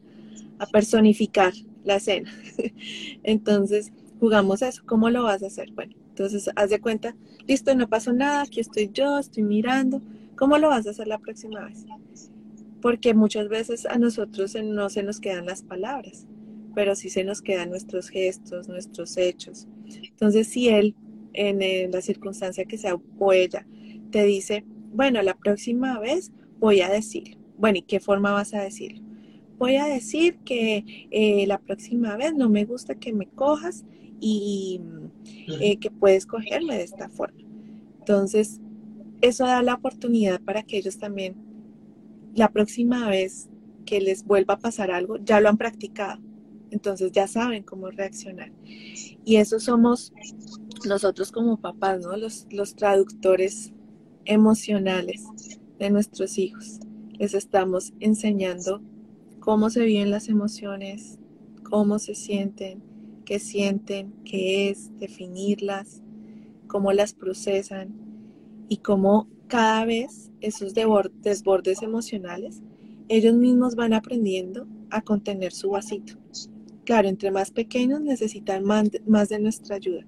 a 0.58 0.66
personificar 0.66 1.52
la 1.84 1.96
escena. 1.96 2.30
Entonces 3.22 3.92
jugamos 4.20 4.62
eso. 4.62 4.82
¿Cómo 4.86 5.10
lo 5.10 5.22
vas 5.22 5.42
a 5.42 5.46
hacer? 5.46 5.72
Bueno, 5.72 5.94
entonces 6.16 6.50
haz 6.56 6.70
de 6.70 6.80
cuenta, 6.80 7.14
listo, 7.46 7.74
no 7.74 7.88
pasó 7.88 8.10
nada, 8.12 8.40
aquí 8.42 8.60
estoy 8.60 8.90
yo, 8.92 9.18
estoy 9.18 9.42
mirando. 9.42 10.00
¿Cómo 10.34 10.56
lo 10.56 10.68
vas 10.68 10.86
a 10.86 10.90
hacer 10.90 11.08
la 11.08 11.18
próxima 11.18 11.62
vez? 11.64 11.84
Porque 12.80 13.12
muchas 13.12 13.48
veces 13.48 13.84
a 13.84 13.98
nosotros 13.98 14.56
no 14.64 14.88
se 14.88 15.02
nos 15.02 15.20
quedan 15.20 15.44
las 15.44 15.62
palabras, 15.62 16.26
pero 16.76 16.94
sí 16.94 17.08
se 17.08 17.24
nos 17.24 17.40
quedan 17.40 17.70
nuestros 17.70 18.10
gestos, 18.10 18.68
nuestros 18.68 19.16
hechos. 19.16 19.66
Entonces, 19.86 20.46
si 20.46 20.68
él, 20.68 20.94
en 21.32 21.90
la 21.90 22.02
circunstancia 22.02 22.66
que 22.66 22.76
sea, 22.76 22.98
o 23.18 23.32
ella, 23.32 23.66
te 24.10 24.24
dice, 24.24 24.62
bueno, 24.92 25.22
la 25.22 25.38
próxima 25.38 25.98
vez 25.98 26.32
voy 26.60 26.82
a 26.82 26.90
decir, 26.90 27.38
bueno, 27.56 27.78
¿y 27.78 27.82
qué 27.82 27.98
forma 27.98 28.30
vas 28.32 28.52
a 28.52 28.60
decirlo? 28.60 29.02
Voy 29.56 29.76
a 29.76 29.86
decir 29.86 30.36
que 30.44 31.08
eh, 31.10 31.46
la 31.46 31.56
próxima 31.56 32.14
vez 32.18 32.34
no 32.34 32.50
me 32.50 32.66
gusta 32.66 32.94
que 32.94 33.14
me 33.14 33.26
cojas 33.26 33.86
y 34.20 34.82
eh, 35.48 35.78
que 35.78 35.90
puedes 35.90 36.26
cogerme 36.26 36.76
de 36.76 36.84
esta 36.84 37.08
forma. 37.08 37.40
Entonces, 38.00 38.60
eso 39.22 39.46
da 39.46 39.62
la 39.62 39.76
oportunidad 39.76 40.42
para 40.42 40.62
que 40.62 40.76
ellos 40.76 40.98
también, 40.98 41.36
la 42.34 42.52
próxima 42.52 43.08
vez 43.08 43.48
que 43.86 44.02
les 44.02 44.26
vuelva 44.26 44.54
a 44.54 44.58
pasar 44.58 44.90
algo, 44.90 45.16
ya 45.24 45.40
lo 45.40 45.48
han 45.48 45.56
practicado. 45.56 46.20
Entonces 46.76 47.10
ya 47.10 47.26
saben 47.26 47.62
cómo 47.62 47.90
reaccionar. 47.90 48.52
Y 49.24 49.36
eso 49.36 49.58
somos 49.58 50.12
nosotros 50.86 51.32
como 51.32 51.58
papás, 51.58 52.02
¿no? 52.02 52.14
Los, 52.18 52.46
los 52.50 52.76
traductores 52.76 53.72
emocionales 54.26 55.24
de 55.78 55.88
nuestros 55.88 56.36
hijos. 56.36 56.80
Les 57.18 57.32
estamos 57.32 57.94
enseñando 57.98 58.82
cómo 59.40 59.70
se 59.70 59.86
viven 59.86 60.10
las 60.10 60.28
emociones, 60.28 61.18
cómo 61.62 61.98
se 61.98 62.14
sienten, 62.14 62.82
qué 63.24 63.38
sienten, 63.38 64.12
qué 64.26 64.68
es, 64.68 64.90
definirlas, 64.98 66.02
cómo 66.66 66.92
las 66.92 67.14
procesan 67.14 67.94
y 68.68 68.78
cómo 68.78 69.28
cada 69.46 69.86
vez 69.86 70.30
esos 70.42 70.74
desbordes 70.74 71.82
emocionales, 71.82 72.60
ellos 73.08 73.34
mismos 73.34 73.76
van 73.76 73.94
aprendiendo 73.94 74.66
a 74.90 75.00
contener 75.00 75.52
su 75.52 75.70
vasito. 75.70 76.18
Claro, 76.86 77.08
entre 77.08 77.30
más 77.30 77.50
pequeños 77.50 78.00
necesitan 78.00 78.64
más 78.64 79.28
de, 79.28 79.38
nuestra 79.38 79.76
ayuda, 79.76 80.06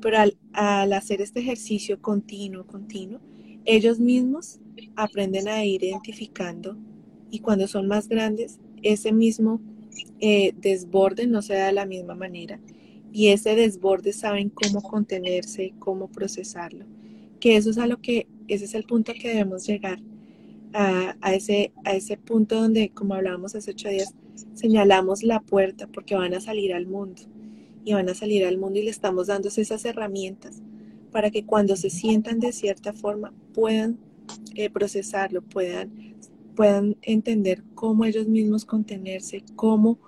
pero 0.00 0.18
al, 0.18 0.38
al 0.52 0.92
hacer 0.92 1.20
este 1.20 1.40
ejercicio 1.40 2.00
continuo, 2.00 2.64
continuo, 2.66 3.20
ellos 3.64 3.98
mismos 3.98 4.60
aprenden 4.94 5.48
a 5.48 5.64
ir 5.64 5.82
identificando 5.82 6.76
y 7.30 7.40
cuando 7.40 7.66
son 7.66 7.88
más 7.88 8.08
grandes, 8.08 8.60
ese 8.82 9.10
mismo 9.10 9.60
eh, 10.20 10.54
desborde 10.60 11.26
no 11.26 11.42
se 11.42 11.54
da 11.54 11.66
de 11.66 11.72
la 11.72 11.86
misma 11.86 12.14
manera 12.14 12.60
y 13.12 13.28
ese 13.28 13.56
desborde 13.56 14.12
saben 14.12 14.50
cómo 14.50 14.82
contenerse, 14.82 15.74
cómo 15.80 16.08
procesarlo 16.08 16.84
que 17.38 17.56
eso 17.56 17.70
es 17.70 17.78
a 17.78 17.86
lo 17.86 18.00
que, 18.00 18.26
ese 18.48 18.64
es 18.66 18.74
el 18.74 18.84
punto 18.84 19.12
que 19.12 19.28
debemos 19.28 19.66
llegar, 19.66 20.00
a, 20.74 21.14
ese, 21.32 21.72
a 21.84 21.94
ese 21.94 22.18
punto 22.18 22.60
donde, 22.60 22.90
como 22.90 23.14
hablábamos 23.14 23.54
hace 23.54 23.70
ocho 23.70 23.88
días, 23.88 24.14
señalamos 24.54 25.22
la 25.22 25.40
puerta 25.40 25.86
porque 25.86 26.14
van 26.14 26.34
a 26.34 26.40
salir 26.40 26.74
al 26.74 26.86
mundo 26.86 27.22
y 27.84 27.94
van 27.94 28.08
a 28.08 28.14
salir 28.14 28.44
al 28.46 28.58
mundo 28.58 28.78
y 28.78 28.84
le 28.84 28.90
estamos 28.90 29.28
dando 29.28 29.48
esas 29.48 29.84
herramientas 29.84 30.60
para 31.10 31.30
que 31.30 31.44
cuando 31.44 31.76
se 31.76 31.90
sientan 31.90 32.38
de 32.38 32.52
cierta 32.52 32.92
forma 32.92 33.32
puedan 33.54 33.98
eh, 34.54 34.70
procesarlo, 34.70 35.42
puedan, 35.42 36.14
puedan 36.54 36.96
entender 37.02 37.62
cómo 37.74 38.04
ellos 38.04 38.26
mismos 38.26 38.64
contenerse, 38.64 39.42
cómo, 39.56 39.98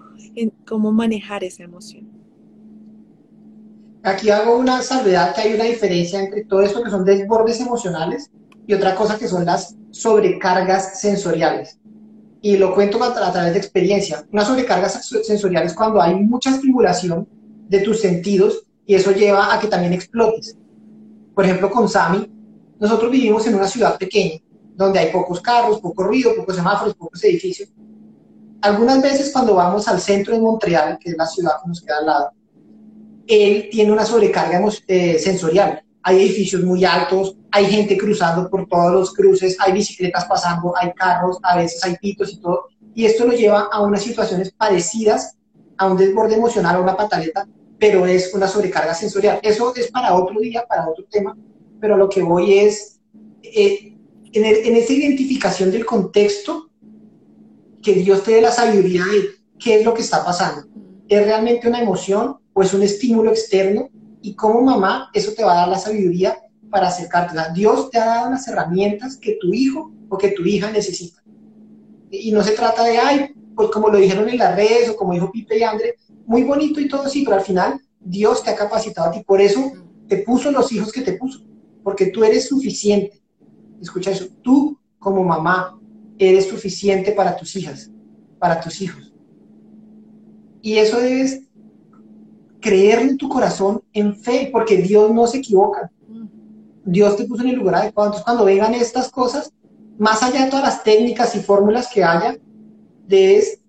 cómo 0.66 0.92
manejar 0.92 1.42
esa 1.42 1.64
emoción. 1.64 2.08
Aquí 4.02 4.30
hago 4.30 4.58
una 4.58 4.82
salvedad 4.82 5.34
que 5.34 5.42
hay 5.42 5.54
una 5.54 5.64
diferencia 5.64 6.20
entre 6.20 6.44
todo 6.44 6.62
esto 6.62 6.82
que 6.82 6.90
son 6.90 7.04
desbordes 7.04 7.60
emocionales 7.60 8.30
y 8.66 8.74
otra 8.74 8.94
cosa 8.94 9.18
que 9.18 9.28
son 9.28 9.44
las 9.44 9.76
sobrecargas 9.90 11.00
sensoriales. 11.00 11.79
Y 12.42 12.56
lo 12.56 12.74
cuento 12.74 13.02
a, 13.02 13.12
través 13.12 13.52
de 13.52 13.58
experiencia. 13.58 14.24
Una 14.32 14.44
sobrecarga 14.44 14.88
sensorial 14.88 15.66
es 15.66 15.74
cuando 15.74 16.00
hay 16.00 16.14
mucha 16.14 16.50
estimulación 16.50 17.28
de 17.68 17.80
tus 17.80 18.00
sentidos 18.00 18.64
y 18.86 18.94
eso 18.94 19.12
lleva 19.12 19.54
a 19.54 19.60
que 19.60 19.68
también 19.68 19.92
explotes. 19.92 20.56
Por 21.34 21.44
ejemplo, 21.44 21.70
con 21.70 21.88
Sami, 21.88 22.30
nosotros 22.78 23.10
vivimos 23.10 23.46
en 23.46 23.54
una 23.54 23.66
ciudad 23.66 23.98
pequeña, 23.98 24.40
donde 24.74 24.98
hay 24.98 25.12
pocos 25.12 25.40
carros, 25.40 25.80
poco 25.80 26.02
ruido, 26.02 26.34
pocos 26.34 26.56
semáforos, 26.56 26.94
pocos 26.94 27.22
edificios. 27.24 27.68
Algunas 28.62 29.02
veces 29.02 29.30
cuando 29.32 29.54
vamos 29.54 29.86
al 29.86 30.00
centro 30.00 30.34
de 30.34 30.40
Montreal, 30.40 30.98
que 30.98 31.10
es 31.10 31.16
la 31.16 31.26
ciudad 31.26 31.52
que 31.62 31.68
nos 31.68 31.80
queda 31.82 31.98
al 31.98 32.06
lado, 32.06 32.30
él 33.26 33.68
tiene 33.70 33.92
una 33.92 34.04
sobrecarga 34.04 34.60
eh, 34.88 35.18
sensorial. 35.18 35.82
Hay 36.02 36.16
edificios 36.22 36.62
muy 36.62 36.84
altos, 36.84 37.36
hay 37.52 37.66
gente 37.66 37.96
cruzando 37.96 38.48
por 38.48 38.66
todos 38.68 38.92
los 38.92 39.14
cruces, 39.14 39.56
hay 39.60 39.72
bicicletas 39.72 40.24
pasando, 40.26 40.74
hay 40.76 40.92
carros, 40.92 41.38
a 41.42 41.56
veces 41.56 41.82
hay 41.84 41.96
pitos 41.96 42.32
y 42.32 42.40
todo. 42.40 42.68
Y 42.94 43.04
esto 43.04 43.26
lo 43.26 43.32
lleva 43.32 43.68
a 43.72 43.82
unas 43.82 44.02
situaciones 44.02 44.52
parecidas 44.52 45.36
a 45.76 45.86
un 45.86 45.96
desborde 45.96 46.34
emocional 46.34 46.76
o 46.76 46.82
una 46.82 46.96
pataleta, 46.96 47.48
pero 47.78 48.04
es 48.04 48.34
una 48.34 48.46
sobrecarga 48.46 48.94
sensorial. 48.94 49.40
Eso 49.42 49.74
es 49.74 49.90
para 49.90 50.14
otro 50.14 50.38
día, 50.38 50.64
para 50.68 50.88
otro 50.88 51.04
tema, 51.10 51.36
pero 51.80 51.96
lo 51.96 52.08
que 52.08 52.22
voy 52.22 52.58
es, 52.58 53.00
eh, 53.42 53.96
en, 54.32 54.44
en 54.44 54.76
esa 54.76 54.92
identificación 54.92 55.70
del 55.70 55.86
contexto, 55.86 56.68
que 57.82 57.94
Dios 57.94 58.22
te 58.22 58.32
dé 58.32 58.42
la 58.42 58.52
sabiduría 58.52 59.04
de 59.04 59.30
qué 59.58 59.80
es 59.80 59.84
lo 59.84 59.94
que 59.94 60.02
está 60.02 60.22
pasando. 60.22 60.68
¿Es 61.08 61.24
realmente 61.24 61.66
una 61.66 61.80
emoción 61.80 62.36
o 62.52 62.62
es 62.62 62.74
un 62.74 62.82
estímulo 62.82 63.30
externo 63.30 63.88
y 64.20 64.34
como 64.34 64.60
mamá 64.60 65.10
eso 65.14 65.32
te 65.32 65.42
va 65.42 65.52
a 65.52 65.56
dar 65.56 65.68
la 65.68 65.78
sabiduría 65.78 66.36
para 66.70 66.88
acercarte. 66.88 67.36
Dios 67.54 67.90
te 67.90 67.98
ha 67.98 68.06
dado 68.06 68.30
las 68.30 68.46
herramientas 68.48 69.16
que 69.16 69.36
tu 69.40 69.52
hijo 69.52 69.92
o 70.08 70.16
que 70.16 70.30
tu 70.30 70.44
hija 70.44 70.70
necesita. 70.70 71.22
Y 72.10 72.32
no 72.32 72.42
se 72.42 72.52
trata 72.52 72.84
de, 72.84 72.98
ay, 72.98 73.34
pues 73.54 73.70
como 73.70 73.88
lo 73.88 73.98
dijeron 73.98 74.28
en 74.28 74.38
las 74.38 74.56
redes 74.56 74.88
o 74.88 74.96
como 74.96 75.12
dijo 75.12 75.30
Pipe 75.30 75.58
y 75.58 75.62
André, 75.62 75.96
muy 76.26 76.44
bonito 76.44 76.80
y 76.80 76.88
todo, 76.88 77.08
sí, 77.08 77.22
pero 77.24 77.36
al 77.36 77.42
final 77.42 77.80
Dios 77.98 78.42
te 78.42 78.50
ha 78.50 78.56
capacitado 78.56 79.08
a 79.08 79.12
ti. 79.12 79.22
Por 79.26 79.40
eso 79.40 79.72
te 80.08 80.18
puso 80.18 80.50
los 80.50 80.72
hijos 80.72 80.92
que 80.92 81.02
te 81.02 81.14
puso, 81.14 81.44
porque 81.82 82.06
tú 82.06 82.24
eres 82.24 82.48
suficiente. 82.48 83.20
Escucha 83.80 84.10
eso, 84.10 84.26
tú 84.42 84.78
como 84.98 85.24
mamá 85.24 85.78
eres 86.18 86.48
suficiente 86.48 87.12
para 87.12 87.36
tus 87.36 87.56
hijas, 87.56 87.90
para 88.38 88.60
tus 88.60 88.80
hijos. 88.80 89.12
Y 90.62 90.74
eso 90.74 91.00
es 91.00 91.42
creer 92.60 92.98
en 93.00 93.16
tu 93.16 93.28
corazón 93.28 93.82
en 93.92 94.14
fe, 94.14 94.50
porque 94.52 94.76
Dios 94.76 95.10
no 95.12 95.26
se 95.26 95.38
equivoca. 95.38 95.90
Dios 96.84 97.16
te 97.16 97.24
puso 97.24 97.42
en 97.42 97.50
el 97.50 97.56
lugar 97.56 97.76
adecuado. 97.76 98.08
Entonces, 98.08 98.24
cuando 98.24 98.44
vengan 98.44 98.74
estas 98.74 99.10
cosas, 99.10 99.52
más 99.98 100.22
allá 100.22 100.44
de 100.44 100.50
todas 100.50 100.64
las 100.64 100.82
técnicas 100.82 101.34
y 101.34 101.40
fórmulas 101.40 101.88
que 101.92 102.02
haya, 102.02 102.36
debes 103.06 103.60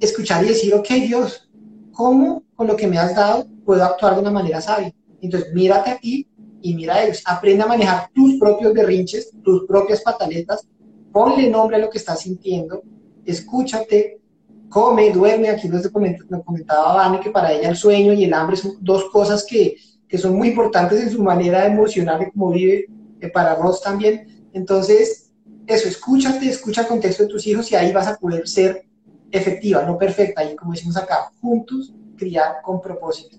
escuchar 0.00 0.44
y 0.44 0.48
decir, 0.48 0.74
ok, 0.74 0.88
Dios, 1.06 1.48
¿cómo 1.92 2.44
con 2.54 2.66
lo 2.66 2.76
que 2.76 2.86
me 2.86 2.98
has 2.98 3.14
dado 3.14 3.46
puedo 3.64 3.84
actuar 3.84 4.14
de 4.14 4.20
una 4.20 4.30
manera 4.30 4.60
sabia? 4.60 4.94
Entonces, 5.20 5.52
mírate 5.54 5.90
a 5.90 5.98
ti 5.98 6.28
y 6.62 6.74
mira 6.74 6.94
a 6.94 7.04
ellos. 7.04 7.22
Aprende 7.24 7.64
a 7.64 7.66
manejar 7.66 8.10
tus 8.14 8.38
propios 8.38 8.72
berrinches, 8.72 9.32
tus 9.42 9.66
propias 9.66 10.02
pataletas. 10.02 10.66
Ponle 11.12 11.48
nombre 11.48 11.76
a 11.76 11.80
lo 11.80 11.90
que 11.90 11.98
estás 11.98 12.20
sintiendo. 12.20 12.82
Escúchate, 13.24 14.20
come, 14.68 15.10
duerme, 15.10 15.48
aquí 15.48 15.68
nos 15.68 15.88
comentaba 15.88 16.94
Vane 16.94 17.20
que 17.20 17.30
para 17.30 17.52
ella 17.52 17.70
el 17.70 17.76
sueño 17.76 18.12
y 18.12 18.24
el 18.24 18.34
hambre 18.34 18.56
son 18.56 18.76
dos 18.80 19.06
cosas 19.10 19.44
que, 19.44 19.76
que 20.16 20.22
son 20.22 20.34
muy 20.34 20.48
importantes 20.48 21.02
en 21.02 21.10
su 21.10 21.22
manera 21.22 21.66
emocional 21.66 22.18
de 22.18 22.30
cómo 22.30 22.50
vive, 22.50 22.86
eh, 23.20 23.28
para 23.28 23.54
Ross 23.54 23.82
también. 23.82 24.26
Entonces, 24.54 25.30
eso, 25.66 25.88
escúchate, 25.88 26.48
escucha 26.48 26.80
el 26.80 26.86
contexto 26.86 27.24
de 27.24 27.28
tus 27.28 27.46
hijos 27.46 27.70
y 27.70 27.76
ahí 27.76 27.92
vas 27.92 28.06
a 28.06 28.16
poder 28.16 28.48
ser 28.48 28.86
efectiva, 29.30 29.84
no 29.84 29.98
perfecta, 29.98 30.42
y 30.50 30.56
como 30.56 30.72
decimos 30.72 30.96
acá, 30.96 31.30
juntos, 31.42 31.94
criar 32.16 32.62
con 32.62 32.80
propósito. 32.80 33.36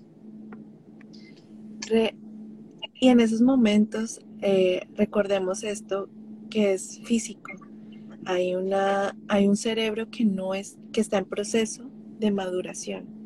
y 3.00 3.08
en 3.08 3.18
esos 3.18 3.40
momentos, 3.40 4.20
eh, 4.40 4.82
recordemos 4.94 5.64
esto 5.64 6.08
que 6.48 6.74
es 6.74 7.00
físico, 7.02 7.50
hay, 8.24 8.54
una, 8.54 9.16
hay 9.26 9.48
un 9.48 9.56
cerebro 9.56 10.10
que 10.10 10.24
no 10.24 10.54
es, 10.54 10.78
que 10.92 11.00
está 11.00 11.18
en 11.18 11.24
proceso 11.24 11.90
de 12.20 12.30
maduración. 12.30 13.17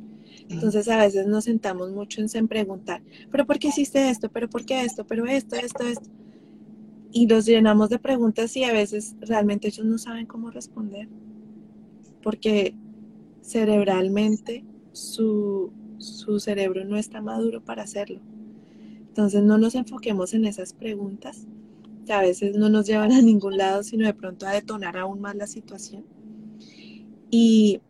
Entonces 0.53 0.89
a 0.89 0.99
veces 0.99 1.27
nos 1.27 1.45
sentamos 1.45 1.91
mucho 1.93 2.21
en, 2.21 2.49
preguntar, 2.49 3.03
pero 3.31 3.47
¿por 3.47 3.59
qué 3.59 3.69
hiciste 3.69 4.11
esto? 4.11 4.29
¿Pero 4.31 4.49
por 4.49 4.65
qué 4.65 4.85
esto? 4.85 5.07
¿Pero 5.07 5.27
esto, 5.27 5.57
esto, 5.57 5.85
esto? 5.85 6.09
Y 7.11 7.27
los 7.27 7.47
llenamos 7.47 7.91
de 7.91 7.99
preguntas 7.99 8.57
y 8.57 8.65
a 8.65 8.73
veces 8.73 9.17
realmente 9.21 9.69
ellos 9.69 9.87
no 9.87 9.99
saben 9.99 10.27
cómo 10.27 10.51
responder. 10.51 11.09
Porque 12.23 12.75
cerebralmente 13.43 14.65
su, 14.93 15.73
su 15.99 16.39
cerebro 16.39 16.85
no 16.85 16.97
está 16.97 17.21
maduro 17.21 17.63
para 17.65 17.83
hacerlo. 17.83 18.21
Entonces 19.09 19.43
no 19.43 19.59
nos 19.59 19.75
enfoquemos 19.75 20.33
en 20.33 20.45
esas 20.47 20.73
preguntas 20.73 21.47
que 22.07 22.13
a 22.13 22.21
veces 22.21 22.57
no 22.57 22.69
nos 22.69 22.87
llevan 22.87 23.13
a 23.13 23.23
ningún 23.23 23.57
lado, 23.57 23.83
sino 23.83 24.07
de 24.07 24.15
pronto 24.15 24.47
a 24.47 24.53
detonar 24.53 24.97
aún 24.97 25.21
más 25.21 25.37
la 25.37 25.47
situación. 25.47 26.05
Y 27.31 27.81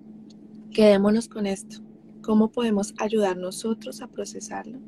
quedémonos 0.73 1.29
con 1.29 1.47
esto. 1.47 1.81
¿Cómo 2.23 2.53
podemos 2.53 2.95
ayudar 2.99 3.37
nosotros 3.37 4.01
a 4.01 4.07
procesarlo? 4.07 4.79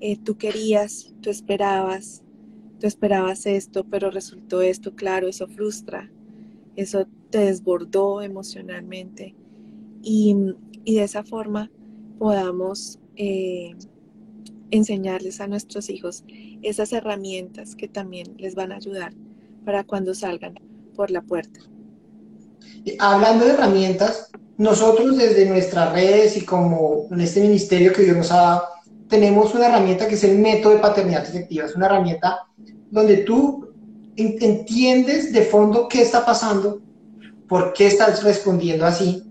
Eh, 0.00 0.18
tú 0.18 0.36
querías, 0.36 1.14
tú 1.22 1.30
esperabas, 1.30 2.22
tú 2.78 2.86
esperabas 2.86 3.46
esto, 3.46 3.84
pero 3.84 4.10
resultó 4.10 4.60
esto, 4.60 4.94
claro, 4.94 5.28
eso 5.28 5.48
frustra, 5.48 6.10
eso 6.76 7.06
te 7.30 7.38
desbordó 7.38 8.20
emocionalmente. 8.20 9.34
Y, 10.02 10.36
de 10.84 11.02
esa 11.02 11.24
forma 11.24 11.70
podamos 12.18 12.98
eh, 13.16 13.74
enseñarles 14.70 15.40
a 15.40 15.46
nuestros 15.46 15.88
hijos 15.88 16.24
esas 16.60 16.92
herramientas 16.92 17.74
que 17.74 17.88
también 17.88 18.34
les 18.36 18.54
van 18.54 18.72
a 18.72 18.76
ayudar 18.76 19.14
para 19.64 19.84
cuando 19.84 20.14
salgan 20.14 20.54
por 20.94 21.10
la 21.10 21.22
puerta. 21.22 21.60
Hablando 22.98 23.46
de 23.46 23.52
herramientas, 23.52 24.30
nosotros 24.56 25.16
desde 25.16 25.46
nuestras 25.46 25.92
redes 25.92 26.36
y 26.36 26.44
como 26.44 27.08
en 27.10 27.20
este 27.20 27.40
ministerio 27.40 27.92
que 27.92 28.02
Dios 28.02 28.16
nos 28.16 28.30
ha 28.30 28.36
dado, 28.36 28.62
tenemos 29.08 29.54
una 29.54 29.66
herramienta 29.66 30.06
que 30.06 30.14
es 30.14 30.24
el 30.24 30.38
método 30.38 30.74
de 30.74 30.80
paternidad 30.80 31.24
efectiva. 31.24 31.66
Es 31.66 31.74
una 31.74 31.86
herramienta 31.86 32.38
donde 32.90 33.18
tú 33.18 33.68
entiendes 34.16 35.32
de 35.32 35.42
fondo 35.42 35.88
qué 35.88 36.02
está 36.02 36.24
pasando, 36.24 36.80
por 37.48 37.72
qué 37.72 37.86
estás 37.86 38.22
respondiendo 38.22 38.86
así, 38.86 39.22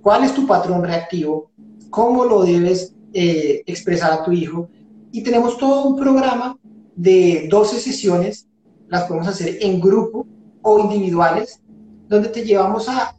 cuál 0.00 0.24
es 0.24 0.34
tu 0.34 0.46
patrón 0.46 0.84
reactivo, 0.84 1.50
cómo 1.90 2.24
lo 2.24 2.44
debes 2.44 2.94
eh, 3.12 3.62
expresar 3.66 4.12
a 4.12 4.24
tu 4.24 4.32
hijo. 4.32 4.68
Y 5.10 5.22
tenemos 5.22 5.58
todo 5.58 5.88
un 5.88 5.96
programa 5.96 6.56
de 6.94 7.48
12 7.50 7.80
sesiones, 7.80 8.46
las 8.88 9.04
podemos 9.04 9.28
hacer 9.28 9.58
en 9.60 9.80
grupo 9.80 10.26
o 10.62 10.78
individuales, 10.78 11.60
donde 12.08 12.28
te 12.28 12.44
llevamos 12.44 12.88
a 12.88 13.14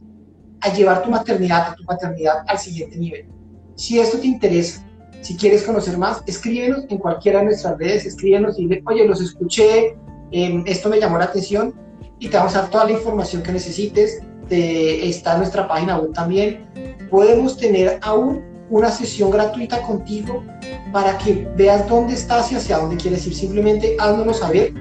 a 0.62 0.74
llevar 0.74 1.04
tu 1.04 1.10
maternidad, 1.10 1.76
tu 1.76 1.84
paternidad 1.84 2.44
al 2.48 2.60
siguiente 2.60 2.98
nivel. 2.98 3.28
Si 3.76 4.00
esto 4.00 4.20
te 4.20 4.28
interesa, 4.28 4.86
si 5.22 5.36
quieres 5.36 5.64
conocer 5.64 5.98
más, 5.98 6.22
escríbenos 6.26 6.86
en 6.90 6.98
cualquiera 6.98 7.40
de 7.40 7.46
nuestras 7.46 7.78
redes, 7.78 8.06
escríbenos 8.06 8.58
y 8.58 8.64
dile, 8.64 8.82
oye, 8.86 9.06
los 9.06 9.22
escuché, 9.22 9.98
em, 10.32 10.64
esto 10.66 10.90
me 10.90 11.00
llamó 11.00 11.18
la 11.18 11.26
atención 11.26 11.74
y 12.20 12.28
te 12.28 12.38
vamos 12.38 12.56
a 12.56 12.62
dar 12.62 12.70
toda 12.70 12.86
la 12.86 12.92
información 12.92 13.44
que 13.44 13.52
necesites. 13.52 14.22
está 14.50 15.34
en 15.34 15.38
nuestra 15.40 15.68
página 15.68 16.00
web 16.00 16.12
también. 16.14 16.66
Podemos 17.12 17.56
tener 17.56 18.00
aún 18.02 18.44
una 18.72 18.90
sesión 18.90 19.30
gratuita 19.30 19.80
contigo 19.84 20.44
para 20.92 21.20
que 21.20 21.48
veas 21.56 21.88
dónde 21.88 22.16
estás 22.16 22.52
y 22.52 22.56
hacia 22.56 22.80
dónde 22.80 22.98
quieres 22.98 23.28
ir. 23.28 23.36
Simplemente 23.36 23.96
háznoslo 24.00 24.34
saber 24.34 24.74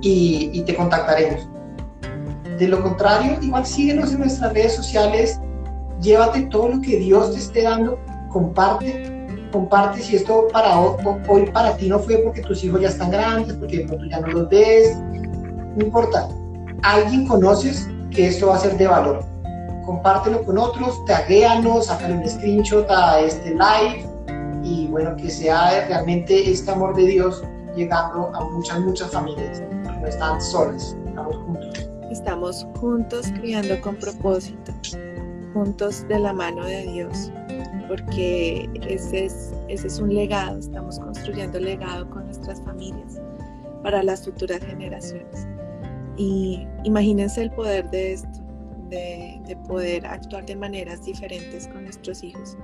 y, 0.00 0.50
y 0.52 0.62
te 0.62 0.76
contactaremos. 0.76 1.48
De 2.58 2.66
lo 2.66 2.82
contrario, 2.82 3.38
igual 3.40 3.64
síguenos 3.64 4.12
en 4.12 4.18
nuestras 4.20 4.52
redes 4.52 4.74
sociales, 4.74 5.40
llévate 6.00 6.42
todo 6.42 6.70
lo 6.70 6.80
que 6.80 6.96
Dios 6.96 7.32
te 7.32 7.38
esté 7.38 7.62
dando, 7.62 7.98
comparte, 8.30 9.26
comparte 9.52 10.02
si 10.02 10.16
esto 10.16 10.48
para 10.52 10.78
hoy 10.80 11.46
para 11.52 11.76
ti 11.76 11.88
no 11.88 12.00
fue 12.00 12.16
porque 12.18 12.42
tus 12.42 12.64
hijos 12.64 12.80
ya 12.80 12.88
están 12.88 13.12
grandes, 13.12 13.54
porque 13.54 13.80
tú 13.80 13.96
ya 14.10 14.20
no 14.20 14.26
los 14.28 14.48
ves, 14.48 14.98
no 15.76 15.84
importa. 15.84 16.28
Alguien 16.82 17.28
conoces 17.28 17.88
que 18.10 18.26
esto 18.26 18.48
va 18.48 18.56
a 18.56 18.58
ser 18.58 18.76
de 18.76 18.88
valor. 18.88 19.24
Compártelo 19.86 20.44
con 20.44 20.58
otros, 20.58 21.04
taguéanos, 21.06 21.86
sácale 21.86 22.14
un 22.14 22.28
screenshot 22.28 22.90
a 22.90 23.20
este 23.20 23.50
live 23.50 24.04
y 24.64 24.88
bueno, 24.88 25.14
que 25.16 25.30
sea 25.30 25.86
realmente 25.86 26.50
este 26.50 26.70
amor 26.72 26.96
de 26.96 27.06
Dios 27.06 27.42
llegando 27.76 28.30
a 28.34 28.44
muchas, 28.46 28.80
muchas 28.80 29.12
familias. 29.12 29.62
No 30.00 30.06
están 30.06 30.40
solas. 30.40 30.96
Estamos 32.18 32.66
juntos 32.80 33.28
criando 33.40 33.80
con 33.80 33.94
propósito, 33.94 34.72
juntos 35.54 36.04
de 36.08 36.18
la 36.18 36.32
mano 36.32 36.64
de 36.64 36.82
Dios, 36.88 37.30
porque 37.86 38.68
ese 38.88 39.26
es, 39.26 39.54
ese 39.68 39.86
es 39.86 40.00
un 40.00 40.12
legado, 40.12 40.58
estamos 40.58 40.98
construyendo 40.98 41.60
legado 41.60 42.10
con 42.10 42.24
nuestras 42.24 42.60
familias 42.62 43.22
para 43.84 44.02
las 44.02 44.24
futuras 44.24 44.58
generaciones. 44.64 45.46
Y 46.16 46.66
imagínense 46.82 47.40
el 47.40 47.52
poder 47.52 47.88
de 47.90 48.14
esto, 48.14 48.44
de, 48.90 49.40
de 49.46 49.56
poder 49.68 50.04
actuar 50.04 50.44
de 50.44 50.56
maneras 50.56 51.04
diferentes 51.04 51.68
con 51.68 51.84
nuestros 51.84 52.24
hijos 52.24 52.58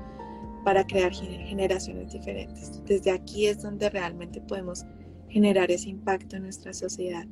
para 0.65 0.85
crear 0.85 1.13
generaciones 1.13 2.13
diferentes. 2.13 2.83
Desde 2.87 3.13
aquí 3.13 3.47
es 3.47 3.63
donde 3.63 3.89
realmente 3.89 4.41
podemos 4.41 4.85
generar 5.29 5.71
ese 5.71 5.91
impacto 5.91 6.35
en 6.35 6.43
nuestra 6.43 6.75
sociedad. 6.75 7.25